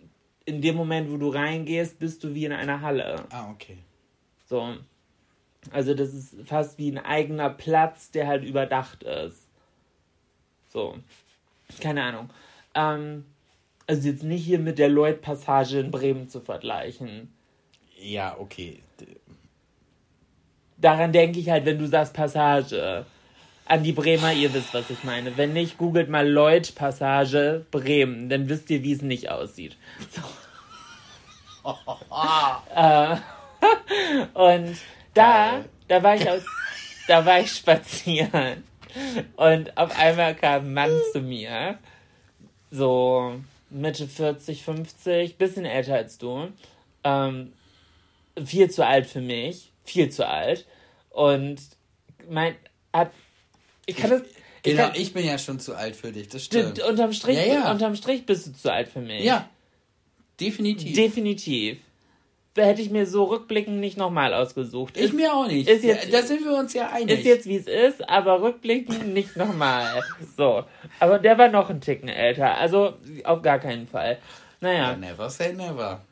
in 0.49 0.62
dem 0.62 0.76
Moment, 0.76 1.11
wo 1.11 1.18
du 1.18 1.28
reingehst, 1.28 1.99
bist 1.99 2.24
du 2.24 2.34
wie 2.34 2.46
in 2.46 2.53
einer 2.53 2.80
Halle. 2.80 3.22
Ah, 3.30 3.51
okay. 3.51 3.76
So. 4.46 4.76
Also 5.70 5.92
das 5.92 6.14
ist 6.14 6.34
fast 6.46 6.78
wie 6.78 6.90
ein 6.90 6.99
eigener 6.99 7.51
Platz, 7.51 8.11
der 8.11 8.26
halt 8.26 8.44
überdacht 8.44 9.03
ist. 9.03 9.46
So. 10.72 10.96
Keine 11.80 12.03
Ahnung. 12.03 12.30
Ähm, 12.74 13.26
also 13.86 14.09
jetzt 14.09 14.22
nicht 14.22 14.44
hier 14.44 14.59
mit 14.59 14.78
der 14.78 14.88
Lloyd-Passage 14.88 15.80
in 15.80 15.90
Bremen 15.90 16.30
zu 16.30 16.40
vergleichen. 16.40 17.30
Ja, 18.01 18.38
okay. 18.38 18.82
Daran 20.78 21.12
denke 21.12 21.40
ich 21.40 21.51
halt, 21.51 21.66
wenn 21.66 21.78
du 21.78 21.86
sagst 21.86 22.14
Passage. 22.14 23.05
An 23.68 23.82
die 23.82 23.92
Bremer, 23.92 24.32
ihr 24.32 24.54
wisst, 24.54 24.72
was 24.72 24.88
ich 24.88 25.04
meine. 25.04 25.36
Wenn 25.36 25.52
nicht, 25.52 25.76
googelt 25.76 26.08
mal 26.08 26.26
Lloyd-Passage 26.26 27.66
Bremen, 27.70 28.30
dann 28.30 28.48
wisst 28.48 28.70
ihr, 28.70 28.82
wie 28.82 28.92
es 28.92 29.02
nicht 29.02 29.30
aussieht. 29.30 29.76
So. 30.10 30.22
äh, 32.74 33.16
und 34.34 34.76
da, 35.12 35.64
da 35.86 36.02
war 36.02 36.14
ich 36.14 36.30
aus, 36.30 36.42
da 37.08 37.26
war 37.26 37.40
ich 37.40 37.52
spazieren. 37.52 38.64
Und 39.36 39.76
auf 39.76 39.98
einmal 39.98 40.34
kam 40.34 40.64
ein 40.64 40.72
Mann 40.72 41.00
zu 41.12 41.20
mir, 41.20 41.78
so 42.70 43.34
Mitte 43.68 44.08
40, 44.08 44.62
50, 44.62 45.36
bisschen 45.36 45.66
älter 45.66 45.94
als 45.94 46.16
du. 46.16 46.48
Ähm, 47.04 47.52
viel 48.42 48.70
zu 48.70 48.86
alt 48.86 49.06
für 49.06 49.20
mich, 49.20 49.72
viel 49.84 50.10
zu 50.10 50.26
alt. 50.26 50.66
Und 51.10 51.60
mein, 52.30 52.54
hat, 52.92 53.12
ich 53.89 53.97
kann 53.97 54.11
das, 54.11 54.22
ich 54.22 54.28
Genau, 54.74 54.84
kann, 54.89 54.93
ich 54.97 55.12
bin 55.12 55.24
ja 55.24 55.39
schon 55.39 55.59
zu 55.61 55.74
alt 55.74 55.97
für 55.97 56.12
dich, 56.12 56.28
das 56.28 56.45
stimmt, 56.45 56.82
unterm 56.82 57.12
Strich, 57.12 57.36
Ja, 57.39 57.45
ja. 57.45 57.70
unterm 57.72 57.95
Strich 57.97 58.26
bist 58.26 58.47
du 58.47 58.53
zu 58.53 58.72
alt 58.72 58.89
für 58.89 59.01
mich. 59.01 59.22
Ja, 59.24 59.49
definitiv. 60.41 60.95
Definitiv. 60.97 61.78
Da 62.55 62.64
hätte 62.64 62.82
ich 62.82 62.91
mir 62.91 63.07
so 63.07 63.24
rückblickend 63.24 63.78
nicht 63.78 63.97
nochmal 63.97 64.34
ausgesucht. 64.34 64.97
ich 64.97 65.05
ist, 65.05 65.14
mir 65.14 65.32
auch 65.32 65.47
nicht. 65.47 65.68
ist 65.68 65.84
jetzt- 65.84 66.12
da 66.12 66.22
sind 66.22 66.45
wir 66.45 66.57
uns 66.57 66.74
ja 66.74 66.91
einig. 66.91 67.18
ist 67.20 67.24
jetzt 67.24 67.47
wie 67.47 67.57
es 67.57 67.68
ist, 67.68 68.09
aber 68.09 68.43
rückblickend 68.43 69.09
nicht 69.14 69.36
nochmal. 69.36 70.03
So. 70.36 70.64
Aber 70.99 71.20
der 71.20 71.39
war 71.39 71.49
noch 71.49 71.70
ein 71.70 71.80
Ticken 71.80 72.09
älter. 72.09 72.57
Also 72.59 72.95
auf 73.24 73.43
gar 73.43 73.61
keinen 73.61 73.86
Fall. 73.86 74.18
Naja. 74.61 74.97
Never 74.97 75.30
say 75.30 75.53
never. 75.53 76.03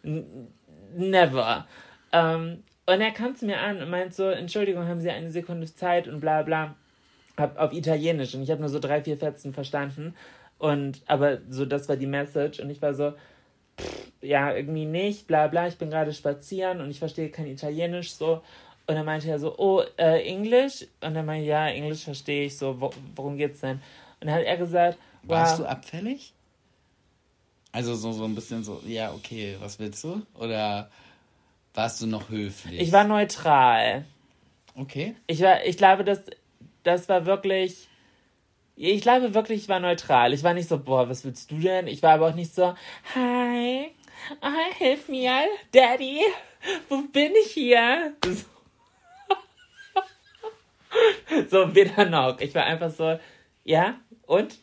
Never. 0.96 1.66
Ähm, 2.12 2.62
und 2.86 3.00
er 3.00 3.10
kam 3.10 3.34
zu 3.34 3.44
mir 3.46 3.58
an 3.60 3.82
und 3.82 3.90
meint 3.90 4.14
so, 4.14 4.24
Entschuldigung, 4.28 4.86
haben 4.86 5.00
Sie 5.00 5.10
eine 5.10 5.30
Sekunde 5.30 5.66
Zeit 5.74 6.06
und 6.06 6.20
bla 6.20 6.42
bla. 6.42 6.76
Hab 7.36 7.58
auf 7.58 7.72
Italienisch 7.72 8.34
und 8.34 8.42
ich 8.42 8.50
habe 8.50 8.60
nur 8.60 8.70
so 8.70 8.78
drei, 8.78 9.02
vier 9.02 9.18
Fetzen 9.18 9.52
verstanden. 9.52 10.14
Und 10.58 11.02
aber 11.06 11.38
so, 11.50 11.66
das 11.66 11.88
war 11.88 11.96
die 11.96 12.06
Message 12.06 12.60
und 12.60 12.70
ich 12.70 12.80
war 12.80 12.94
so, 12.94 13.12
pff, 13.78 14.12
ja, 14.22 14.54
irgendwie 14.54 14.86
nicht, 14.86 15.26
bla 15.26 15.46
bla, 15.48 15.68
ich 15.68 15.76
bin 15.76 15.90
gerade 15.90 16.12
spazieren 16.14 16.80
und 16.80 16.90
ich 16.90 16.98
verstehe 16.98 17.30
kein 17.30 17.46
Italienisch 17.46 18.12
so. 18.14 18.42
Und 18.88 18.94
dann 18.94 19.04
meinte 19.04 19.28
er 19.28 19.38
so, 19.38 19.58
oh, 19.58 19.82
äh, 19.98 20.22
Englisch? 20.22 20.86
Und 21.00 21.14
dann 21.14 21.26
meinte 21.26 21.42
ich, 21.42 21.48
ja, 21.48 21.66
Englisch 21.68 22.04
verstehe 22.04 22.46
ich 22.46 22.56
so, 22.56 22.80
wo, 22.80 22.90
worum 23.16 23.36
geht's 23.36 23.60
denn? 23.60 23.80
Und 24.20 24.28
dann 24.28 24.34
hat 24.34 24.44
er 24.44 24.56
gesagt, 24.56 24.98
Warst 25.24 25.58
wow, 25.58 25.66
du 25.66 25.70
abfällig? 25.70 26.32
Also 27.72 27.94
so, 27.94 28.12
so 28.12 28.24
ein 28.24 28.34
bisschen 28.34 28.64
so, 28.64 28.80
ja, 28.86 29.12
okay, 29.12 29.56
was 29.60 29.78
willst 29.78 30.02
du? 30.04 30.22
Oder 30.34 30.88
warst 31.74 32.00
du 32.00 32.06
noch 32.06 32.30
höflich? 32.30 32.80
ich 32.80 32.92
war 32.92 33.04
neutral. 33.04 34.04
Okay. 34.74 35.16
Ich 35.26 35.42
war, 35.42 35.64
ich 35.64 35.76
glaube, 35.76 36.04
das, 36.04 36.22
das 36.86 37.08
war 37.08 37.26
wirklich. 37.26 37.88
Ich 38.76 39.00
glaube 39.00 39.34
wirklich, 39.34 39.62
ich 39.62 39.68
war 39.68 39.80
neutral. 39.80 40.34
Ich 40.34 40.42
war 40.42 40.52
nicht 40.52 40.68
so, 40.68 40.78
boah, 40.78 41.08
was 41.08 41.24
willst 41.24 41.50
du 41.50 41.58
denn? 41.58 41.86
Ich 41.86 42.02
war 42.02 42.12
aber 42.12 42.28
auch 42.28 42.34
nicht 42.34 42.54
so, 42.54 42.74
hi, 43.14 43.90
ah, 44.42 44.52
hilf 44.76 45.08
mir, 45.08 45.46
Daddy, 45.72 46.20
wo 46.88 47.02
bin 47.12 47.32
ich 47.44 47.52
hier? 47.52 48.12
So, 51.50 51.74
weder 51.74 52.06
noch. 52.06 52.40
Ich 52.40 52.54
war 52.54 52.64
einfach 52.64 52.90
so, 52.90 53.18
ja, 53.64 53.96
und? 54.26 54.56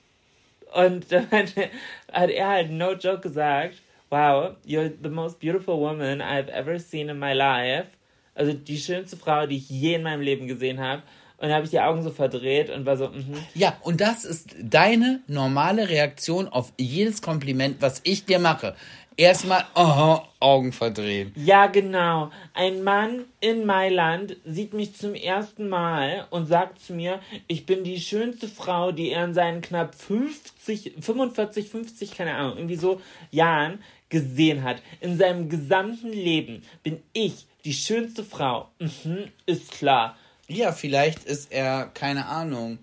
Und 0.74 1.12
dann 1.12 1.30
hat 1.32 2.30
er 2.30 2.48
halt 2.48 2.72
no 2.72 2.94
joke 2.94 3.20
gesagt, 3.20 3.76
wow, 4.10 4.56
you're 4.66 4.92
the 5.04 5.10
most 5.10 5.40
beautiful 5.40 5.80
woman 5.80 6.22
I've 6.22 6.50
ever 6.50 6.80
seen 6.80 7.10
in 7.10 7.20
my 7.20 7.34
life. 7.34 7.88
Also 8.34 8.54
die 8.54 8.78
schönste 8.78 9.16
Frau, 9.16 9.46
die 9.46 9.58
ich 9.58 9.70
je 9.70 9.94
in 9.96 10.04
meinem 10.04 10.22
Leben 10.22 10.48
gesehen 10.48 10.80
habe. 10.80 11.04
Und 11.44 11.50
dann 11.50 11.58
habe 11.58 11.66
ich 11.66 11.72
die 11.72 11.82
Augen 11.82 12.02
so 12.04 12.10
verdreht 12.10 12.70
und 12.70 12.86
war 12.86 12.96
so, 12.96 13.10
mhm. 13.10 13.36
Ja, 13.54 13.76
und 13.82 14.00
das 14.00 14.24
ist 14.24 14.56
deine 14.62 15.20
normale 15.28 15.90
Reaktion 15.90 16.48
auf 16.48 16.72
jedes 16.80 17.22
Kompliment, 17.22 17.82
was 17.82 18.00
ich 18.06 18.24
dir 18.24 18.40
mache. 18.40 18.78
Erstmal, 19.18 19.66
oh, 19.76 20.20
Augen 20.40 20.72
verdrehen. 20.72 21.34
Ja, 21.36 21.68
genau. 21.68 22.32
Ein 22.54 22.82
Mann 22.86 23.26
in 23.42 23.66
Mailand 23.66 24.38
sieht 24.46 24.72
mich 24.72 24.96
zum 24.96 25.16
ersten 25.16 25.68
Mal 25.68 26.28
und 26.30 26.46
sagt 26.46 26.80
zu 26.80 26.94
mir, 26.94 27.20
ich 27.48 27.66
bin 27.66 27.84
die 27.84 28.00
schönste 28.00 28.48
Frau, 28.48 28.94
die 28.94 29.10
er 29.10 29.26
in 29.26 29.34
seinen 29.34 29.62
knapp 29.62 29.96
50, 29.96 30.94
45, 31.02 31.68
50, 31.68 32.12
keine 32.12 32.36
Ahnung, 32.36 32.56
irgendwie 32.56 32.78
so 32.78 33.02
Jahren 33.32 33.84
gesehen 34.08 34.64
hat. 34.64 34.82
In 35.02 35.18
seinem 35.18 35.50
gesamten 35.50 36.14
Leben 36.14 36.64
bin 36.84 37.04
ich 37.12 37.48
die 37.66 37.74
schönste 37.74 38.24
Frau. 38.24 38.70
Mhm, 38.80 39.26
ist 39.46 39.74
klar. 39.74 40.16
Ja, 40.48 40.72
vielleicht 40.72 41.24
ist 41.24 41.52
er, 41.52 41.90
keine 41.94 42.26
Ahnung, 42.26 42.80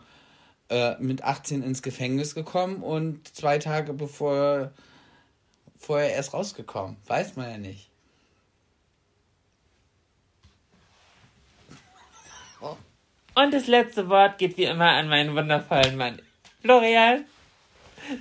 äh, 0.71 0.97
mit 0.99 1.23
18 1.23 1.63
ins 1.63 1.83
Gefängnis 1.83 2.35
gekommen 2.35 2.83
und 2.83 3.35
zwei 3.35 3.59
Tage 3.59 3.93
bevor 3.93 4.73
vorher 5.79 6.15
erst 6.15 6.35
rausgekommen. 6.35 6.97
Weiß 7.07 7.37
man 7.37 7.51
ja 7.51 7.59
nicht. 7.59 7.91
Und 13.35 13.55
das 13.55 13.67
letzte 13.67 14.09
Wort 14.09 14.39
geht 14.39 14.57
wie 14.59 14.65
immer 14.65 14.91
an 14.91 15.09
meinen 15.09 15.35
wundervollen 15.35 15.97
Mann. 15.97 16.21
Florian, 16.63 17.25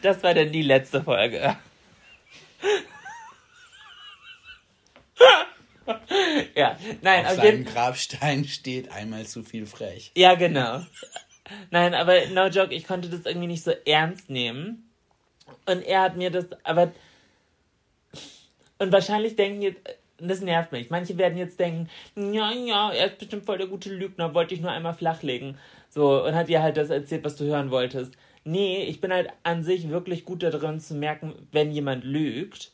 das 0.02 0.24
war 0.24 0.34
denn 0.34 0.52
die 0.52 0.62
letzte 0.62 1.04
Folge. 1.04 1.58
ja, 6.56 6.78
nein, 7.02 7.26
Auf 7.26 7.34
seinem 7.34 7.66
Grabstein 7.66 8.46
steht 8.46 8.92
einmal 8.92 9.26
zu 9.26 9.44
viel 9.44 9.66
frech. 9.66 10.12
Ja, 10.16 10.36
genau. 10.36 10.82
Nein, 11.72 11.94
aber 11.94 12.28
no 12.28 12.48
joke, 12.48 12.74
ich 12.74 12.86
konnte 12.86 13.10
das 13.10 13.26
irgendwie 13.26 13.48
nicht 13.48 13.64
so 13.64 13.72
ernst 13.86 14.30
nehmen. 14.30 14.90
Und 15.66 15.82
er 15.82 16.02
hat 16.02 16.18
mir 16.18 16.30
das, 16.32 16.46
aber. 16.64 16.92
Und 18.78 18.92
wahrscheinlich 18.92 19.36
denken 19.36 19.62
jetzt, 19.62 19.82
das 20.18 20.42
nervt 20.42 20.72
mich. 20.72 20.90
Manche 20.90 21.18
werden 21.18 21.38
jetzt 21.38 21.60
denken, 21.60 21.90
ja, 22.16 22.52
ja, 22.52 22.92
er 22.92 23.08
ist 23.08 23.18
bestimmt 23.18 23.46
voll 23.46 23.58
der 23.58 23.68
gute 23.68 23.94
Lügner, 23.94 24.34
wollte 24.34 24.54
ich 24.54 24.62
nur 24.62 24.72
einmal 24.72 24.94
flachlegen. 24.94 25.58
So, 25.90 26.24
und 26.24 26.36
hat 26.36 26.50
dir 26.50 26.62
halt 26.62 26.78
das 26.78 26.90
erzählt, 26.90 27.24
was 27.24 27.36
du 27.36 27.46
hören 27.46 27.72
wolltest. 27.72 28.14
Nee, 28.44 28.84
ich 28.84 29.02
bin 29.02 29.12
halt 29.12 29.30
an 29.44 29.64
sich 29.64 29.90
wirklich 29.90 30.26
gut 30.26 30.44
darin 30.44 30.80
zu 30.80 30.96
merken, 30.96 31.34
wenn 31.52 31.72
jemand 31.72 32.04
lügt. 32.04 32.72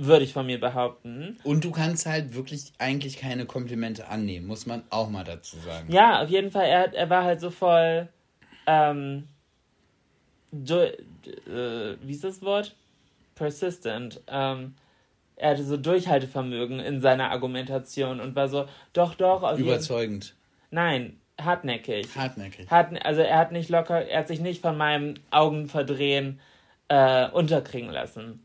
Würde 0.00 0.24
ich 0.24 0.32
von 0.32 0.46
mir 0.46 0.60
behaupten. 0.60 1.36
Und 1.42 1.64
du 1.64 1.72
kannst 1.72 2.06
halt 2.06 2.34
wirklich 2.34 2.72
eigentlich 2.78 3.16
keine 3.16 3.46
Komplimente 3.46 4.06
annehmen, 4.06 4.46
muss 4.46 4.64
man 4.64 4.84
auch 4.90 5.10
mal 5.10 5.24
dazu 5.24 5.56
sagen. 5.58 5.92
Ja, 5.92 6.22
auf 6.22 6.28
jeden 6.28 6.52
Fall. 6.52 6.66
Er, 6.66 6.94
er 6.94 7.10
war 7.10 7.24
halt 7.24 7.40
so 7.40 7.50
voll. 7.50 8.08
Ähm, 8.68 9.26
du, 10.52 10.86
äh, 10.86 11.96
wie 12.00 12.12
ist 12.12 12.22
das 12.22 12.40
Wort? 12.42 12.76
Persistent. 13.34 14.20
Ähm, 14.28 14.74
er 15.34 15.50
hatte 15.50 15.64
so 15.64 15.76
Durchhaltevermögen 15.76 16.80
in 16.80 17.00
seiner 17.00 17.30
Argumentation 17.30 18.20
und 18.20 18.36
war 18.36 18.48
so, 18.48 18.66
doch, 18.92 19.14
doch, 19.14 19.56
Überzeugend. 19.58 20.34
Nein, 20.70 21.18
hartnäckig. 21.40 22.14
Hartnäckig. 22.16 22.70
Hat, 22.70 23.04
also 23.04 23.22
er 23.22 23.38
hat 23.38 23.52
nicht 23.52 23.68
locker, 23.68 24.06
er 24.06 24.20
hat 24.20 24.28
sich 24.28 24.40
nicht 24.40 24.62
von 24.62 24.76
meinem 24.76 25.14
Augenverdrehen 25.30 26.40
äh, 26.88 27.28
unterkriegen 27.30 27.90
lassen. 27.90 28.44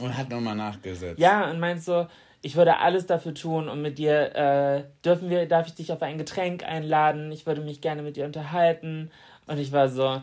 Und 0.00 0.16
hat 0.16 0.28
nochmal 0.30 0.56
nachgesetzt. 0.56 1.18
Ja, 1.18 1.50
und 1.50 1.60
meint 1.60 1.82
so, 1.82 2.06
ich 2.42 2.56
würde 2.56 2.78
alles 2.78 3.06
dafür 3.06 3.34
tun, 3.34 3.68
um 3.68 3.82
mit 3.82 3.98
dir, 3.98 4.34
äh, 4.34 4.84
dürfen 5.04 5.28
wir, 5.28 5.46
darf 5.46 5.66
ich 5.66 5.74
dich 5.74 5.92
auf 5.92 6.02
ein 6.02 6.18
Getränk 6.18 6.64
einladen? 6.64 7.30
Ich 7.32 7.46
würde 7.46 7.60
mich 7.60 7.80
gerne 7.80 8.02
mit 8.02 8.16
dir 8.16 8.24
unterhalten. 8.24 9.10
Und 9.46 9.58
ich 9.58 9.72
war 9.72 9.88
so. 9.88 10.22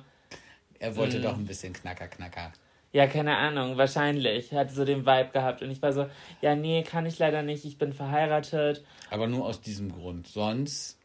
Er 0.79 0.95
wollte 0.95 1.19
mm. 1.19 1.21
doch 1.21 1.35
ein 1.35 1.45
bisschen 1.45 1.73
Knacker, 1.73 2.07
Knacker. 2.07 2.53
Ja, 2.91 3.05
keine 3.05 3.37
Ahnung, 3.37 3.77
wahrscheinlich. 3.77 4.51
Hat 4.53 4.71
so 4.71 4.85
den 4.85 5.05
Vibe 5.05 5.29
gehabt. 5.31 5.61
Und 5.61 5.69
ich 5.69 5.81
war 5.81 5.93
so, 5.93 6.07
ja, 6.41 6.55
nee, 6.55 6.83
kann 6.83 7.05
ich 7.05 7.19
leider 7.19 7.43
nicht, 7.43 7.65
ich 7.65 7.77
bin 7.77 7.93
verheiratet. 7.93 8.83
Aber 9.11 9.27
nur 9.27 9.45
aus 9.45 9.61
diesem 9.61 9.91
Grund. 9.91 10.27
Sonst. 10.27 10.97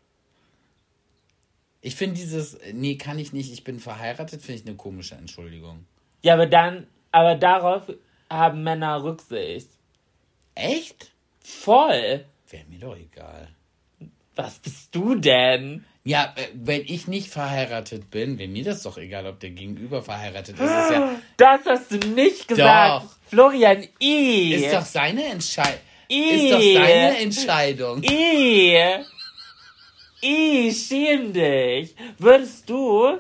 Ich 1.83 1.97
finde 1.97 2.15
dieses, 2.15 2.59
nee, 2.73 2.97
kann 2.97 3.19
ich 3.19 3.33
nicht, 3.33 3.53
ich 3.53 3.65
bin 3.65 3.81
verheiratet, 3.81 4.41
finde 4.41 4.61
ich 4.61 4.67
eine 4.67 4.77
komische 4.77 5.17
Entschuldigung. 5.17 5.85
Ja, 6.23 6.35
aber 6.35 6.47
dann, 6.47 6.87
aber 7.11 7.35
darauf 7.35 7.93
haben 8.33 8.63
Männer 8.63 9.03
Rücksicht. 9.03 9.69
Echt? 10.55 11.13
Voll. 11.41 12.25
Wäre 12.51 12.65
mir 12.69 12.79
doch 12.79 12.97
egal. 12.97 13.49
Was 14.35 14.59
bist 14.59 14.95
du 14.95 15.15
denn? 15.15 15.85
Ja, 16.05 16.33
äh, 16.37 16.49
wenn 16.55 16.83
ich 16.83 17.07
nicht 17.07 17.29
verheiratet 17.29 18.11
bin, 18.11 18.39
wäre 18.39 18.49
mir 18.49 18.65
das 18.65 18.83
doch 18.83 18.99
egal, 18.99 19.27
ob 19.27 19.41
der 19.41 19.51
Gegenüber 19.51 20.03
verheiratet 20.03 20.57
ist. 20.57 20.63
ist 20.63 20.91
ja 20.91 21.11
das 21.37 21.61
hast 21.67 21.93
du 21.93 21.97
nicht 22.09 22.49
gesagt. 22.49 23.05
Doch. 23.05 23.11
Florian, 23.29 23.87
i. 24.01 24.55
Ist 24.55 24.75
doch 24.75 24.85
seine 24.85 25.25
Entscheidung. 25.25 25.81
Ist 26.09 26.53
doch 26.53 26.61
seine 26.61 27.19
Entscheidung. 27.19 28.03
I. 28.03 28.77
I, 30.23 30.73
schäm 30.73 31.33
dich. 31.33 31.95
Würdest 32.19 32.69
du. 32.69 33.19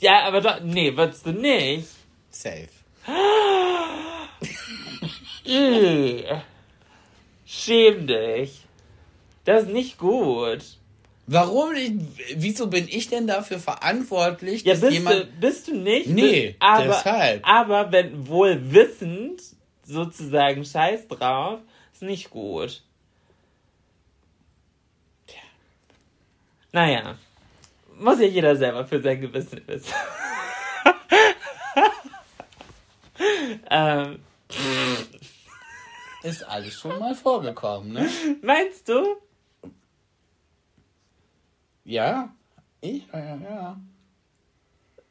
Ja, 0.00 0.24
aber 0.24 0.40
doch. 0.40 0.60
Nee, 0.60 0.96
würdest 0.96 1.26
du 1.26 1.32
nicht. 1.32 1.88
Safe. 2.30 2.68
Schäm 7.44 8.06
dich. 8.06 8.62
Das 9.44 9.64
ist 9.64 9.72
nicht 9.72 9.98
gut. 9.98 10.64
Warum? 11.26 11.72
Wieso 12.36 12.66
bin 12.66 12.88
ich 12.88 13.08
denn 13.08 13.26
dafür 13.26 13.58
verantwortlich, 13.58 14.64
ja, 14.64 14.74
dass 14.74 14.80
bist 14.80 14.92
jemand... 14.92 15.22
Du, 15.22 15.26
bist 15.40 15.68
du 15.68 15.76
nicht? 15.76 16.08
Nee, 16.08 16.56
aber, 16.58 16.84
deshalb. 16.86 17.48
Aber 17.48 17.92
wenn 17.92 18.26
wohl 18.26 18.72
wissend, 18.72 19.40
sozusagen 19.84 20.64
Scheiß 20.64 21.08
drauf, 21.08 21.60
ist 21.92 22.02
nicht 22.02 22.30
gut. 22.30 22.82
Tja. 25.26 25.40
Naja. 26.72 27.18
Muss 27.98 28.20
ja 28.20 28.26
jeder 28.26 28.56
selber 28.56 28.84
für 28.84 29.00
sein 29.00 29.20
Gewissen 29.20 29.60
wissen. 29.66 29.92
ähm. 33.70 34.18
Ist 36.22 36.44
alles 36.44 36.74
schon 36.74 36.98
mal 36.98 37.14
vorgekommen, 37.14 37.92
ne? 37.92 38.08
Meinst 38.42 38.88
du? 38.88 39.16
Ja, 41.84 42.32
ich, 42.80 43.06
ja, 43.12 43.36
ja. 43.36 43.80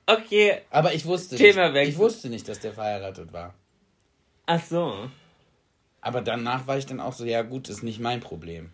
Okay. 0.05 0.61
Aber 0.69 0.93
ich 0.93 1.05
wusste 1.05 1.35
Thema 1.35 1.69
nicht, 1.69 1.89
ich 1.89 1.97
wusste 1.97 2.29
nicht, 2.29 2.47
dass 2.47 2.59
der 2.59 2.73
verheiratet 2.73 3.31
war. 3.33 3.53
Ach 4.45 4.63
so. 4.63 5.09
Aber 6.01 6.21
danach 6.21 6.67
war 6.67 6.77
ich 6.77 6.85
dann 6.85 6.99
auch 6.99 7.13
so, 7.13 7.25
ja 7.25 7.41
gut, 7.43 7.69
ist 7.69 7.83
nicht 7.83 7.99
mein 7.99 8.21
Problem. 8.21 8.71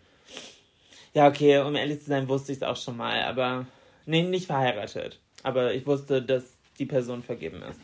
Ja, 1.14 1.28
okay, 1.28 1.58
um 1.58 1.76
ehrlich 1.76 2.00
zu 2.00 2.06
sein, 2.06 2.28
wusste 2.28 2.52
ich 2.52 2.58
es 2.58 2.62
auch 2.62 2.76
schon 2.76 2.96
mal, 2.96 3.22
aber 3.22 3.66
nee, 4.06 4.22
nicht 4.22 4.46
verheiratet. 4.46 5.18
Aber 5.42 5.74
ich 5.74 5.86
wusste, 5.86 6.22
dass 6.22 6.44
die 6.78 6.86
Person 6.86 7.22
vergeben 7.22 7.62
ist. 7.62 7.80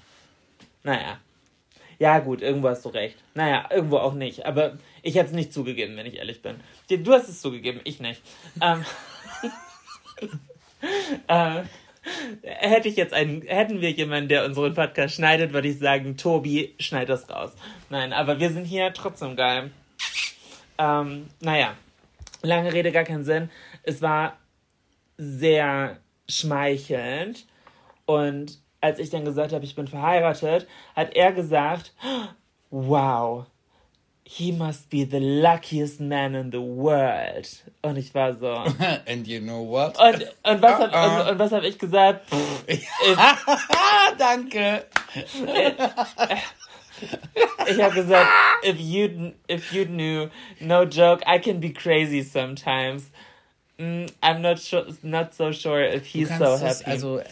Naja. 0.83 1.19
Ja, 1.99 2.19
gut, 2.19 2.43
irgendwo 2.43 2.69
hast 2.69 2.85
du 2.85 2.89
recht. 2.91 3.17
Naja, 3.35 3.69
irgendwo 3.71 3.99
auch 3.99 4.15
nicht. 4.15 4.47
Aber 4.47 4.79
ich 5.03 5.15
hätte 5.15 5.27
es 5.27 5.33
nicht 5.33 5.53
zugegeben, 5.53 5.97
wenn 5.97 6.07
ich 6.07 6.17
ehrlich 6.17 6.43
bin. 6.43 6.57
Du 6.89 7.13
hast 7.13 7.29
es 7.29 7.41
zugegeben, 7.41 7.81
ich 7.85 8.01
nicht. 8.01 8.23
ähm. 8.61 8.85
äh, 11.29 11.63
hätte 12.43 12.89
ich 12.89 12.97
jetzt 12.97 13.15
einen, 13.15 13.43
hätten 13.43 13.81
wir 13.81 13.91
jemanden, 13.91 14.29
der 14.29 14.45
unseren 14.45 14.75
Podcast 14.75 15.15
schneidet, 15.15 15.53
würde 15.53 15.69
ich 15.69 15.79
sagen, 15.79 16.17
Tobi, 16.17 16.75
schneid 16.79 17.09
das 17.09 17.29
raus. 17.31 17.53
Nein, 17.91 18.13
aber 18.13 18.41
wir 18.41 18.51
sind 18.51 18.65
hier 18.65 18.93
trotzdem 18.93 19.37
geil. 19.37 19.71
Ähm, 20.79 21.29
naja, 21.41 21.75
lange 22.43 22.73
Rede, 22.73 22.93
gar 22.93 23.05
keinen 23.05 23.25
Sinn. 23.25 23.51
Es 23.83 24.03
war 24.03 24.37
sehr 25.17 25.99
schmeichelnd 26.29 27.47
und 28.07 28.59
als 28.85 28.99
ich 28.99 29.09
dann 29.09 29.25
gesagt 29.25 29.55
habe, 29.55 29.65
ich 29.65 29.75
bin 29.75 29.89
verheiratet, 29.89 30.69
hat 30.95 31.15
er 31.15 31.33
gesagt, 31.33 31.95
wow, 32.71 33.47
he 34.25 34.53
must 34.53 34.91
be 34.91 35.07
the 35.07 35.19
luckiest 35.19 36.01
man 36.01 36.35
in 36.35 36.53
the 36.53 36.61
world. 36.61 37.49
Und 37.81 37.97
ich 37.97 38.15
war 38.15 38.35
so. 38.35 38.53
And 39.07 39.27
you 39.27 39.41
know 39.41 39.63
what? 39.63 39.99
Und, 39.99 40.27
und 40.43 40.61
was 40.63 40.81
uh 40.81 40.85
-uh. 40.85 41.27
habe 41.27 41.51
hab 41.51 41.63
ich 41.63 41.79
gesagt? 41.79 42.27
Danke. 44.19 44.85
ich 47.67 47.83
habe 47.83 47.95
gesagt, 47.95 48.29
if 48.65 48.79
you, 48.79 49.33
if 49.49 49.73
you 49.73 49.87
knew, 49.87 50.29
no 50.61 50.85
joke, 50.85 51.25
I 51.27 51.39
can 51.39 51.59
be 51.59 51.71
crazy 51.71 52.23
sometimes. 52.23 53.11
Mm, 53.79 54.11
I'm 54.23 54.43
not 54.43 54.59
sure, 54.59 54.85
not 55.03 55.33
so 55.33 55.53
sure 55.53 55.83
if 55.83 56.05
he's 56.05 56.29
so 56.29 56.59
happy. 56.59 56.85
Also, 56.85 57.23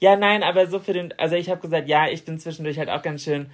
ja, 0.00 0.16
nein, 0.16 0.42
aber 0.42 0.66
so 0.66 0.78
für 0.78 0.92
den, 0.92 1.12
also 1.18 1.34
ich 1.34 1.50
habe 1.50 1.60
gesagt, 1.60 1.88
ja, 1.88 2.08
ich 2.08 2.24
bin 2.24 2.38
zwischendurch 2.38 2.78
halt 2.78 2.90
auch 2.90 3.02
ganz 3.02 3.24
schön 3.24 3.50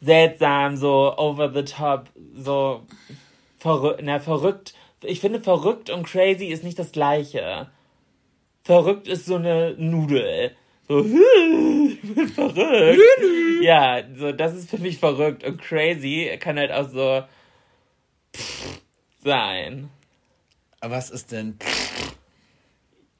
seltsam, 0.00 0.76
so 0.76 1.16
over 1.16 1.52
the 1.52 1.64
top, 1.64 2.10
so 2.34 2.82
verrückt, 3.58 4.00
na, 4.02 4.20
verrückt. 4.20 4.74
Ich 5.02 5.20
finde, 5.20 5.40
verrückt 5.40 5.90
und 5.90 6.06
crazy 6.06 6.46
ist 6.46 6.64
nicht 6.64 6.78
das 6.78 6.92
gleiche. 6.92 7.68
Verrückt 8.62 9.08
ist 9.08 9.26
so 9.26 9.36
eine 9.36 9.74
Nudel. 9.78 10.52
So, 10.88 11.00
ich 11.04 12.14
bin 12.14 12.28
verrückt. 12.28 13.00
ja, 13.62 14.02
so, 14.14 14.32
das 14.32 14.54
ist 14.54 14.70
für 14.70 14.78
mich 14.78 14.98
verrückt. 14.98 15.44
Und 15.44 15.60
crazy 15.60 16.36
kann 16.38 16.58
halt 16.58 16.72
auch 16.72 16.88
so 16.88 17.22
sein. 19.22 19.88
Aber 20.80 20.96
was 20.96 21.10
ist 21.10 21.32
denn? 21.32 21.58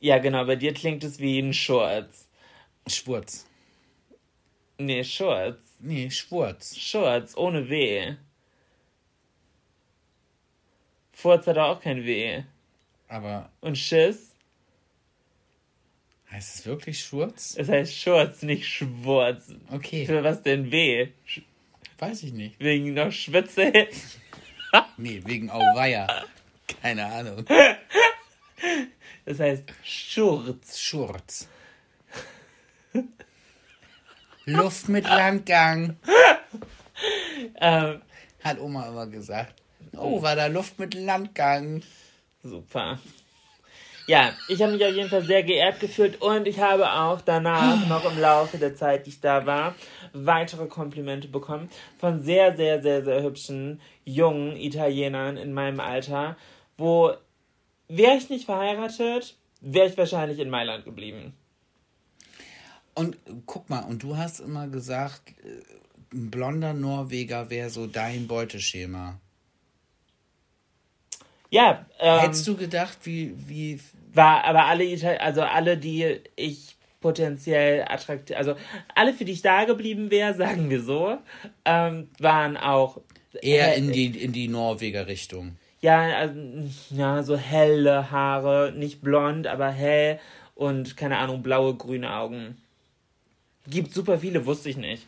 Ja, 0.05 0.18
genau, 0.18 0.44
bei 0.44 0.57
dir 0.57 0.74
klingt 0.74 1.02
es 1.02 1.18
wie 1.18 1.38
ein 1.38 1.55
Schurz. 1.55 2.28
Schwurz. 2.86 3.46
Nee, 4.76 5.02
Schurz. 5.02 5.57
Nee, 5.80 6.11
Schwurz. 6.11 6.76
Schurz, 6.76 7.34
ohne 7.38 7.70
W. 7.70 8.14
Furz 11.14 11.46
hat 11.46 11.57
auch 11.57 11.80
kein 11.80 12.05
W. 12.05 12.42
Aber. 13.09 13.48
Und 13.62 13.78
Schiss? 13.78 14.34
Heißt 16.30 16.55
es 16.55 16.66
wirklich 16.66 17.02
Schurz? 17.02 17.55
Es 17.57 17.70
heißt 17.70 17.96
Schurz, 17.96 18.42
nicht 18.42 18.68
Schwurz. 18.68 19.55
Okay. 19.70 20.05
Für 20.05 20.22
was 20.22 20.42
denn 20.42 20.70
W? 20.70 21.09
Weiß 21.98 22.24
ich 22.24 22.34
nicht. 22.34 22.61
Wegen 22.61 22.92
noch 22.92 23.11
Schwitze? 23.11 23.72
nee, 24.98 25.22
wegen 25.24 25.48
Auweia. 25.48 26.26
Keine 26.82 27.07
Ahnung. 27.07 27.46
Das 29.25 29.41
heißt 29.41 29.64
Schurz. 29.83 30.79
Schurz. 30.79 31.49
Luft 34.45 34.89
mit 34.89 35.05
Landgang. 35.05 35.97
ähm, 37.61 38.03
Hat 38.43 38.61
Oma 38.61 38.89
immer 38.89 39.07
gesagt. 39.07 39.55
Oh, 39.97 40.20
war 40.20 40.37
da 40.37 40.47
Luft 40.47 40.79
mit 40.79 40.95
Landgang. 40.95 41.83
Super. 42.43 42.99
Ja, 44.07 44.35
ich 44.49 44.61
habe 44.61 44.72
mich 44.72 44.85
auf 44.85 44.95
jeden 44.95 45.09
Fall 45.09 45.25
sehr 45.25 45.43
geehrt 45.43 45.81
gefühlt 45.81 46.20
und 46.20 46.47
ich 46.47 46.61
habe 46.61 46.93
auch 46.93 47.22
danach, 47.22 47.87
noch 47.89 48.05
im 48.05 48.20
Laufe 48.20 48.59
der 48.59 48.75
Zeit, 48.75 49.07
die 49.07 49.11
ich 49.11 49.20
da 49.20 49.47
war, 49.47 49.75
weitere 50.12 50.66
Komplimente 50.66 51.27
bekommen 51.29 51.70
von 51.99 52.22
sehr, 52.22 52.55
sehr, 52.55 52.83
sehr, 52.83 53.03
sehr 53.03 53.22
hübschen 53.22 53.81
jungen 54.05 54.57
Italienern 54.57 55.39
in 55.39 55.55
meinem 55.55 55.81
Alter, 55.81 56.37
wo 56.77 57.14
wäre 57.97 58.16
ich 58.16 58.30
nicht 58.30 58.45
verheiratet, 58.45 59.36
wäre 59.61 59.88
ich 59.88 59.97
wahrscheinlich 59.97 60.38
in 60.38 60.51
Mailand 60.51 60.84
geblieben. 60.84 61.34
Und 62.95 63.16
guck 63.47 63.68
mal, 63.68 63.80
und 63.80 64.03
du 64.03 64.16
hast 64.16 64.40
immer 64.40 64.68
gesagt, 64.68 65.30
äh, 65.45 65.62
ein 66.14 66.30
blonder 66.30 66.72
Norweger 66.72 67.51
wäre 67.51 67.70
so 67.70 67.86
dein 67.86 68.28
Beuteschema. 68.28 69.18
Ja. 71.51 71.86
Ähm, 72.01 72.20
Hättest 72.20 72.47
du 72.47 72.57
gedacht, 72.57 72.99
wie, 73.05 73.34
wie. 73.49 73.80
War, 74.12 74.45
aber 74.45 74.66
alle, 74.66 74.84
also 75.20 75.42
alle, 75.42 75.76
die 75.76 76.20
ich 76.36 76.76
potenziell 77.01 77.84
attraktiv, 77.88 78.36
also 78.36 78.55
alle, 78.95 79.12
für 79.12 79.24
die 79.24 79.32
ich 79.32 79.42
da 79.42 79.64
geblieben 79.64 80.11
wäre, 80.11 80.34
sagen 80.34 80.70
wir 80.70 80.82
so, 80.82 81.18
ähm, 81.64 82.09
waren 82.20 82.57
auch. 82.57 83.01
Eher 83.42 83.74
in 83.74 83.90
die, 83.90 84.07
in 84.07 84.32
die 84.32 84.47
Norweger 84.47 85.09
Richtung. 85.09 85.57
Ja, 85.85 86.01
also, 86.16 86.35
ja, 86.89 87.22
so 87.22 87.37
helle 87.37 88.11
Haare, 88.11 88.72
nicht 88.74 89.03
blond, 89.03 89.47
aber 89.47 89.68
hell 89.68 90.18
und 90.55 90.97
keine 90.97 91.18
Ahnung, 91.18 91.43
blaue, 91.43 91.74
grüne 91.74 92.11
Augen. 92.11 92.57
Gibt 93.66 93.93
super 93.93 94.18
viele, 94.18 94.47
wusste 94.47 94.70
ich 94.70 94.78
nicht. 94.78 95.07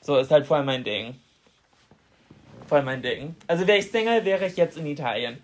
So 0.00 0.16
ist 0.16 0.30
halt 0.30 0.46
voll 0.46 0.62
mein 0.62 0.84
Ding. 0.84 1.16
voll 2.66 2.82
mein 2.82 3.02
Ding. 3.02 3.34
Also 3.46 3.66
wäre 3.66 3.76
ich 3.76 3.90
Single, 3.90 4.24
wäre 4.24 4.46
ich 4.46 4.56
jetzt 4.56 4.78
in 4.78 4.86
Italien. 4.86 5.36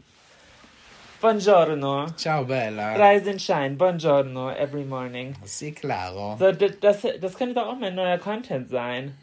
Buongiorno. 1.20 2.06
Ciao, 2.16 2.42
Bella. 2.44 2.94
Rise 2.94 3.28
and 3.32 3.42
shine. 3.42 3.76
Buongiorno 3.76 4.52
every 4.52 4.84
morning. 4.84 5.34
Sì, 5.44 5.72
claro. 5.72 6.36
So, 6.38 6.50
das, 6.52 7.02
das 7.20 7.36
könnte 7.36 7.56
doch 7.56 7.66
auch 7.66 7.78
mein 7.78 7.94
neuer 7.94 8.16
Content 8.16 8.70
sein. 8.70 9.18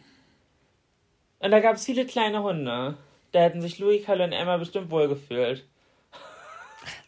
Und 1.39 1.49
da 1.49 1.59
gab 1.59 1.77
es 1.77 1.86
viele 1.86 2.05
kleine 2.05 2.43
Hunde. 2.43 2.97
Da 3.34 3.41
hätten 3.41 3.61
sich 3.61 3.79
Louis, 3.79 4.05
Kalle 4.05 4.23
und 4.23 4.31
Emma 4.31 4.55
bestimmt 4.57 4.89
wohlgefühlt. 4.91 5.65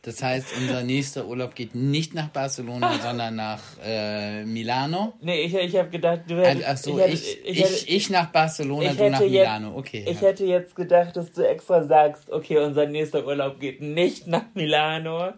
Das 0.02 0.22
heißt, 0.22 0.56
unser 0.58 0.84
nächster 0.84 1.26
Urlaub 1.28 1.56
geht 1.56 1.74
nicht 1.76 2.14
nach 2.14 2.28
Barcelona, 2.30 3.00
sondern 3.02 3.36
nach 3.36 3.62
äh, 3.84 4.44
Milano. 4.46 5.14
Nee, 5.22 5.42
ich, 5.44 5.54
ich 5.56 5.76
habe 5.78 5.90
gedacht, 5.90 6.22
du 6.28 6.36
hättest. 6.38 6.68
Ach 6.68 6.78
so, 6.78 7.00
ich, 7.00 7.44
ich, 7.46 7.60
hätte- 7.64 7.88
ich, 7.90 8.10
nach 8.10 8.28
Barcelona, 8.32 8.92
ich 8.92 8.98
du 8.98 9.10
nach 9.10 9.20
hätte 9.20 9.30
jetzt- 9.30 9.44
Milano. 9.48 9.78
Okay. 9.78 10.06
Ich 10.08 10.22
ja. 10.22 10.28
hätte 10.28 10.46
jetzt 10.46 10.76
gedacht, 10.76 11.16
dass 11.16 11.32
du 11.32 11.48
extra 11.48 11.84
sagst, 11.84 12.30
okay, 12.32 12.58
unser 12.60 12.86
nächster 12.88 13.26
Urlaub 13.26 13.60
geht 13.60 13.82
nicht 13.82 14.28
nach 14.28 14.46
Milano. 14.54 15.34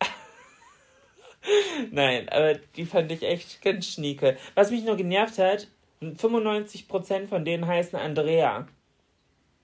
Nein, 1.90 2.28
aber 2.28 2.54
die 2.54 2.84
fand 2.86 3.10
ich 3.12 3.22
echt 3.22 3.62
ganz 3.62 3.86
schnieke. 3.86 4.36
Was 4.54 4.70
mich 4.70 4.84
nur 4.84 4.96
genervt 4.96 5.38
hat, 5.38 5.66
95% 6.00 7.26
von 7.28 7.44
denen 7.44 7.66
heißen 7.66 7.98
Andrea. 7.98 8.66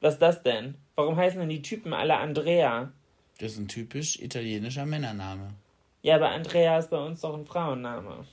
Was 0.01 0.14
ist 0.14 0.22
das 0.22 0.42
denn? 0.42 0.76
Warum 0.94 1.16
heißen 1.16 1.40
denn 1.40 1.49
die 1.49 1.62
Typen 1.62 1.92
alle 1.92 2.16
Andrea? 2.16 2.92
Das 3.38 3.53
ist 3.53 3.59
ein 3.59 3.68
typisch 3.68 4.18
italienischer 4.20 4.86
Männername. 4.86 5.55
Ja, 6.03 6.16
aber 6.16 6.30
Andrea 6.30 6.78
ist 6.78 6.90
bei 6.90 6.99
uns 6.99 7.20
doch 7.20 7.34
ein 7.34 7.46
Frauenname. 7.46 8.24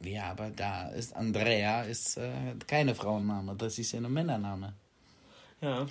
Ja, 0.00 0.30
aber 0.30 0.50
da 0.50 0.88
ist 0.90 1.16
Andrea 1.16 1.82
ist 1.82 2.16
äh, 2.18 2.54
keine 2.66 2.94
Frauenname, 2.94 3.54
das 3.56 3.78
ist 3.78 3.92
ja 3.92 4.00
ein 4.00 4.12
Männername. 4.12 4.74
Ja, 5.60 5.86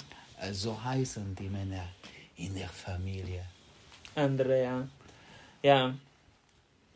So 0.52 0.82
heißen 0.84 1.36
die 1.36 1.50
Männer 1.50 1.88
in 2.38 2.54
der 2.56 2.70
Familie. 2.70 3.46
Andrea. 4.14 4.88
Ja. 5.64 5.94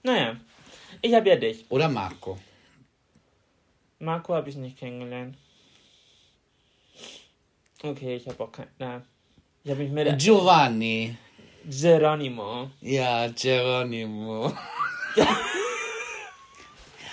Naja, 0.04 0.38
ich 1.02 1.14
habe 1.14 1.30
ja 1.30 1.36
dich. 1.36 1.66
Oder 1.70 1.89
Marco. 1.89 2.38
Marco 4.00 4.34
habe 4.36 4.50
ich 4.50 4.56
nicht 4.56 4.78
kennengelernt. 4.78 5.36
Okay, 7.82 8.16
ich 8.18 8.28
habe 8.28 8.44
auch 8.44 8.52
kein. 8.52 8.68
Na, 8.78 9.02
ich 9.64 9.72
habe 9.72 9.82
mich 9.84 9.92
mit 9.92 10.20
Giovanni. 10.20 11.16
Geronimo. 11.66 12.70
Ja, 12.82 13.28
Geronimo. 13.28 14.54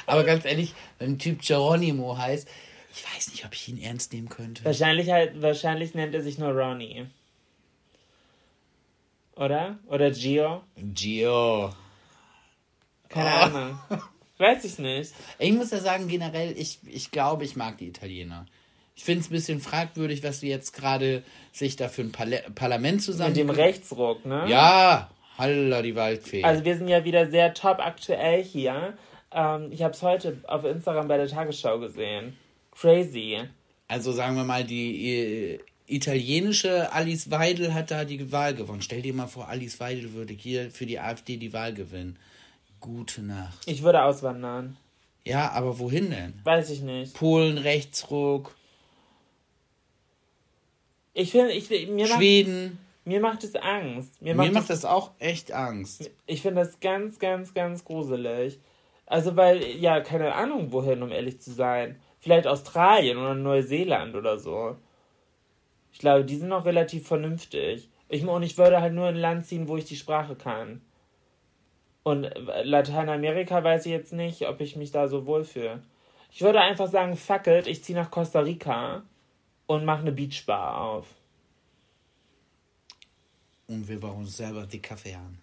Aber 0.07 0.25
ganz 0.25 0.45
ehrlich, 0.45 0.75
wenn 0.99 1.12
ein 1.12 1.19
Typ 1.19 1.43
Geronimo 1.43 2.17
heißt, 2.17 2.49
ich 2.95 3.05
weiß 3.14 3.31
nicht, 3.33 3.45
ob 3.45 3.53
ich 3.55 3.69
ihn 3.69 3.81
ernst 3.83 4.12
nehmen 4.12 4.29
könnte. 4.29 4.64
Wahrscheinlich 4.64 5.11
halt, 5.11 5.43
wahrscheinlich 5.43 5.95
nennt 5.95 6.14
er 6.14 6.23
sich 6.23 6.39
nur 6.39 6.51
Ronnie. 6.51 7.07
Oder? 9.35 9.79
Oder 9.89 10.11
Gio? 10.12 10.62
Gio. 10.77 11.73
Keine 13.09 13.29
Ah. 13.31 13.43
Ahnung. 13.45 13.79
Weiß 14.39 14.64
ich 14.64 14.79
nicht. 14.79 15.12
Ich 15.39 15.53
muss 15.53 15.71
ja 15.71 15.79
sagen, 15.81 16.09
generell, 16.09 16.55
ich, 16.57 16.79
ich 16.87 17.11
glaube, 17.11 17.45
ich 17.45 17.57
mag 17.57 17.79
die 17.79 17.89
Italiener. 17.89 18.47
Ich 18.97 19.05
finde 19.05 19.20
es 19.20 19.28
ein 19.28 19.32
bisschen 19.32 19.61
fragwürdig, 19.61 20.22
was 20.24 20.40
sie 20.40 20.49
jetzt 20.49 20.72
gerade 20.72 21.22
sich 21.53 21.76
da 21.76 21.88
für 21.88 22.03
ein 22.03 22.12
Parla 22.12 22.38
Parlament 22.55 23.03
zusammen. 23.03 23.30
Mit 23.30 23.36
dem 23.36 23.51
Rechtsruck, 23.51 24.24
ne? 24.24 24.44
Ja, 24.49 25.11
Halla 25.38 25.82
die 25.82 25.94
Waldfee. 25.94 26.42
Also 26.42 26.64
wir 26.64 26.76
sind 26.76 26.88
ja 26.88 27.05
wieder 27.05 27.30
sehr 27.30 27.53
top 27.55 27.78
aktuell 27.78 28.42
hier. 28.42 28.94
Ähm, 29.32 29.70
ich 29.70 29.82
habe 29.82 29.92
es 29.92 30.03
heute 30.03 30.38
auf 30.49 30.64
Instagram 30.64 31.09
bei 31.09 31.18
der 31.18 31.28
Tagesschau 31.28 31.78
gesehen. 31.78 32.36
Crazy. 32.72 33.38
Also 33.88 34.12
sagen 34.12 34.36
wir 34.36 34.44
mal, 34.44 34.64
die 34.64 35.14
äh, 35.14 35.59
italienische 35.86 36.92
Alice 36.92 37.30
Weidel 37.30 37.74
hat 37.74 37.90
da 37.90 38.05
die 38.05 38.32
Wahl 38.32 38.55
gewonnen. 38.55 38.82
Stell 38.82 39.03
dir 39.03 39.14
mal 39.14 39.26
vor, 39.26 39.49
Alice 39.49 39.78
Weidel 39.78 40.14
würde 40.14 40.32
hier 40.32 40.70
für 40.70 40.86
die 40.86 40.99
AfD 40.99 41.36
die 41.36 41.53
Wahl 41.53 41.74
gewinnen. 41.74 42.18
Gute 42.80 43.22
Nacht. 43.22 43.59
Ich 43.66 43.82
würde 43.82 44.03
auswandern. 44.03 44.76
Ja, 45.24 45.51
aber 45.53 45.78
wohin 45.78 46.11
denn? 46.11 46.34
Weiß 46.44 46.70
ich 46.70 46.82
nicht. 46.82 47.14
Polen, 47.14 47.59
Rechtsruck, 47.59 48.57
Ich 51.19 51.31
finde, 51.31 51.53
ich, 51.53 51.71
mir, 51.89 52.07
macht, 52.07 52.19
Schweden. 52.19 52.79
mir 53.07 53.21
macht 53.21 53.43
es 53.43 53.57
Angst. 53.57 54.21
Mir 54.21 54.35
Mir 54.35 54.43
macht, 54.43 54.53
macht 54.53 54.62
es, 54.64 54.83
das 54.83 54.85
auch 54.85 55.12
echt 55.19 55.51
Angst. 55.51 56.11
ich 56.27 56.43
finde 56.43 56.61
das 56.61 56.79
ganz, 56.79 57.19
ganz, 57.19 57.55
ganz 57.55 57.87
gruselig. 57.87 58.61
Also, 59.07 59.35
weil, 59.35 59.64
ja, 59.64 60.01
keine 60.01 60.35
Ahnung 60.35 60.73
wohin, 60.73 61.03
um 61.03 61.11
ehrlich 61.11 61.41
zu 61.41 61.53
sein. 61.53 61.99
Vielleicht 62.21 62.47
Australien 62.47 63.17
oder 63.17 63.35
Neuseeland 63.35 64.14
oder 64.14 64.39
so. 64.39 64.77
Ich 65.91 66.01
glaube, 66.01 66.27
die 66.27 66.37
sind 66.37 66.49
noch 66.49 66.67
relativ 66.67 67.09
vernünftig. 67.09 67.89
Ich, 68.11 68.27
und 68.27 68.43
ich 68.43 68.59
würde 68.59 68.83
halt 68.83 68.93
nur 68.93 69.09
in 69.09 69.14
ein 69.14 69.21
Land 69.21 69.47
ziehen, 69.47 69.69
wo 69.69 69.79
ich 69.79 69.87
die 69.87 69.97
Sprache 69.97 70.37
kann. 70.37 70.83
Und 72.03 72.31
Lateinamerika 72.62 73.64
weiß 73.64 73.87
ich 73.87 73.93
jetzt 73.93 74.12
nicht, 74.12 74.47
ob 74.47 74.61
ich 74.61 74.77
mich 74.77 74.91
da 74.91 75.09
so 75.09 75.25
wohlfühle. 75.25 75.83
Ich 76.31 76.43
würde 76.43 76.61
einfach 76.61 76.89
sagen, 76.89 77.17
fuck 77.17 77.47
it, 77.47 77.67
ich 77.67 77.83
ziehe 77.83 77.99
nach 77.99 78.11
Costa 78.11 78.41
Rica 78.41 79.03
und 79.67 79.85
mache 79.85 80.01
eine 80.01 80.12
Beachbar 80.12 80.81
auf. 80.81 81.07
Und 83.69 83.89
wir 83.89 83.99
bauen 83.99 84.19
uns 84.19 84.37
selber 84.37 84.67
die 84.67 84.81
Kaffee 84.81 85.14
an. 85.14 85.39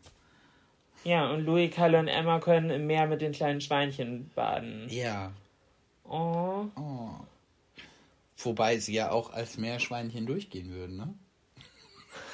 Ja, 1.03 1.30
und 1.30 1.45
Louis, 1.45 1.74
Kalle 1.74 1.99
und 1.99 2.07
Emma 2.07 2.39
können 2.39 2.69
im 2.69 2.88
Meer 2.88 3.07
mit 3.07 3.21
den 3.21 3.34
kleinen 3.34 3.59
Schweinchen 3.59 4.32
baden. 4.36 4.88
Ja. 4.89 5.34
Oh. 6.05 6.65
Oh. 6.76 7.09
Wobei 8.38 8.78
sie 8.78 8.93
ja 8.93 9.11
auch 9.11 9.34
als 9.34 9.57
Meerschweinchen 9.57 10.26
durchgehen 10.26 10.71
würden, 10.71 10.97
ne? 10.97 11.13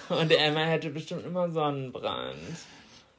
Und 0.10 0.32
Emma 0.32 0.62
hätte 0.62 0.90
bestimmt 0.90 1.26
immer 1.26 1.52
Sonnenbrand. 1.52 2.36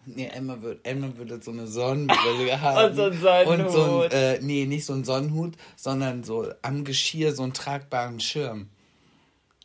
Nee, 0.06 0.26
Emma, 0.26 0.60
wird, 0.62 0.86
Emma 0.86 1.12
würde 1.16 1.40
so 1.42 1.50
eine 1.50 1.66
Sonnenbrille 1.66 2.60
haben. 2.60 2.90
Und 2.90 2.96
so 2.96 3.04
einen 3.04 3.20
Sonnenhut. 3.20 3.66
Und 3.66 3.70
so 3.70 4.00
ein, 4.02 4.10
äh, 4.10 4.38
nee, 4.40 4.66
nicht 4.66 4.84
so 4.84 4.94
einen 4.94 5.04
Sonnenhut, 5.04 5.54
sondern 5.76 6.24
so 6.24 6.48
am 6.62 6.84
Geschirr 6.84 7.32
so 7.34 7.42
einen 7.42 7.52
tragbaren 7.52 8.18
Schirm. 8.20 8.68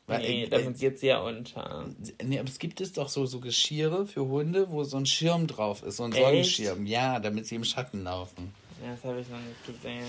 Weil, 0.08 0.20
Nee, 0.20 0.44
äh, 0.44 0.50
damit 0.50 0.78
geht 0.78 1.00
sie 1.00 1.08
ja 1.08 1.20
unter. 1.20 1.86
Nee, 2.24 2.38
aber 2.38 2.48
es 2.48 2.60
gibt 2.60 2.80
es 2.82 2.94
doch 2.94 3.10
so, 3.10 3.26
so 3.26 3.40
Geschirre 3.40 4.06
für 4.06 4.28
Hunde, 4.28 4.70
wo 4.70 4.84
so 4.84 4.98
ein 4.98 5.06
Schirm 5.06 5.48
drauf 5.48 5.82
ist, 5.84 5.98
so 5.98 6.04
ein 6.04 6.12
Echt? 6.12 6.22
Sonnenschirm. 6.22 6.86
Ja, 6.86 7.20
damit 7.20 7.48
sie 7.48 7.56
im 7.56 7.64
Schatten 7.64 8.04
laufen. 8.04 8.54
Ja, 8.84 8.92
das 8.92 9.04
habe 9.04 9.22
ich 9.22 9.30
noch 9.30 9.40
nicht 9.40 9.66
gesehen. 9.66 10.06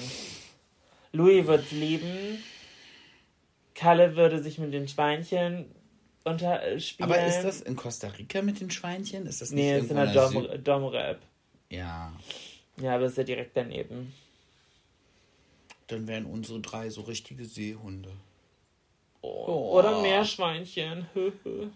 Louis 1.13 1.47
wird's 1.47 1.71
lieben. 1.71 2.43
Kalle 3.75 4.17
würde 4.17 4.43
sich 4.43 4.59
mit 4.59 4.73
den 4.75 4.89
Schweinchen 4.89 5.67
unterspielen. 6.27 7.11
Aber 7.11 7.25
ist 7.27 7.43
das 7.43 7.61
in 7.63 7.77
Costa 7.77 8.09
Rica 8.09 8.43
mit 8.43 8.61
den 8.61 8.71
Schweinchen? 8.71 9.27
Ist 9.27 9.41
das 9.41 9.51
nicht 9.51 9.63
Nee, 9.65 9.79
ist 9.79 9.91
in 9.91 9.97
der 9.97 10.05
in 10.07 10.13
der 10.13 10.29
Sü- 10.29 10.49
Dom- 10.49 10.65
Domrep. 10.65 11.19
Ja, 11.71 12.13
Ja, 12.81 12.95
aber 12.97 13.07
ist 13.07 13.17
ja 13.17 13.25
direkt 13.25 13.57
daneben. 13.57 14.13
dann 15.89 16.07
wären 16.09 16.27
unsere 16.27 16.61
drei 16.61 16.91
so 16.91 17.03
richtige 17.03 17.45
Seehunde. 17.45 18.11
Oh. 19.23 19.79
Oder 19.79 20.03
Meerschweinchen. 20.03 21.07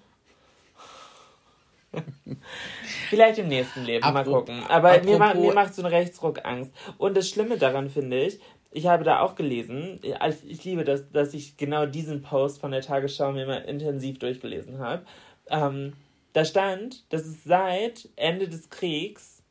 Vielleicht 3.08 3.38
im 3.38 3.48
nächsten 3.48 3.84
Leben, 3.84 4.00
mal 4.12 4.22
Apro- 4.24 4.32
gucken. 4.40 4.62
Aber 4.68 5.00
mir, 5.02 5.18
ma 5.18 5.30
apropos- 5.30 5.46
mir 5.48 5.54
macht 5.54 5.74
so 5.74 5.82
ein 5.82 5.86
Rechtsruck 5.86 6.44
Angst. 6.44 6.70
Und 6.98 7.16
das 7.16 7.28
Schlimme 7.28 7.58
daran 7.58 7.90
finde 7.90 8.24
ich, 8.26 8.38
ich 8.70 8.86
habe 8.86 9.04
da 9.04 9.20
auch 9.20 9.34
gelesen, 9.34 9.98
ich, 10.02 10.14
ich 10.46 10.64
liebe 10.64 10.84
das, 10.84 11.10
dass 11.10 11.34
ich 11.34 11.56
genau 11.56 11.86
diesen 11.86 12.22
Post 12.22 12.60
von 12.60 12.70
der 12.70 12.82
Tagesschau 12.82 13.32
mir 13.32 13.46
mal 13.46 13.62
intensiv 13.62 14.18
durchgelesen 14.18 14.78
habe. 14.78 15.04
Ähm, 15.48 15.94
da 16.32 16.44
stand, 16.44 17.12
dass 17.12 17.22
es 17.26 17.42
seit 17.42 18.08
Ende 18.14 18.48
des 18.48 18.70
Kriegs 18.70 19.42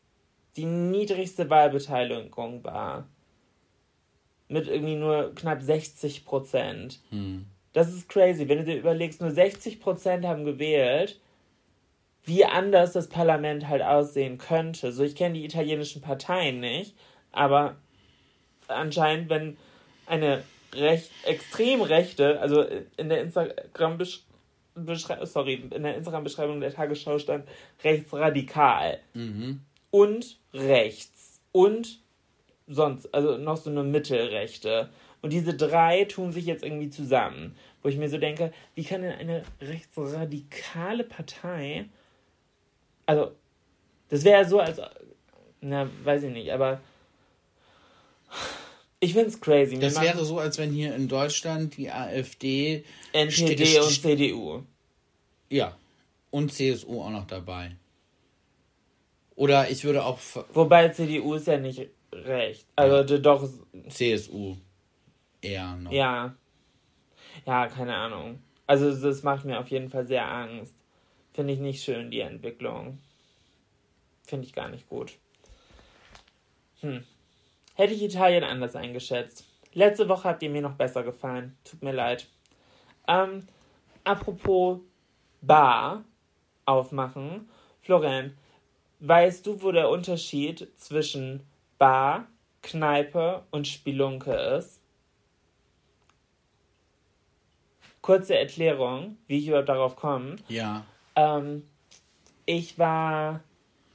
die 0.56 0.66
niedrigste 0.66 1.50
Wahlbeteiligung 1.50 2.64
war. 2.64 3.08
Mit 4.48 4.68
irgendwie 4.68 4.96
nur 4.96 5.36
knapp 5.36 5.62
60 5.62 6.26
Prozent. 6.26 7.02
Das 7.74 7.94
ist 7.94 8.10
crazy, 8.10 8.48
wenn 8.48 8.60
du 8.60 8.64
dir 8.64 8.78
überlegst, 8.78 9.22
nur 9.22 9.30
60% 9.30 10.26
haben 10.26 10.46
gewählt, 10.46 11.20
wie 12.24 12.46
anders 12.46 12.94
das 12.94 13.10
Parlament 13.10 13.68
halt 13.68 13.84
aussehen 13.84 14.38
könnte. 14.38 14.92
So, 14.92 15.04
ich 15.04 15.16
kenne 15.16 15.36
die 15.36 15.46
italienischen 15.46 16.02
Parteien 16.02 16.60
nicht, 16.62 16.96
aber 17.32 17.76
anscheinend, 18.70 19.30
wenn 19.30 19.58
eine 20.06 20.44
recht, 20.74 21.12
extrem 21.26 21.82
rechte, 21.82 22.40
also 22.40 22.64
in 22.98 23.10
der 23.10 23.22
Instagram 23.22 23.98
Beschreibung, 24.76 25.26
sorry, 25.26 25.56
in 25.72 25.84
der 25.84 25.96
Instagram-Beschreibung 25.98 26.62
der 26.62 26.74
Tagesschau 26.74 27.20
stand 27.20 27.48
rechtsradikal 27.84 29.00
und 29.92 30.38
rechts 30.54 31.42
und 31.52 32.00
sonst, 32.68 33.14
also 33.14 33.38
noch 33.38 33.58
so 33.58 33.70
eine 33.70 33.84
Mittelrechte. 33.84 34.90
Und 35.22 35.34
diese 35.34 35.54
drei 35.54 36.06
tun 36.06 36.32
sich 36.32 36.46
jetzt 36.46 36.64
irgendwie 36.64 36.90
zusammen. 36.90 37.58
Wo 37.82 37.90
ich 37.90 37.98
mir 37.98 38.10
so 38.10 38.18
denke, 38.18 38.54
wie 38.76 38.84
kann 38.84 39.02
denn 39.02 39.14
eine 39.14 39.44
rechtsradikale 39.62 41.04
Partei. 41.04 41.86
Also, 43.06 43.32
das 44.10 44.24
wäre 44.24 44.44
ja 44.44 44.48
so, 44.48 44.60
als. 44.60 44.82
Na, 45.62 45.90
weiß 46.04 46.24
ich 46.24 46.32
nicht, 46.32 46.52
aber. 46.52 46.80
Ich 49.02 49.14
finde 49.14 49.30
es 49.30 49.40
crazy. 49.40 49.72
Wir 49.72 49.80
Das 49.80 50.02
wäre 50.02 50.26
so, 50.26 50.40
als 50.40 50.58
wenn 50.58 50.72
hier 50.72 50.94
in 50.96 51.08
Deutschland 51.08 51.78
die 51.78 51.90
AfD 51.90 52.84
NPD 53.14 53.80
und 53.80 53.90
CDU. 54.02 54.64
Ja. 55.50 55.78
Und 56.32 56.52
CSU 56.54 57.02
auch 57.02 57.10
noch 57.10 57.26
dabei. 57.26 57.76
Oder 59.36 59.70
ich 59.70 59.84
würde 59.86 60.04
auch 60.04 60.20
Wobei 60.54 60.90
CDU 60.90 61.36
ist 61.36 61.48
ja 61.48 61.58
nicht 61.58 61.88
recht. 62.12 62.66
Also 62.76 63.04
d- 63.04 63.22
doch, 63.22 63.50
CSU 63.90 64.56
eher 65.42 65.76
noch. 65.78 65.92
ja. 65.92 66.36
Ja, 67.46 67.68
keine 67.68 67.96
Ahnung. 67.96 68.42
Also 68.68 68.94
das 68.94 69.24
macht 69.24 69.46
mir 69.46 69.60
auf 69.60 69.70
jeden 69.70 69.90
Fall 69.90 70.06
sehr 70.06 70.28
Angst. 70.30 70.74
Finde 71.34 71.54
ich 71.54 71.60
nicht 71.60 71.82
schön, 71.84 72.12
die 72.12 72.20
Entwicklung. 72.20 73.00
Finde 74.28 74.46
ich 74.46 74.54
gar 74.54 74.68
nicht 74.68 74.90
gut. 74.90 75.14
Hm. 76.82 77.04
Hätte 77.80 77.94
ich 77.94 78.04
Italien 78.04 78.44
anders 78.44 78.76
eingeschätzt. 78.76 79.46
Letzte 79.72 80.10
Woche 80.10 80.28
habt 80.28 80.44
ihr 80.44 80.50
mir 80.50 80.62
noch 80.62 80.74
besser 80.74 81.02
gefallen. 81.02 81.58
Tut 81.64 81.82
mir 81.82 81.94
leid. 81.94 82.28
Ähm, 83.08 83.48
apropos 84.04 84.80
Bar 85.42 86.04
aufmachen. 86.66 87.50
Florian, 87.82 88.38
weißt 89.00 89.46
du, 89.46 89.62
wo 89.62 89.72
der 89.72 89.90
Unterschied 89.90 90.68
zwischen 90.78 91.48
Bar, 91.78 92.28
Kneipe 92.64 93.46
und 93.50 93.66
Spelunke 93.66 94.34
ist? 94.34 94.82
Kurze 98.02 98.38
Erklärung, 98.38 99.16
wie 99.28 99.38
ich 99.38 99.48
überhaupt 99.48 99.70
darauf 99.70 99.96
komme. 99.96 100.36
Ja. 100.50 100.84
Ähm, 101.16 101.66
ich 102.46 102.78
war, 102.78 103.40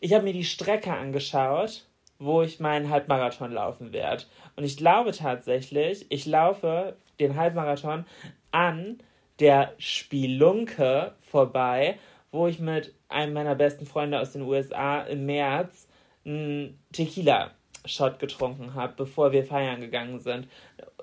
ich 0.00 0.14
habe 0.14 0.24
mir 0.24 0.32
die 0.32 0.42
Strecke 0.42 0.94
angeschaut, 0.94 1.84
wo 2.24 2.42
ich 2.42 2.60
meinen 2.60 2.90
Halbmarathon 2.90 3.52
laufen 3.52 3.92
werde. 3.92 4.24
Und 4.56 4.64
ich 4.64 4.76
glaube 4.76 5.12
tatsächlich, 5.12 6.06
ich 6.10 6.26
laufe 6.26 6.96
den 7.20 7.36
Halbmarathon 7.36 8.04
an 8.50 8.98
der 9.40 9.72
Spelunke 9.78 11.12
vorbei, 11.20 11.98
wo 12.30 12.46
ich 12.46 12.58
mit 12.58 12.94
einem 13.08 13.32
meiner 13.32 13.54
besten 13.54 13.86
Freunde 13.86 14.20
aus 14.20 14.32
den 14.32 14.42
USA 14.42 15.02
im 15.02 15.26
März 15.26 15.88
einen 16.24 16.78
Tequila-Shot 16.92 18.18
getrunken 18.18 18.74
habe, 18.74 18.94
bevor 18.96 19.32
wir 19.32 19.44
feiern 19.44 19.80
gegangen 19.80 20.20
sind. 20.20 20.48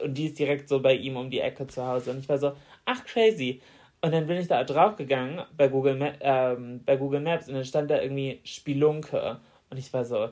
Und 0.02 0.18
die 0.18 0.26
ist 0.26 0.40
direkt 0.40 0.68
so 0.70 0.82
bei 0.82 0.94
ihm 0.94 1.18
um 1.18 1.30
die 1.30 1.40
Ecke 1.40 1.68
zu 1.68 1.86
Hause. 1.86 2.12
Und 2.12 2.20
ich 2.20 2.30
war 2.30 2.38
so, 2.38 2.54
ach 2.86 3.04
crazy. 3.06 3.62
Und 4.02 4.14
dann 4.14 4.26
bin 4.26 4.38
ich 4.38 4.48
da 4.48 4.64
drauf 4.64 4.96
gegangen 4.96 5.44
bei 5.56 5.68
Google, 5.68 5.96
Ma 5.96 6.12
ähm, 6.22 6.82
bei 6.84 6.98
Google 6.98 7.20
Maps 7.20 7.48
und 7.48 7.54
dann 7.54 7.66
stand 7.66 7.92
da 7.92 8.02
irgendwie 8.02 8.42
Spelunke. 8.44 9.40
Und 9.70 9.78
ich 9.78 9.94
war 9.94 10.06
so, 10.06 10.30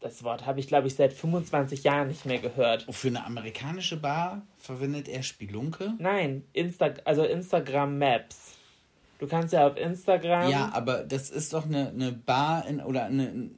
das 0.00 0.24
Wort 0.24 0.46
habe 0.46 0.60
ich 0.60 0.66
glaube 0.68 0.86
ich 0.88 0.94
seit 0.94 1.12
25 1.12 1.84
Jahren 1.84 2.08
nicht 2.08 2.26
mehr 2.26 2.38
gehört. 2.38 2.86
Für 2.90 3.08
eine 3.08 3.24
amerikanische 3.24 3.96
Bar 3.96 4.42
verwendet 4.58 5.08
er 5.08 5.22
Spelunke? 5.22 5.94
Nein, 5.98 6.44
Insta 6.52 6.94
also 7.04 7.24
Instagram 7.24 7.98
Maps. 7.98 8.54
Du 9.18 9.26
kannst 9.26 9.52
ja 9.52 9.66
auf 9.66 9.76
Instagram. 9.76 10.50
Ja, 10.50 10.70
aber 10.72 11.04
das 11.04 11.28
ist 11.30 11.52
doch 11.52 11.66
eine, 11.66 11.90
eine 11.90 12.12
Bar 12.12 12.66
in, 12.66 12.80
oder 12.80 13.04
eine, 13.04 13.50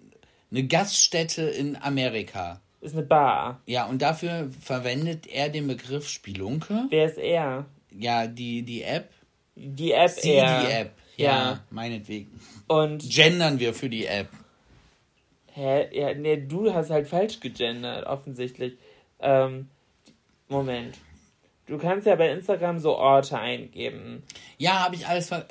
eine 0.51 0.67
Gaststätte 0.67 1.43
in 1.43 1.77
Amerika. 1.81 2.61
Ist 2.81 2.95
eine 2.97 3.05
Bar. 3.07 3.61
Ja, 3.67 3.87
und 3.87 4.03
dafür 4.03 4.51
verwendet 4.61 5.29
er 5.29 5.49
den 5.51 5.69
Begriff 5.69 6.09
Spelunke. 6.09 6.87
Wer 6.91 7.07
ist 7.07 7.19
er? 7.19 7.67
Ja, 7.97 8.27
die, 8.27 8.63
die 8.63 8.83
App. 8.83 9.11
Die 9.55 9.93
App 9.93 10.11
Sie, 10.11 10.33
er. 10.33 10.65
die 10.67 10.73
App. 10.73 10.93
Ja, 11.17 11.27
Ja. 11.29 11.61
meinetwegen. 11.71 12.41
Und 12.67 13.09
Gendern 13.09 13.61
wir 13.61 13.73
für 13.73 13.89
die 13.89 14.07
App. 14.07 14.29
Hä? 15.55 15.89
Ja, 15.93 16.15
nee, 16.15 16.39
du 16.39 16.73
hast 16.73 16.91
halt 16.91 17.07
falsch 17.07 17.41
gegendert, 17.41 18.07
offensichtlich. 18.07 18.79
Ähm, 19.21 19.69
Moment. 20.49 20.97
Du 21.67 21.79
kannst 21.79 22.07
ja 22.07 22.17
bei 22.17 22.31
Instagram 22.31 22.79
so 22.79 22.97
Orte 22.97 23.39
eingeben. 23.39 24.23
Ja, 24.59 24.85
habe 24.85 24.95
ich 24.95 25.07
alles 25.07 25.29
ver... 25.29 25.47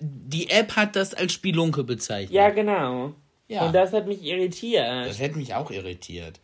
Die 0.00 0.48
App 0.50 0.76
hat 0.76 0.94
das 0.96 1.12
als 1.14 1.32
Spelunke 1.32 1.84
bezeichnet. 1.84 2.30
Ja, 2.32 2.50
genau. 2.50 3.14
Ja. 3.48 3.66
Und 3.66 3.74
das 3.74 3.92
hat 3.92 4.06
mich 4.06 4.22
irritiert. 4.22 4.86
Das 4.86 5.18
hätte 5.18 5.38
mich 5.38 5.54
auch 5.54 5.70
irritiert. 5.70 6.38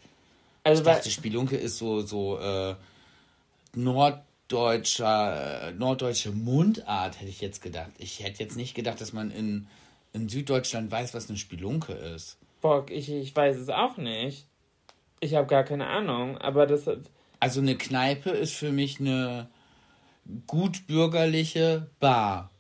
also, 0.65 0.83
Ich 0.83 0.87
dachte, 0.87 1.11
Spelunke 1.11 1.57
ist 1.57 1.79
so, 1.79 2.01
so 2.01 2.39
äh, 2.39 2.75
norddeutscher, 3.75 5.69
äh, 5.69 5.73
norddeutsche 5.73 6.33
Mundart, 6.33 7.21
hätte 7.21 7.31
ich 7.31 7.41
jetzt 7.41 7.63
gedacht. 7.63 7.93
Ich 7.99 8.23
hätte 8.25 8.43
jetzt 8.43 8.57
nicht 8.57 8.75
gedacht, 8.75 9.01
dass 9.01 9.13
man 9.13 9.31
in, 9.31 9.69
in 10.13 10.29
Süddeutschland 10.29 10.91
weiß, 10.91 11.15
was 11.15 11.29
eine 11.29 11.39
Spelunke 11.39 11.93
ist. 11.93 12.39
Bock, 12.65 12.91
ich, 12.91 13.13
ich 13.13 13.37
weiß 13.37 13.59
es 13.59 13.69
auch 13.69 13.99
nicht. 13.99 14.47
Ich 15.21 15.35
habe 15.35 15.47
gar 15.47 15.65
keine 15.65 15.87
Ahnung, 15.87 16.39
aber 16.39 16.67
das. 16.67 16.89
Also 17.39 17.61
eine 17.61 17.77
Kneipe 17.77 18.31
ist 18.31 18.55
für 18.55 18.73
mich 18.73 19.01
eine 19.01 19.51
gut 20.47 20.87
bürgerliche 20.87 21.91
Bar. 22.01 22.51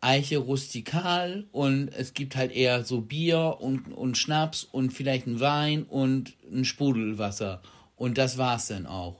Eiche 0.00 0.38
rustikal 0.38 1.44
und 1.52 1.88
es 1.88 2.14
gibt 2.14 2.34
halt 2.34 2.50
eher 2.50 2.82
so 2.82 3.02
Bier 3.02 3.58
und, 3.60 3.92
und 3.92 4.16
Schnaps 4.16 4.64
und 4.64 4.94
vielleicht 4.94 5.26
ein 5.26 5.38
Wein 5.38 5.82
und 5.82 6.32
ein 6.50 6.64
Sprudelwasser. 6.64 7.60
Und 7.96 8.16
das 8.16 8.38
war's 8.38 8.68
dann 8.68 8.86
auch. 8.86 9.16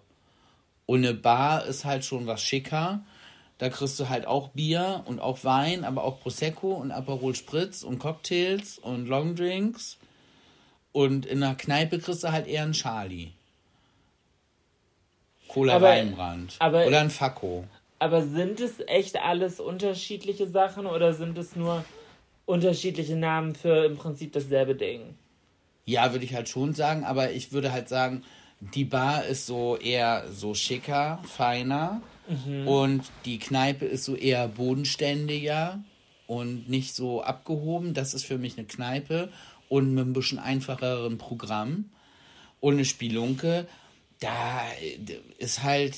Und 0.87 1.05
eine 1.05 1.13
Bar 1.13 1.67
ist 1.67 1.85
halt 1.85 2.07
schon 2.07 2.27
was 2.27 2.43
schicker. 2.43 3.05
Da 3.61 3.69
kriegst 3.69 4.01
du 4.01 4.09
halt 4.09 4.27
auch 4.27 4.49
Bier 4.49 5.03
und 5.05 5.21
auch 5.21 5.45
Wein, 5.45 5.85
aber 5.85 6.03
auch 6.05 6.19
Prosecco 6.21 6.73
und 6.73 6.93
Aperol 6.93 7.35
Spritz 7.35 7.83
und 7.83 7.99
Cocktails 7.99 8.79
und 8.79 9.07
Longdrinks. 9.07 9.99
Und 10.93 11.27
in 11.27 11.43
einer 11.43 11.55
Kneipe 11.55 11.99
kriegst 11.99 12.25
du 12.25 12.33
halt 12.33 12.47
eher 12.47 12.63
einen 12.63 12.73
Charlie. 12.73 13.33
Cola 15.49 15.77
Aber- 15.77 15.89
Weinbrand. 15.89 16.57
aber- 16.59 16.87
Oder 16.87 17.01
ein 17.01 17.11
Fakko. 17.11 17.65
Aber 17.99 18.23
sind 18.23 18.61
es 18.61 18.81
echt 18.87 19.19
alles 19.21 19.61
unterschiedliche 19.61 20.47
Sachen 20.49 20.87
oder 20.87 21.13
sind 21.13 21.37
es 21.37 21.55
nur 21.55 21.85
unterschiedliche 22.47 23.15
Namen 23.15 23.55
für 23.55 23.85
im 23.85 23.99
Prinzip 23.99 24.33
dasselbe 24.33 24.75
Ding? 24.75 25.15
Ja, 25.85 26.13
würde 26.13 26.25
ich 26.25 26.35
halt 26.35 26.49
schon 26.49 26.73
sagen, 26.73 27.05
aber 27.05 27.33
ich 27.33 27.53
würde 27.53 27.73
halt 27.73 27.91
sagen, 27.91 28.25
die 28.61 28.85
Bar 28.87 29.25
ist 29.27 29.45
so 29.47 29.77
eher 29.77 30.25
so 30.33 30.55
schicker, 30.55 31.19
feiner 31.25 32.01
und 32.67 33.03
die 33.25 33.39
Kneipe 33.39 33.85
ist 33.85 34.05
so 34.05 34.15
eher 34.15 34.47
bodenständiger 34.49 35.83
und 36.27 36.69
nicht 36.69 36.95
so 36.95 37.23
abgehoben. 37.23 37.95
Das 37.95 38.15
ist 38.15 38.25
für 38.25 38.39
mich 38.39 38.57
eine 38.57 38.67
Kneipe 38.67 39.31
und 39.69 39.95
mit 39.95 40.07
ein 40.07 40.13
bisschen 40.13 40.39
einfacheren 40.39 41.19
Programm. 41.19 41.91
Und 42.61 42.75
eine 42.75 42.85
Spielunke, 42.85 43.67
da 44.21 44.63
ist 45.39 45.63
halt 45.63 45.97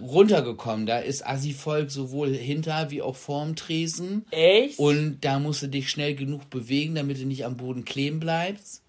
runtergekommen. 0.00 0.86
Da 0.86 0.98
ist 0.98 1.26
Assi-Volk 1.26 1.90
sowohl 1.90 2.34
hinter 2.34 2.90
wie 2.90 3.02
auch 3.02 3.16
vorm 3.16 3.54
Tresen. 3.56 4.26
Echt? 4.30 4.78
Und 4.78 5.20
da 5.20 5.38
musst 5.38 5.62
du 5.62 5.68
dich 5.68 5.90
schnell 5.90 6.14
genug 6.14 6.50
bewegen, 6.50 6.94
damit 6.94 7.18
du 7.20 7.26
nicht 7.26 7.44
am 7.44 7.56
Boden 7.56 7.84
kleben 7.84 8.20
bleibst. 8.20 8.82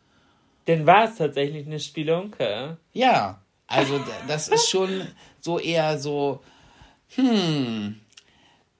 Denn 0.68 0.86
war 0.86 1.10
es 1.10 1.18
tatsächlich 1.18 1.68
eine 1.68 1.80
Spielunke? 1.80 2.78
Ja, 2.94 3.42
also 3.68 4.00
das 4.28 4.48
ist 4.48 4.70
schon 4.70 5.08
so 5.46 5.60
eher 5.60 6.00
so, 6.00 6.42
hm, 7.16 8.00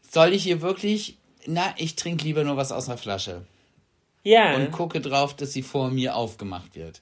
soll 0.02 0.34
ich 0.34 0.44
hier 0.44 0.62
wirklich, 0.62 1.18
na, 1.46 1.74
ich 1.78 1.96
trinke 1.96 2.24
lieber 2.26 2.44
nur 2.44 2.58
was 2.58 2.72
aus 2.72 2.90
einer 2.90 2.98
Flasche 2.98 3.46
Ja. 4.24 4.56
und 4.56 4.72
gucke 4.72 5.00
drauf, 5.00 5.36
dass 5.36 5.54
sie 5.54 5.62
vor 5.62 5.90
mir 5.92 6.16
aufgemacht 6.16 6.76
wird. 6.76 7.02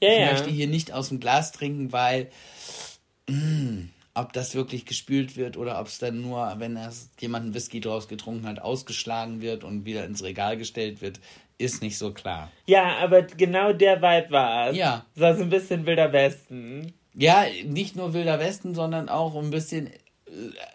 ja, 0.00 0.08
Ich 0.12 0.18
ja. 0.20 0.30
möchte 0.32 0.50
hier 0.50 0.68
nicht 0.68 0.92
aus 0.92 1.08
dem 1.08 1.18
Glas 1.18 1.50
trinken, 1.50 1.92
weil, 1.92 2.30
mh, 3.28 3.88
ob 4.14 4.32
das 4.32 4.54
wirklich 4.54 4.86
gespült 4.86 5.36
wird 5.36 5.56
oder 5.56 5.80
ob 5.80 5.88
es 5.88 5.98
dann 5.98 6.20
nur, 6.20 6.54
wenn 6.58 6.78
jemand 7.20 7.44
einen 7.46 7.54
Whisky 7.54 7.80
draus 7.80 8.06
getrunken 8.06 8.46
hat, 8.46 8.60
ausgeschlagen 8.60 9.40
wird 9.40 9.64
und 9.64 9.84
wieder 9.84 10.04
ins 10.04 10.22
Regal 10.22 10.56
gestellt 10.56 11.00
wird, 11.02 11.18
ist 11.58 11.82
nicht 11.82 11.98
so 11.98 12.12
klar. 12.12 12.50
Ja, 12.66 12.96
aber 12.98 13.22
genau 13.22 13.72
der 13.72 14.00
Vibe 14.00 14.30
war 14.30 14.68
es. 14.70 14.76
Ja. 14.76 15.04
So 15.16 15.24
ein 15.26 15.50
bisschen 15.50 15.84
Wilder 15.84 16.12
Westen. 16.12 16.92
Ja, 17.14 17.44
nicht 17.64 17.96
nur 17.96 18.14
Wilder 18.14 18.38
Westen, 18.38 18.74
sondern 18.74 19.08
auch 19.08 19.34
ein 19.36 19.50
bisschen, 19.50 19.88
äh, 19.88 19.90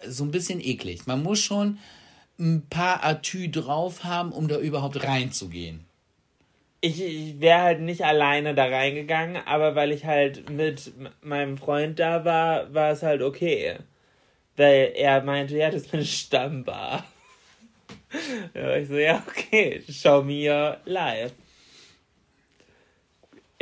so 0.07 0.23
ein 0.23 0.31
bisschen 0.31 0.59
eklig. 0.59 1.07
Man 1.07 1.23
muss 1.23 1.39
schon 1.39 1.79
ein 2.37 2.67
paar 2.69 3.03
Atü 3.03 3.49
drauf 3.49 4.03
haben, 4.03 4.31
um 4.31 4.47
da 4.47 4.57
überhaupt 4.57 5.01
reinzugehen. 5.03 5.85
Ich, 6.81 7.01
ich 7.01 7.39
wäre 7.39 7.61
halt 7.61 7.81
nicht 7.81 8.03
alleine 8.03 8.53
da 8.53 8.65
reingegangen, 8.65 9.41
aber 9.45 9.75
weil 9.75 9.91
ich 9.91 10.05
halt 10.05 10.49
mit 10.49 10.91
meinem 11.21 11.57
Freund 11.57 11.99
da 11.99 12.25
war, 12.25 12.73
war 12.73 12.91
es 12.91 13.01
halt 13.01 13.21
okay. 13.21 13.77
Weil 14.57 14.93
er 14.95 15.23
meinte, 15.23 15.57
ja, 15.57 15.71
das 15.71 15.83
ist 15.83 15.93
eine 15.93 16.05
Stammbar. 16.05 17.05
Ja, 18.53 18.77
ich 18.77 18.87
so, 18.87 18.95
ja, 18.95 19.21
okay, 19.27 19.83
show 19.89 20.23
me 20.23 20.49
your 20.49 20.77
life. 20.85 21.33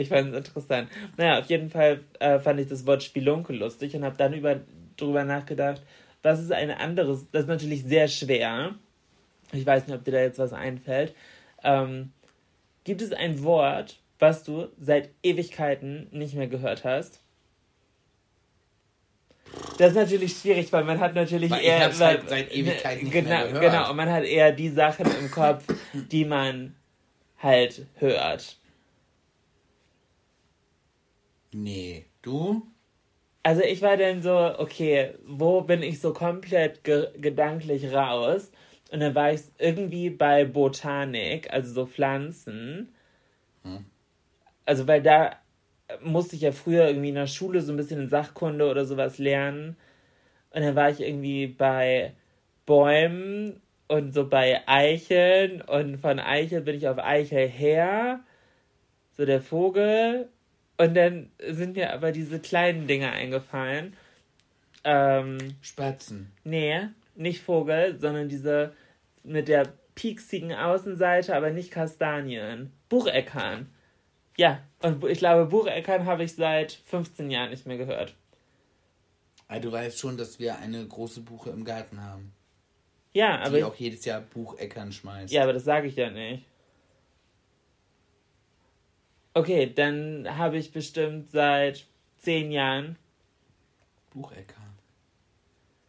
Ich 0.04 0.10
fand 0.10 0.32
es 0.32 0.38
interessant. 0.38 0.90
Naja, 1.18 1.40
auf 1.40 1.50
jeden 1.50 1.70
Fall 1.70 2.02
äh, 2.20 2.40
fand 2.40 2.60
ich 2.60 2.68
das 2.68 2.86
Wort 2.86 3.04
Spelunke 3.04 3.54
lustig 3.54 3.96
und 3.96 4.04
habe 4.04 4.18
dann 4.18 4.34
über, 4.34 4.60
drüber 4.98 5.24
nachgedacht, 5.24 5.82
was 6.22 6.40
ist 6.40 6.52
ein 6.52 6.72
anderes, 6.72 7.26
das 7.32 7.44
ist 7.44 7.48
natürlich 7.48 7.84
sehr 7.84 8.08
schwer. 8.08 8.76
Ich 9.52 9.66
weiß 9.66 9.88
nicht, 9.88 9.96
ob 9.96 10.04
dir 10.04 10.12
da 10.12 10.20
jetzt 10.20 10.40
was 10.40 10.54
einfällt. 10.54 11.16
Ähm, 11.64 12.12
gibt 12.84 13.02
es 13.02 13.14
ein 13.14 13.44
Wort, 13.44 13.98
was 14.20 14.44
du 14.44 14.68
seit 14.80 15.10
Ewigkeiten 15.22 16.08
nicht 16.12 16.36
mehr 16.36 16.48
gehört 16.48 16.84
hast? 16.84 17.22
Das 19.78 19.90
ist 19.90 19.96
natürlich 19.96 20.34
schwierig, 20.38 20.72
weil 20.72 20.84
man 20.84 21.00
hat 21.00 21.16
natürlich 21.16 21.50
Weil 21.52 21.62
ich 21.62 21.68
eher. 21.68 21.86
hab's 21.86 22.00
halt 22.00 22.30
seit 22.30 22.52
Ewigkeiten 22.56 23.06
nicht 23.06 23.14
genau, 23.14 23.30
mehr 23.30 23.48
gehört. 23.48 23.72
Genau, 23.72 23.90
und 23.90 23.96
man 23.96 24.12
hat 24.12 24.24
eher 24.24 24.52
die 24.52 24.70
Sachen 24.70 25.06
im 25.20 25.32
Kopf, 25.32 25.64
die 25.94 26.26
man 26.26 26.76
halt 27.40 27.86
hört. 27.96 28.58
Nee. 31.54 32.06
Du? 32.22 32.64
Also 33.44 33.62
ich 33.62 33.82
war 33.82 33.98
dann 33.98 34.22
so, 34.22 34.36
okay, 34.58 35.16
wo 35.26 35.62
bin 35.62 35.84
ich 35.84 36.00
so 36.00 36.14
komplett 36.14 36.84
ge 36.84 37.08
gedanklich 37.18 37.94
raus? 37.94 38.52
Und 38.92 39.02
dann 39.02 39.16
war 39.16 39.34
ich 39.34 39.42
irgendwie 39.58 40.10
bei 40.10 40.46
Botanik, 40.46 41.52
also 41.52 41.74
so 41.74 41.86
Pflanzen. 41.86 42.94
Also 44.66 44.88
weil 44.88 45.02
da 45.02 45.36
musste 46.02 46.36
ich 46.36 46.44
ja 46.44 46.52
früher 46.52 46.88
irgendwie 46.88 47.10
in 47.10 47.16
der 47.16 47.28
Schule 47.28 47.62
so 47.62 47.74
ein 47.74 47.78
bisschen 47.78 48.02
in 48.02 48.10
Sachkunde 48.10 48.70
oder 48.70 48.86
sowas 48.86 49.18
lernen. 49.18 49.78
Und 50.52 50.62
dann 50.62 50.76
war 50.76 50.90
ich 50.90 51.02
irgendwie 51.02 51.48
bei 51.48 52.14
Bäumen 52.66 53.62
und 53.88 54.14
so 54.14 54.28
bei 54.30 54.62
Eicheln. 54.68 55.62
Und 55.62 55.98
von 55.98 56.20
Eichel 56.20 56.62
bin 56.62 56.76
ich 56.76 56.88
auf 56.88 57.00
Eichel 57.00 57.48
her. 57.48 58.22
So 59.18 59.26
der 59.26 59.42
Vogel. 59.42 60.30
Und 60.78 60.96
dann 60.96 61.32
sind 61.48 61.76
mir 61.76 61.94
aber 61.94 62.12
diese 62.12 62.40
kleinen 62.40 62.88
Dinge 62.88 63.12
eingefallen. 63.12 63.96
Ähm, 64.84 65.38
Spatzen. 65.62 66.32
nee, 66.44 66.88
nicht 67.16 67.42
Vogel, 67.42 67.98
sondern 68.00 68.28
diese 68.28 68.74
mit 69.24 69.48
der 69.48 69.72
pieksigen 69.96 70.54
Außenseite, 70.54 71.36
aber 71.36 71.52
nicht 71.52 71.72
Kastanien. 71.72 72.74
Bucheckern. 72.90 73.70
Ja, 74.36 74.62
und 74.82 75.04
ich 75.06 75.20
glaube, 75.20 75.46
Bucheckern 75.46 76.06
habe 76.06 76.24
ich 76.24 76.36
seit 76.36 76.72
15 76.72 77.30
Jahren 77.30 77.52
nicht 77.52 77.66
mehr 77.66 77.78
gehört. 77.78 78.16
Ah, 79.48 79.60
du 79.60 79.72
weißt 79.72 80.00
schon, 80.00 80.18
dass 80.18 80.40
wir 80.40 80.58
eine 80.58 80.86
große 80.86 81.22
Buche 81.22 81.52
im 81.52 81.64
Garten 81.64 82.02
haben. 82.02 82.34
Ja, 83.14 83.40
aber 83.42 83.58
die 83.58 83.64
auch 83.64 83.76
jedes 83.76 84.04
Jahr 84.06 84.22
Bucheckern 84.22 84.92
schmeißt. 84.92 85.32
ja, 85.32 85.44
aber 85.44 85.54
das 85.54 85.64
sage 85.64 85.88
ich 85.88 85.96
ja 85.96 86.10
nicht. 86.10 86.44
Okay, 89.34 89.72
dann 89.74 90.28
habe 90.38 90.58
ich 90.58 90.72
bestimmt 90.72 91.32
seit 91.32 91.86
10 92.20 92.52
Jahren. 92.52 92.98
Buchecker. 94.14 94.62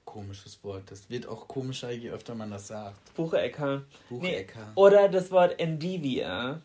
Komisches 0.05 0.62
Wort. 0.64 0.90
Das 0.90 1.11
wird 1.11 1.26
auch 1.26 1.47
komischer, 1.47 1.90
je 1.90 2.11
öfter 2.11 2.34
man 2.34 2.51
das 2.51 2.68
sagt. 2.68 3.14
Buchecker. 3.14 3.82
Buchecker. 4.09 4.72
Oder 4.76 5.09
das 5.09 5.30
Wort 5.30 5.59
Endivia. 5.61 6.62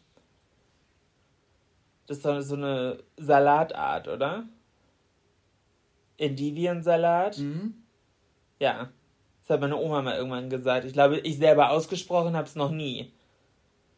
Das 2.08 2.18
ist 2.18 2.24
so 2.24 2.56
eine 2.56 3.04
Salatart, 3.18 4.08
oder? 4.08 4.46
Endiviensalat? 6.18 7.40
Mhm. 7.40 7.74
Ja. 8.60 8.90
Das 9.42 9.56
hat 9.56 9.62
meine 9.62 9.78
Oma 9.78 10.02
mal 10.02 10.16
irgendwann 10.16 10.50
gesagt. 10.50 10.86
Ich 10.86 10.94
glaube, 10.94 11.20
ich 11.20 11.38
selber 11.38 11.72
ausgesprochen 11.72 12.36
habe 12.36 12.48
es 12.48 12.56
noch 12.56 12.72
nie. 12.72 13.12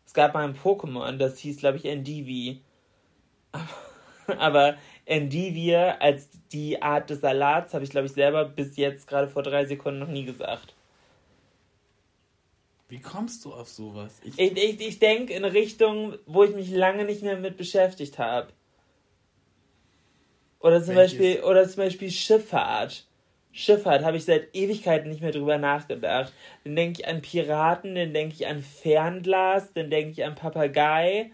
Es 0.06 0.14
gab 0.14 0.34
mal 0.34 0.46
ein 0.46 0.56
Pokémon, 0.56 1.18
das 1.18 1.38
hieß, 1.40 1.58
glaube 1.58 1.78
ich, 1.78 1.86
Endivi. 1.86 2.62
Aber 4.38 4.78
Endivie 5.06 5.76
als 5.76 6.30
die 6.52 6.82
Art 6.82 7.10
des 7.10 7.22
Salats 7.22 7.74
habe 7.74 7.84
ich, 7.84 7.90
glaube 7.90 8.08
ich, 8.08 8.14
selber 8.14 8.46
bis 8.46 8.78
jetzt 8.78 9.08
gerade 9.08 9.28
vor 9.28 9.44
drei 9.44 9.66
Sekunden 9.66 10.00
noch 10.00 10.08
nie 10.08 10.26
gesagt. 10.26 10.74
Wie 12.90 13.00
kommst 13.02 13.46
du 13.46 13.54
auf 13.54 13.70
sowas? 13.70 14.20
Ich, 14.24 14.34
Ich, 14.38 14.58
ich, 14.58 14.82
ich 14.82 15.00
denke 15.00 15.34
in 15.34 15.46
Richtung, 15.46 16.18
wo 16.26 16.44
ich 16.44 16.54
mich 16.56 16.70
lange 16.72 17.06
nicht 17.06 17.22
mehr 17.22 17.38
mit 17.38 17.58
beschäftigt 17.58 18.20
habe. 18.20 18.52
Oder 20.60 20.84
zum 20.84 20.96
Welches? 20.96 20.96
Beispiel, 20.96 21.42
oder 21.44 21.68
zum 21.68 21.84
Beispiel 21.84 22.12
Schifffahrt. 22.12 23.08
Schifffahrt 23.52 24.04
habe 24.04 24.18
ich 24.18 24.26
seit 24.26 24.56
Ewigkeiten 24.56 25.10
nicht 25.10 25.22
mehr 25.22 25.32
drüber 25.32 25.58
nachgedacht. 25.58 26.32
Dann 26.64 26.76
denke 26.76 27.02
ich 27.02 27.08
an 27.08 27.22
Piraten, 27.22 27.96
dann 27.96 28.14
denke 28.14 28.36
ich 28.36 28.48
an 28.48 28.62
Fernglas, 28.62 29.74
dann 29.74 29.90
denke 29.90 30.12
ich 30.12 30.24
an 30.26 30.36
Papagei 30.36 31.32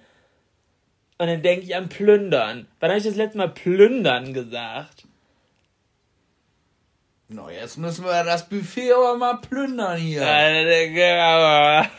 und 1.19 1.27
dann 1.27 1.41
denke 1.41 1.65
ich 1.65 1.75
an 1.75 1.89
Plündern. 1.89 2.67
Wann 2.79 2.89
habe 2.89 2.99
ich 2.99 3.05
das 3.05 3.15
letzte 3.15 3.37
Mal 3.37 3.49
Plündern 3.49 4.33
gesagt? 4.33 5.03
no, 7.29 7.49
jetzt 7.49 7.77
müssen 7.77 8.05
wir 8.05 8.23
das 8.23 8.47
Buffet 8.47 8.93
aber 8.93 9.17
mal 9.17 9.35
plündern 9.37 9.97
hier. 9.97 10.21
Aber- 10.25 11.89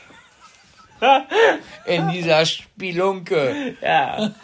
In 1.85 2.09
dieser 2.09 2.47
Spelunke. 2.47 3.77
Ja. 3.83 4.35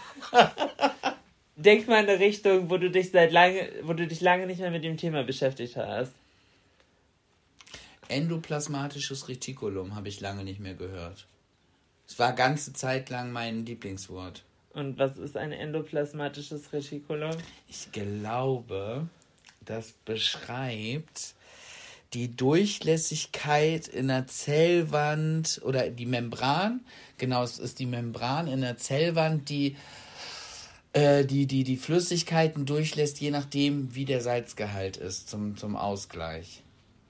Denk 1.57 1.89
mal 1.89 2.03
in 2.05 2.11
eine 2.11 2.19
Richtung, 2.21 2.69
wo 2.69 2.77
du 2.77 2.91
dich 2.91 3.11
seit 3.13 3.33
lange, 3.33 3.71
wo 3.83 3.93
du 3.95 4.07
dich 4.07 4.21
lange 4.21 4.47
nicht 4.47 4.61
mehr 4.61 4.71
mit 4.71 4.85
dem 4.85 4.97
Thema 4.99 5.23
beschäftigt 5.25 5.77
hast. 5.77 6.13
Endoplasmatisches 8.09 9.29
Retikulum 9.29 9.95
habe 9.97 10.09
ich 10.09 10.21
lange 10.21 10.45
nicht 10.45 10.61
mehr 10.61 10.75
gehört. 10.75 11.27
Es 12.07 12.19
war 12.19 12.35
ganze 12.35 12.73
Zeit 12.75 13.09
lang 13.09 13.33
mein 13.33 13.65
Lieblingswort. 13.65 14.43
Und 14.75 14.99
was 14.99 15.17
ist 15.17 15.37
ein 15.37 15.53
endoplasmatisches 15.53 16.73
Retikulum? 16.73 17.31
Ich 17.69 17.93
glaube, 17.93 19.09
das 19.65 19.93
beschreibt 20.05 21.35
die 22.13 22.37
Durchlässigkeit 22.37 23.89
in 23.89 24.09
der 24.09 24.27
Zellwand 24.27 25.61
oder 25.65 25.91
die 25.91 26.07
Membran. 26.07 26.81
Genau, 27.19 27.43
es 27.43 27.59
ist 27.59 27.79
die 27.79 27.87
Membran 27.87 28.49
in 28.49 28.61
der 28.61 28.77
Zellwand, 28.77 29.49
die 29.49 29.77
äh, 30.93 31.25
die, 31.25 31.47
die, 31.47 31.65
die 31.65 31.77
Flüssigkeiten 31.77 32.67
durchlässt, 32.67 33.21
je 33.21 33.31
nachdem, 33.31 33.95
wie 33.95 34.05
der 34.05 34.21
Salzgehalt 34.21 34.97
ist, 34.97 35.29
zum, 35.29 35.57
zum 35.57 35.77
Ausgleich. 35.77 36.63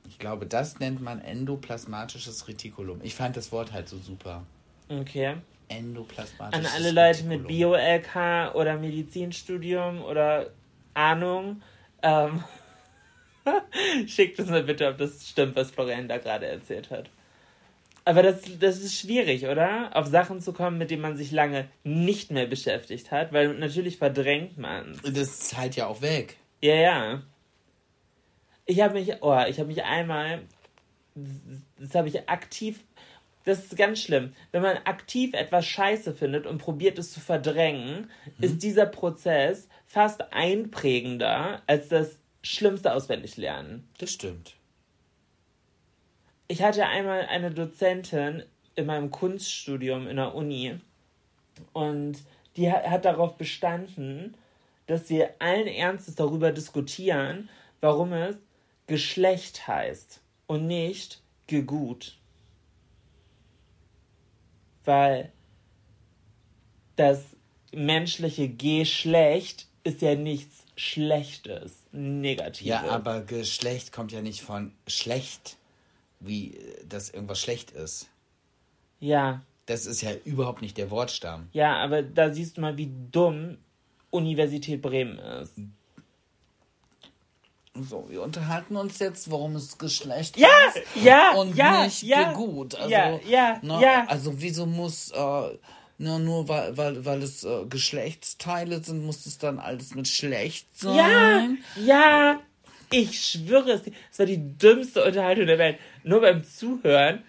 Ich 0.08 0.18
glaube, 0.18 0.46
das 0.46 0.78
nennt 0.80 1.02
man 1.02 1.20
endoplasmatisches 1.20 2.48
Retikulum. 2.48 3.00
Ich 3.02 3.14
fand 3.14 3.36
das 3.36 3.52
Wort 3.52 3.72
halt 3.72 3.88
so 3.88 3.98
super. 3.98 4.44
Okay. 5.01 5.26
An 5.28 5.42
Endoplasmatisches 5.68 6.74
alle 6.74 6.90
Leute 6.90 7.24
mit. 7.24 7.47
Bio-LK 7.47 8.55
oder 8.55 8.76
Medizinstudium 8.76 10.03
oder 10.03 10.51
Ahnung, 10.95 11.62
ähm, 12.03 12.45
schickt 14.07 14.38
uns 14.38 14.51
mal 14.51 14.62
bitte, 14.62 14.88
ob 14.88 14.99
das 14.99 15.28
stimmt, 15.28 15.57
was 15.57 15.70
Florian 15.70 16.09
da 16.09 16.18
gerade 16.18 16.47
erzählt 16.47 16.90
hat. 16.90 17.11
Aber 18.07 18.22
das, 18.22 18.42
das 18.59 18.80
ist 18.80 18.99
schwierig, 18.99 19.47
oder? 19.47 19.90
Auf 19.97 20.07
Sachen 20.07 20.40
zu 20.40 20.53
kommen, 20.53 20.76
mit 20.76 20.90
denen 20.90 21.01
man 21.01 21.16
sich 21.16 21.32
lange 21.32 21.68
nicht 21.84 22.30
mehr 22.30 22.47
beschäftigt 22.47 23.11
hat, 23.11 23.32
weil 23.32 23.55
natürlich 23.55 23.97
verdrängt 23.97 24.59
man 24.59 24.99
Das 25.03 25.16
ist 25.16 25.57
halt 25.57 25.76
ja 25.76 25.86
auch 25.86 26.03
weg. 26.03 26.36
Ja, 26.61 26.74
ja. 26.74 27.22
Ich 28.66 28.80
habe 28.80 28.95
mich, 28.95 29.22
oh, 29.22 29.42
ich 29.49 29.59
habe 29.59 29.68
mich 29.68 29.82
einmal, 29.84 30.42
das 31.78 31.95
habe 31.95 32.09
ich 32.09 32.28
aktiv, 32.28 32.80
das 33.45 33.64
ist 33.64 33.76
ganz 33.76 34.01
schlimm. 34.01 34.34
Wenn 34.53 34.62
man 34.62 34.78
aktiv 34.84 35.34
etwas 35.34 35.66
scheiße 35.66 36.14
findet 36.14 36.47
und 36.47 36.59
probiert 36.59 36.99
es 36.99 37.12
zu 37.12 37.20
verdrängen, 37.20 38.11
ist 38.40 38.62
dieser 38.62 38.86
Prozess 38.86 39.68
fast 39.86 40.32
einprägender 40.32 41.62
als 41.66 41.88
das 41.88 42.18
schlimmste 42.42 42.92
Auswendiglernen. 42.92 43.88
Das 43.99 44.11
stimmt. 44.11 44.57
Ich 46.49 46.62
hatte 46.62 46.86
einmal 46.86 47.26
eine 47.26 47.51
Dozentin 47.51 48.45
in 48.76 48.86
meinem 48.86 49.11
Kunststudium 49.11 50.09
in 50.09 50.16
der 50.16 50.34
Uni 50.34 50.78
und 51.72 52.18
die 52.57 52.70
hat, 52.70 52.86
hat 52.86 53.05
darauf 53.05 53.36
bestanden, 53.36 54.36
dass 54.86 55.09
wir 55.09 55.34
allen 55.38 55.66
Ernstes 55.66 56.14
darüber 56.14 56.53
diskutieren, 56.53 57.49
warum 57.80 58.12
es 58.12 58.36
Geschlecht 58.86 59.66
heißt 59.66 60.20
und 60.47 60.66
nicht 60.66 61.22
gegut. 61.47 62.18
Weil 64.85 65.32
das 66.97 67.22
menschliche 67.72 68.49
Geschlecht 68.49 69.66
ist 69.82 70.03
ja 70.03 70.14
nichts 70.14 70.64
Schlechtes, 70.76 71.85
Negatives. 71.93 72.66
Ja, 72.66 72.82
aber 72.89 73.20
Geschlecht 73.22 73.93
kommt 73.93 74.11
ja 74.12 74.22
nicht 74.22 74.43
von 74.43 74.72
schlecht, 74.89 75.57
wie 76.20 76.55
äh, 76.57 76.85
dass 76.89 77.11
irgendwas 77.11 77.41
schlecht 77.41 77.70
ist. 77.70 78.09
Ja, 79.01 79.43
Das 79.66 79.87
ist 79.87 80.03
ja 80.03 80.11
überhaupt 80.24 80.62
nicht 80.62 80.76
der 80.76 80.91
Wortstamm. 80.91 81.49
Ja, 81.53 81.76
aber 81.76 82.03
da 82.03 82.32
siehst 82.32 82.57
du 82.57 82.61
mal, 82.61 82.76
wie 82.76 82.91
dumm 83.12 83.59
Universität 84.11 84.82
Bremen 84.82 85.18
ist. 85.18 85.55
So, 87.76 88.06
wir 88.08 88.22
unterhalten 88.22 88.76
uns 88.76 89.00
jetzt, 89.00 89.30
warum 89.32 89.56
es 89.56 89.78
Geschlecht 89.78 90.36
Ja, 90.36 90.48
ist 90.68 91.04
ja, 91.04 91.32
und 91.32 91.56
ja, 91.56 91.84
nicht 91.84 92.04
ja, 92.04 92.32
gut. 92.32 92.76
Also, 92.76 92.88
ja, 92.88 93.18
ja, 93.26 93.58
ne, 93.62 93.80
ja. 93.82 94.04
Also 94.06 94.40
wieso 94.40 94.64
muss 94.64 95.10
äh, 95.10 95.58
na, 95.98 96.18
nur 96.20 96.48
weil, 96.48 96.76
weil, 96.76 97.04
weil 97.04 97.22
es 97.22 97.42
äh, 97.42 97.64
Geschlechtsteile 97.68 98.82
sind, 98.82 99.04
muss 99.04 99.26
es 99.26 99.38
dann 99.38 99.58
alles 99.58 99.94
mit 99.96 100.06
schlecht 100.06 100.68
Ja, 100.82 100.90
sein? 100.92 101.58
ja, 101.74 102.40
ich 102.92 103.20
schwöre 103.20 103.72
es 103.72 103.82
es 104.12 104.18
war 104.20 104.26
die 104.26 104.56
dümmste 104.56 105.04
Unterhaltung 105.04 105.46
der 105.46 105.58
Welt. 105.58 105.78
Nur 106.04 106.20
beim 106.20 106.44
Zuhören 106.44 107.24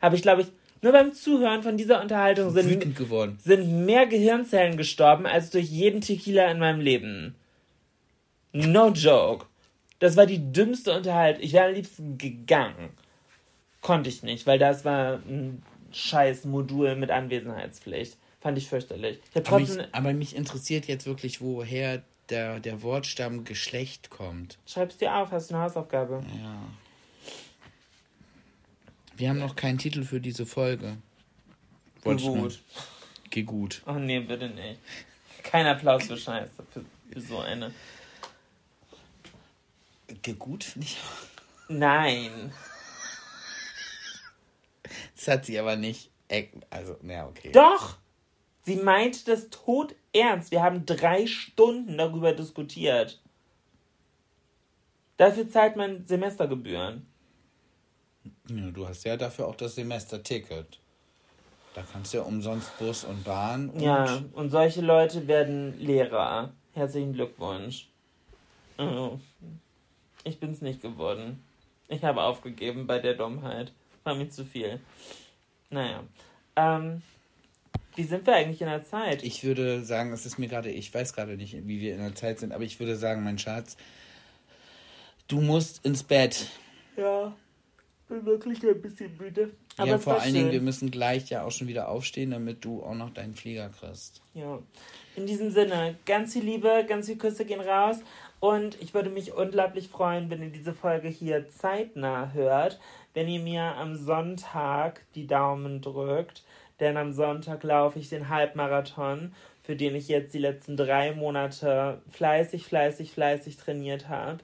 habe 0.00 0.16
ich, 0.16 0.22
glaube 0.22 0.42
ich, 0.42 0.48
Nur 0.80 0.92
beim 0.92 1.12
Zuhören 1.12 1.62
von 1.62 1.76
dieser 1.76 2.00
Unterhaltung 2.00 2.50
sind, 2.54 2.96
sind 3.44 3.84
mehr 3.84 4.06
Gehirnzellen 4.06 4.78
gestorben 4.78 5.26
als 5.26 5.50
durch 5.50 5.66
jeden 5.66 6.00
Tequila 6.00 6.50
in 6.50 6.58
meinem 6.58 6.80
Leben. 6.80 7.34
No 8.52 8.88
joke. 8.88 9.44
Das 10.00 10.16
war 10.16 10.26
die 10.26 10.52
dümmste 10.52 10.92
Unterhaltung. 10.96 11.42
Ich 11.42 11.52
wäre 11.52 11.68
am 11.68 11.74
liebsten 11.74 12.18
gegangen. 12.18 12.90
Konnte 13.80 14.10
ich 14.10 14.22
nicht, 14.22 14.46
weil 14.46 14.58
das 14.58 14.84
war 14.84 15.14
ein 15.26 15.62
scheiß 15.92 16.44
Modul 16.44 16.96
mit 16.96 17.10
Anwesenheitspflicht. 17.10 18.16
Fand 18.40 18.58
ich 18.58 18.68
fürchterlich. 18.68 19.18
Ich 19.34 19.46
Aber 19.46 19.58
mich, 19.60 19.70
aber 19.92 20.12
mich 20.12 20.34
interessiert 20.34 20.86
jetzt 20.86 21.06
wirklich, 21.06 21.40
woher 21.40 22.02
der, 22.30 22.60
der 22.60 22.82
Wortstamm 22.82 23.44
Geschlecht 23.44 24.08
kommt. 24.10 24.58
Schreib's 24.66 24.96
dir 24.96 25.14
auf, 25.14 25.30
hast 25.32 25.50
du 25.50 25.54
eine 25.54 25.64
Hausaufgabe. 25.64 26.22
Ja. 26.42 26.62
Wir 29.16 29.28
haben 29.28 29.38
noch 29.38 29.56
keinen 29.56 29.78
Titel 29.78 30.02
für 30.04 30.20
diese 30.20 30.46
Folge. 30.46 30.96
Wollte 32.02 32.24
nur- 32.24 32.36
Gut. 32.38 32.60
Geh 33.28 33.42
gut. 33.42 33.82
Oh 33.86 33.92
nee, 33.92 34.20
bitte 34.20 34.48
nicht. 34.48 34.80
Kein 35.42 35.66
Applaus 35.66 36.04
für 36.04 36.16
Scheiße. 36.16 36.50
Für, 36.72 36.84
für 37.12 37.20
so 37.20 37.38
eine. 37.38 37.72
Geh 40.22 40.34
gut, 40.34 40.64
finde 40.64 40.86
ich. 40.86 40.98
Nein. 41.68 42.52
Das 45.14 45.28
hat 45.28 45.46
sie 45.46 45.58
aber 45.58 45.76
nicht. 45.76 46.10
Also, 46.70 46.96
na 47.02 47.26
okay. 47.26 47.52
Doch! 47.52 47.96
Sie 48.62 48.76
meint 48.76 49.26
das 49.26 49.50
tot 49.50 49.94
ernst. 50.12 50.50
Wir 50.50 50.62
haben 50.62 50.84
drei 50.86 51.26
Stunden 51.26 51.96
darüber 51.96 52.32
diskutiert. 52.32 53.20
Dafür 55.16 55.48
zahlt 55.48 55.76
man 55.76 56.06
Semestergebühren. 56.06 57.06
Ja, 58.48 58.70
du 58.70 58.86
hast 58.86 59.04
ja 59.04 59.16
dafür 59.16 59.48
auch 59.48 59.56
das 59.56 59.74
Semesterticket. 59.74 60.78
Da 61.74 61.82
kannst 61.90 62.12
du 62.12 62.18
ja 62.18 62.24
umsonst 62.24 62.76
Bus 62.78 63.04
und 63.04 63.24
Bahn 63.24 63.70
und 63.70 63.80
Ja, 63.80 64.22
und 64.32 64.50
solche 64.50 64.80
Leute 64.80 65.28
werden 65.28 65.78
Lehrer. 65.78 66.52
Herzlichen 66.72 67.12
Glückwunsch. 67.12 67.88
Oh. 68.78 69.18
Ich 70.24 70.38
bin's 70.38 70.60
nicht 70.60 70.82
geworden. 70.82 71.42
Ich 71.88 72.04
habe 72.04 72.22
aufgegeben 72.22 72.86
bei 72.86 72.98
der 72.98 73.14
Dummheit. 73.14 73.72
War 74.04 74.14
mir 74.14 74.28
zu 74.28 74.44
viel. 74.44 74.80
Naja. 75.70 76.04
Ähm, 76.56 77.02
wie 77.96 78.04
sind 78.04 78.26
wir 78.26 78.34
eigentlich 78.34 78.60
in 78.60 78.68
der 78.68 78.84
Zeit? 78.84 79.22
Ich 79.22 79.44
würde 79.44 79.82
sagen, 79.82 80.12
es 80.12 80.24
ist 80.24 80.38
mir 80.38 80.48
gerade, 80.48 80.70
ich 80.70 80.92
weiß 80.92 81.14
gerade 81.14 81.36
nicht, 81.36 81.66
wie 81.66 81.80
wir 81.80 81.94
in 81.94 82.00
der 82.00 82.14
Zeit 82.14 82.38
sind, 82.38 82.52
aber 82.52 82.64
ich 82.64 82.78
würde 82.80 82.96
sagen, 82.96 83.24
mein 83.24 83.38
Schatz, 83.38 83.76
du 85.28 85.40
musst 85.40 85.84
ins 85.84 86.02
Bett. 86.02 86.46
ja, 86.96 87.34
bin 88.08 88.26
wirklich 88.26 88.62
ein 88.64 88.82
bisschen 88.82 89.16
müde. 89.16 89.50
Aber 89.76 89.90
ja, 89.92 89.98
vor 89.98 90.20
allen 90.20 90.34
Dingen, 90.34 90.46
schön. 90.46 90.52
wir 90.52 90.60
müssen 90.60 90.90
gleich 90.90 91.30
ja 91.30 91.44
auch 91.44 91.50
schon 91.50 91.68
wieder 91.68 91.88
aufstehen, 91.88 92.32
damit 92.32 92.64
du 92.64 92.82
auch 92.82 92.94
noch 92.94 93.10
deinen 93.10 93.34
Flieger 93.34 93.70
kriegst. 93.70 94.20
Ja. 94.34 94.58
In 95.16 95.26
diesem 95.26 95.50
Sinne, 95.50 95.96
ganz 96.04 96.32
viel 96.34 96.44
Liebe, 96.44 96.84
ganz 96.86 97.06
viel 97.06 97.16
Küsse 97.16 97.44
gehen 97.44 97.60
raus. 97.60 97.98
Und 98.40 98.80
ich 98.80 98.94
würde 98.94 99.10
mich 99.10 99.34
unglaublich 99.34 99.88
freuen, 99.88 100.30
wenn 100.30 100.42
ihr 100.42 100.48
diese 100.48 100.72
Folge 100.72 101.08
hier 101.08 101.48
zeitnah 101.50 102.32
hört, 102.32 102.80
wenn 103.12 103.28
ihr 103.28 103.40
mir 103.40 103.62
am 103.76 103.94
Sonntag 103.94 105.02
die 105.14 105.26
Daumen 105.26 105.82
drückt. 105.82 106.42
Denn 106.80 106.96
am 106.96 107.12
Sonntag 107.12 107.62
laufe 107.62 107.98
ich 107.98 108.08
den 108.08 108.30
Halbmarathon, 108.30 109.34
für 109.62 109.76
den 109.76 109.94
ich 109.94 110.08
jetzt 110.08 110.32
die 110.32 110.38
letzten 110.38 110.78
drei 110.78 111.12
Monate 111.12 112.00
fleißig, 112.10 112.64
fleißig, 112.64 113.12
fleißig 113.12 113.58
trainiert 113.58 114.08
habe. 114.08 114.38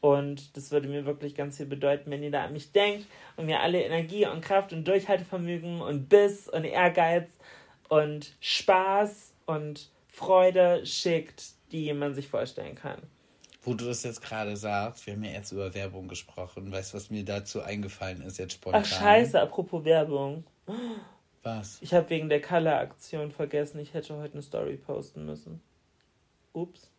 Und 0.00 0.56
das 0.56 0.72
würde 0.72 0.88
mir 0.88 1.04
wirklich 1.04 1.34
ganz 1.34 1.58
viel 1.58 1.66
bedeuten, 1.66 2.10
wenn 2.10 2.22
ihr 2.22 2.30
da 2.30 2.44
an 2.44 2.54
mich 2.54 2.72
denkt 2.72 3.06
und 3.36 3.46
mir 3.46 3.60
alle 3.60 3.82
Energie 3.82 4.26
und 4.26 4.40
Kraft 4.40 4.72
und 4.72 4.88
Durchhaltevermögen 4.88 5.82
und 5.82 6.08
Biss 6.08 6.48
und 6.48 6.64
Ehrgeiz 6.64 7.28
und 7.88 8.34
Spaß 8.40 9.34
und 9.44 9.90
Freude 10.08 10.84
schickt, 10.86 11.44
die 11.70 11.92
man 11.92 12.14
sich 12.14 12.28
vorstellen 12.28 12.74
kann. 12.74 13.02
Wo 13.62 13.74
du 13.74 13.84
das 13.84 14.02
jetzt 14.02 14.20
gerade 14.20 14.56
sagst, 14.56 15.06
wir 15.06 15.14
haben 15.14 15.22
ja 15.22 15.30
erst 15.30 15.52
über 15.52 15.72
Werbung 15.72 16.08
gesprochen. 16.08 16.72
Weißt 16.72 16.92
du, 16.92 16.96
was 16.96 17.10
mir 17.10 17.24
dazu 17.24 17.62
eingefallen 17.62 18.22
ist 18.22 18.38
jetzt 18.38 18.54
spontan? 18.54 18.82
Ach 18.84 18.86
scheiße, 18.86 19.40
apropos 19.40 19.84
Werbung. 19.84 20.44
Was? 21.44 21.80
Ich 21.80 21.94
habe 21.94 22.10
wegen 22.10 22.28
der 22.28 22.40
Color-Aktion 22.40 23.30
vergessen, 23.30 23.78
ich 23.78 23.94
hätte 23.94 24.16
heute 24.16 24.34
eine 24.34 24.42
Story 24.42 24.76
posten 24.76 25.26
müssen. 25.26 25.60
Ups. 26.52 26.90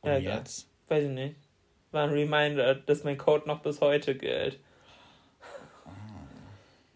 Und 0.00 0.10
Ja, 0.10 0.18
jetzt? 0.18 0.68
Weiß 0.88 1.04
ich 1.04 1.10
nicht. 1.10 1.36
War 1.90 2.04
ein 2.04 2.10
Reminder, 2.10 2.74
dass 2.74 3.04
mein 3.04 3.18
Code 3.18 3.48
noch 3.48 3.62
bis 3.62 3.80
heute 3.80 4.16
gilt. 4.16 4.58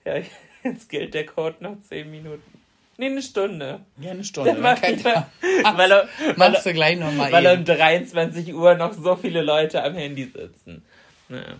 Ja, 0.04 0.16
jetzt 0.64 0.88
gilt 0.88 1.14
der 1.14 1.26
Code 1.26 1.56
noch 1.60 1.80
10 1.80 2.10
Minuten. 2.10 2.61
Nee, 2.98 3.06
eine 3.06 3.22
Stunde. 3.22 3.80
Ja, 4.00 4.10
eine 4.10 4.24
Stunde. 4.24 4.54
Dann 4.54 4.80
kann, 4.80 5.02
mal- 5.02 5.78
weil 5.78 5.90
er, 5.92 6.08
weil, 6.36 6.50
machst 6.50 6.66
er, 6.66 6.72
du 6.72 6.74
gleich 6.74 6.98
nochmal 6.98 7.32
weil 7.32 7.46
um 7.46 7.52
eben. 7.52 7.64
23 7.64 8.54
Uhr 8.54 8.74
noch 8.74 8.92
so 8.92 9.16
viele 9.16 9.42
Leute 9.42 9.82
am 9.82 9.94
Handy 9.94 10.24
sitzen. 10.24 10.82
Naja. 11.28 11.54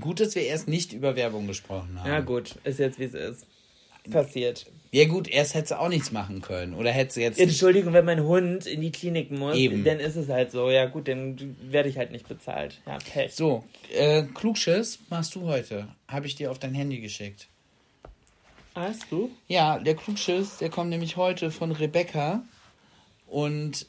Gut, 0.00 0.20
dass 0.20 0.34
wir 0.34 0.42
erst 0.42 0.68
nicht 0.68 0.92
über 0.92 1.16
Werbung 1.16 1.46
gesprochen 1.46 1.98
haben. 2.00 2.08
Ja, 2.10 2.20
gut, 2.20 2.56
ist 2.64 2.78
jetzt 2.78 2.98
wie 2.98 3.04
es 3.04 3.14
ist. 3.14 3.46
Passiert. 4.10 4.66
Ja 4.90 5.06
gut, 5.06 5.28
erst 5.28 5.54
hättest 5.54 5.72
du 5.72 5.80
auch 5.80 5.88
nichts 5.88 6.12
machen 6.12 6.40
können. 6.40 6.72
Oder 6.72 6.90
hättest 6.90 7.18
du 7.18 7.20
jetzt... 7.20 7.38
Entschuldigung, 7.38 7.92
wenn 7.92 8.06
mein 8.06 8.22
Hund 8.24 8.66
in 8.66 8.80
die 8.80 8.90
Klinik 8.90 9.30
muss, 9.30 9.54
Eben. 9.56 9.84
dann 9.84 10.00
ist 10.00 10.16
es 10.16 10.28
halt 10.30 10.50
so. 10.50 10.70
Ja, 10.70 10.86
gut, 10.86 11.08
dann 11.08 11.56
werde 11.62 11.90
ich 11.90 11.98
halt 11.98 12.10
nicht 12.10 12.26
bezahlt. 12.26 12.80
Ja, 12.86 12.96
Pech. 13.12 13.34
So, 13.34 13.64
äh, 13.94 14.22
Klugschiss 14.34 14.98
machst 15.10 15.34
du 15.34 15.42
heute. 15.46 15.88
Habe 16.08 16.26
ich 16.26 16.36
dir 16.36 16.50
auf 16.50 16.58
dein 16.58 16.72
Handy 16.74 17.00
geschickt. 17.00 17.48
Hast 18.78 19.10
du? 19.10 19.30
Ja, 19.48 19.80
der 19.80 19.96
Klugschiss, 19.96 20.58
der 20.58 20.70
kommt 20.70 20.90
nämlich 20.90 21.16
heute 21.16 21.50
von 21.50 21.72
Rebecca. 21.72 22.44
Und 23.26 23.88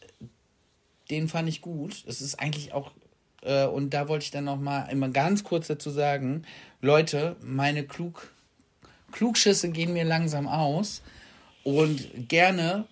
den 1.12 1.28
fand 1.28 1.48
ich 1.48 1.62
gut. 1.62 2.04
Es 2.08 2.22
ist 2.22 2.40
eigentlich 2.40 2.74
auch... 2.74 2.92
Äh, 3.44 3.68
und 3.68 3.92
da 3.92 4.08
wollte 4.08 4.24
ich 4.26 4.32
dann 4.32 4.46
noch 4.46 4.60
mal 4.60 4.86
immer 4.86 5.10
ganz 5.10 5.44
kurz 5.44 5.68
dazu 5.68 5.92
sagen, 5.92 6.44
Leute, 6.82 7.36
meine 7.42 7.84
Klug... 7.86 8.34
Klugschüsse 9.12 9.70
gehen 9.70 9.94
mir 9.94 10.06
langsam 10.06 10.48
aus. 10.48 11.04
Und 11.64 12.28
gerne 12.28 12.86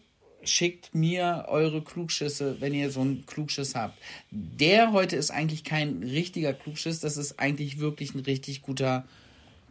schickt 0.43 0.93
mir 0.93 1.45
eure 1.47 1.81
Klugschüsse, 1.81 2.57
wenn 2.59 2.75
ihr 2.75 2.91
so 2.91 3.01
einen 3.01 3.25
Klugschiss 3.25 3.73
habt. 3.73 3.97
Der 4.29 4.91
heute 4.91 5.15
ist 5.15 5.31
eigentlich 5.31 5.63
kein 5.63 6.03
richtiger 6.03 6.53
Klugschiss, 6.53 6.99
das 6.99 7.17
ist 7.17 7.39
eigentlich 7.39 7.79
wirklich 7.79 8.13
ein 8.13 8.19
richtig 8.19 8.61
guter 8.61 9.05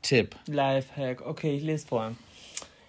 Tipp. 0.06 0.36
Lifehack. 0.46 1.26
Okay, 1.26 1.56
ich 1.56 1.64
lese 1.64 1.88
vor. 1.88 2.14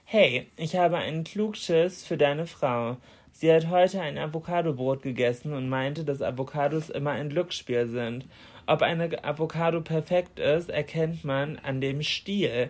Hey, 0.06 0.46
ich 0.56 0.76
habe 0.76 0.98
einen 0.98 1.24
Klugschiss 1.24 2.06
für 2.06 2.16
deine 2.16 2.46
Frau. 2.46 2.98
Sie 3.32 3.52
hat 3.52 3.72
heute 3.72 4.00
ein 4.02 4.20
Avocadobrot 4.20 5.02
gegessen 5.02 5.54
und 5.54 5.68
meinte, 5.68 6.04
dass 6.04 6.22
Avocados 6.22 6.92
immer 6.92 7.10
ein 7.12 7.30
Glücksspiel 7.30 7.88
sind. 7.88 8.26
Ob 8.68 8.84
eine 8.84 9.24
Avocado 9.24 9.82
perfekt 9.82 10.38
ist, 10.38 10.70
erkennt 10.70 11.24
man 11.24 11.58
an 11.58 11.82
dem 11.82 12.04
Stiel. 12.04 12.70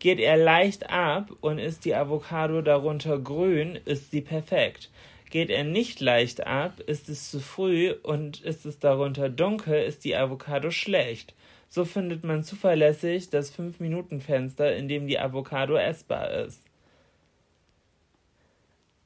Geht 0.00 0.18
er 0.18 0.38
leicht 0.38 0.90
ab 0.90 1.30
und 1.40 1.60
ist 1.60 1.84
die 1.84 1.94
Avocado 1.94 2.62
darunter 2.62 3.20
grün, 3.20 3.78
ist 3.84 4.10
sie 4.10 4.22
perfekt. 4.22 4.90
Geht 5.30 5.50
er 5.50 5.62
nicht 5.62 6.00
leicht 6.00 6.44
ab, 6.44 6.80
ist 6.80 7.08
es 7.08 7.30
zu 7.30 7.38
früh 7.38 7.94
und 8.02 8.40
ist 8.40 8.66
es 8.66 8.80
darunter 8.80 9.28
dunkel, 9.28 9.84
ist 9.84 10.04
die 10.04 10.16
Avocado 10.16 10.72
schlecht. 10.72 11.32
So 11.74 11.84
findet 11.84 12.22
man 12.22 12.44
zuverlässig 12.44 13.30
das 13.30 13.52
5-Minuten-Fenster, 13.52 14.76
in 14.76 14.86
dem 14.86 15.08
die 15.08 15.18
Avocado 15.18 15.74
essbar 15.74 16.30
ist. 16.30 16.60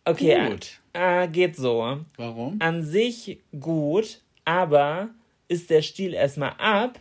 Okay, 0.04 0.50
Gut. 0.50 0.78
Äh, 0.92 1.28
geht 1.28 1.56
so. 1.56 2.04
Warum? 2.16 2.56
An 2.60 2.84
sich 2.84 3.38
gut, 3.58 4.20
aber 4.44 5.08
ist 5.48 5.70
der 5.70 5.80
Stiel 5.80 6.12
erstmal 6.12 6.56
ab, 6.58 7.00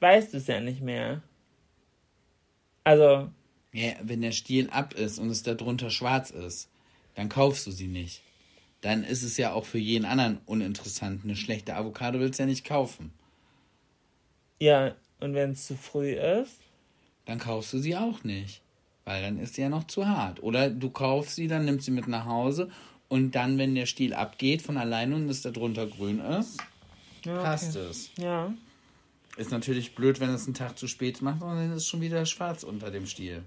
weißt 0.00 0.32
du 0.32 0.38
es 0.38 0.46
ja 0.46 0.60
nicht 0.60 0.80
mehr. 0.80 1.20
Also, 2.84 3.28
Ja, 3.74 3.92
wenn 4.02 4.22
der 4.22 4.32
Stiel 4.32 4.70
ab 4.70 4.94
ist 4.94 5.18
und 5.18 5.28
es 5.28 5.42
darunter 5.42 5.90
schwarz 5.90 6.30
ist, 6.30 6.70
dann 7.16 7.28
kaufst 7.28 7.66
du 7.66 7.70
sie 7.70 7.88
nicht. 7.88 8.22
Dann 8.80 9.04
ist 9.04 9.22
es 9.22 9.36
ja 9.36 9.52
auch 9.52 9.66
für 9.66 9.76
jeden 9.76 10.06
anderen 10.06 10.38
uninteressant. 10.46 11.22
Eine 11.22 11.36
schlechte 11.36 11.76
Avocado 11.76 12.18
willst 12.18 12.38
du 12.38 12.44
ja 12.44 12.46
nicht 12.46 12.64
kaufen. 12.64 13.12
Ja, 14.60 14.94
und 15.20 15.34
wenn 15.34 15.52
es 15.52 15.66
zu 15.66 15.76
früh 15.76 16.12
ist, 16.12 16.58
Dann 17.26 17.38
kaufst 17.38 17.72
du 17.72 17.78
sie 17.78 17.96
auch 17.96 18.24
nicht. 18.24 18.62
Weil 19.04 19.22
dann 19.22 19.38
ist 19.38 19.54
sie 19.54 19.62
ja 19.62 19.68
noch 19.68 19.84
zu 19.84 20.06
hart. 20.06 20.42
Oder 20.42 20.68
du 20.70 20.90
kaufst 20.90 21.36
sie, 21.36 21.48
dann 21.48 21.64
nimmst 21.64 21.86
sie 21.86 21.90
mit 21.90 22.08
nach 22.08 22.26
Hause 22.26 22.70
und 23.08 23.32
dann, 23.32 23.56
wenn 23.56 23.74
der 23.74 23.86
Stiel 23.86 24.12
abgeht 24.12 24.60
von 24.62 24.76
alleine 24.76 25.14
und 25.14 25.28
es 25.28 25.42
darunter 25.42 25.86
grün 25.86 26.20
ist, 26.20 26.58
ja, 27.24 27.42
passt 27.42 27.74
es. 27.76 28.10
ja. 28.16 28.52
Ist 29.36 29.50
natürlich 29.50 29.94
blöd, 29.94 30.20
wenn 30.20 30.30
es 30.30 30.46
einen 30.46 30.54
Tag 30.54 30.76
zu 30.78 30.88
spät 30.88 31.22
macht 31.22 31.42
und 31.42 31.48
dann 31.48 31.70
ist 31.70 31.76
es 31.76 31.86
schon 31.86 32.00
wieder 32.00 32.26
schwarz 32.26 32.64
unter 32.64 32.90
dem 32.90 33.06
Stiel. 33.06 33.44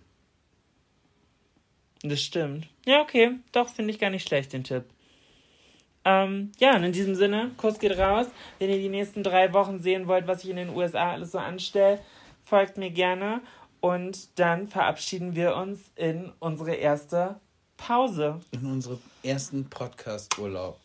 Das 2.01 2.21
stimmt. 2.21 2.67
Ja, 2.85 3.01
okay. 3.01 3.33
Doch, 3.51 3.69
finde 3.69 3.91
ich 3.91 3.99
gar 3.99 4.09
nicht 4.09 4.27
schlecht, 4.27 4.53
den 4.53 4.63
Tipp. 4.63 4.85
Ähm, 6.03 6.51
ja, 6.59 6.75
und 6.75 6.83
in 6.83 6.91
diesem 6.91 7.15
Sinne, 7.15 7.51
Kuss 7.57 7.79
geht 7.79 7.97
raus. 7.97 8.27
Wenn 8.59 8.69
ihr 8.69 8.79
die 8.79 8.89
nächsten 8.89 9.23
drei 9.23 9.53
Wochen 9.53 9.79
sehen 9.79 10.07
wollt, 10.07 10.27
was 10.27 10.43
ich 10.43 10.49
in 10.49 10.55
den 10.55 10.69
USA 10.69 11.11
alles 11.11 11.31
so 11.31 11.37
anstelle, 11.37 11.99
folgt 12.43 12.77
mir 12.77 12.91
gerne 12.91 13.41
und 13.81 14.39
dann 14.39 14.67
verabschieden 14.67 15.35
wir 15.35 15.55
uns 15.55 15.79
in 15.95 16.31
unsere 16.39 16.73
erste 16.73 17.39
Pause. 17.77 18.39
In 18.51 18.65
unseren 18.65 18.99
ersten 19.23 19.69
Podcast-Urlaub. 19.69 20.79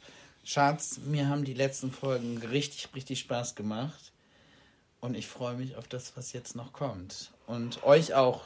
Schatz, 0.44 0.98
mir 1.04 1.28
haben 1.28 1.44
die 1.44 1.54
letzten 1.54 1.90
Folgen 1.90 2.38
richtig, 2.38 2.88
richtig 2.94 3.20
Spaß 3.20 3.54
gemacht. 3.54 4.12
Und 5.00 5.16
ich 5.16 5.26
freue 5.26 5.54
mich 5.54 5.76
auf 5.76 5.88
das, 5.88 6.16
was 6.16 6.32
jetzt 6.32 6.56
noch 6.56 6.72
kommt. 6.72 7.32
Und 7.46 7.82
euch 7.84 8.14
auch 8.14 8.42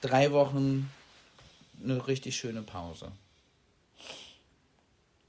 drei 0.00 0.32
Wochen 0.32 0.90
eine 1.82 2.06
richtig 2.06 2.36
schöne 2.36 2.62
Pause. 2.62 3.12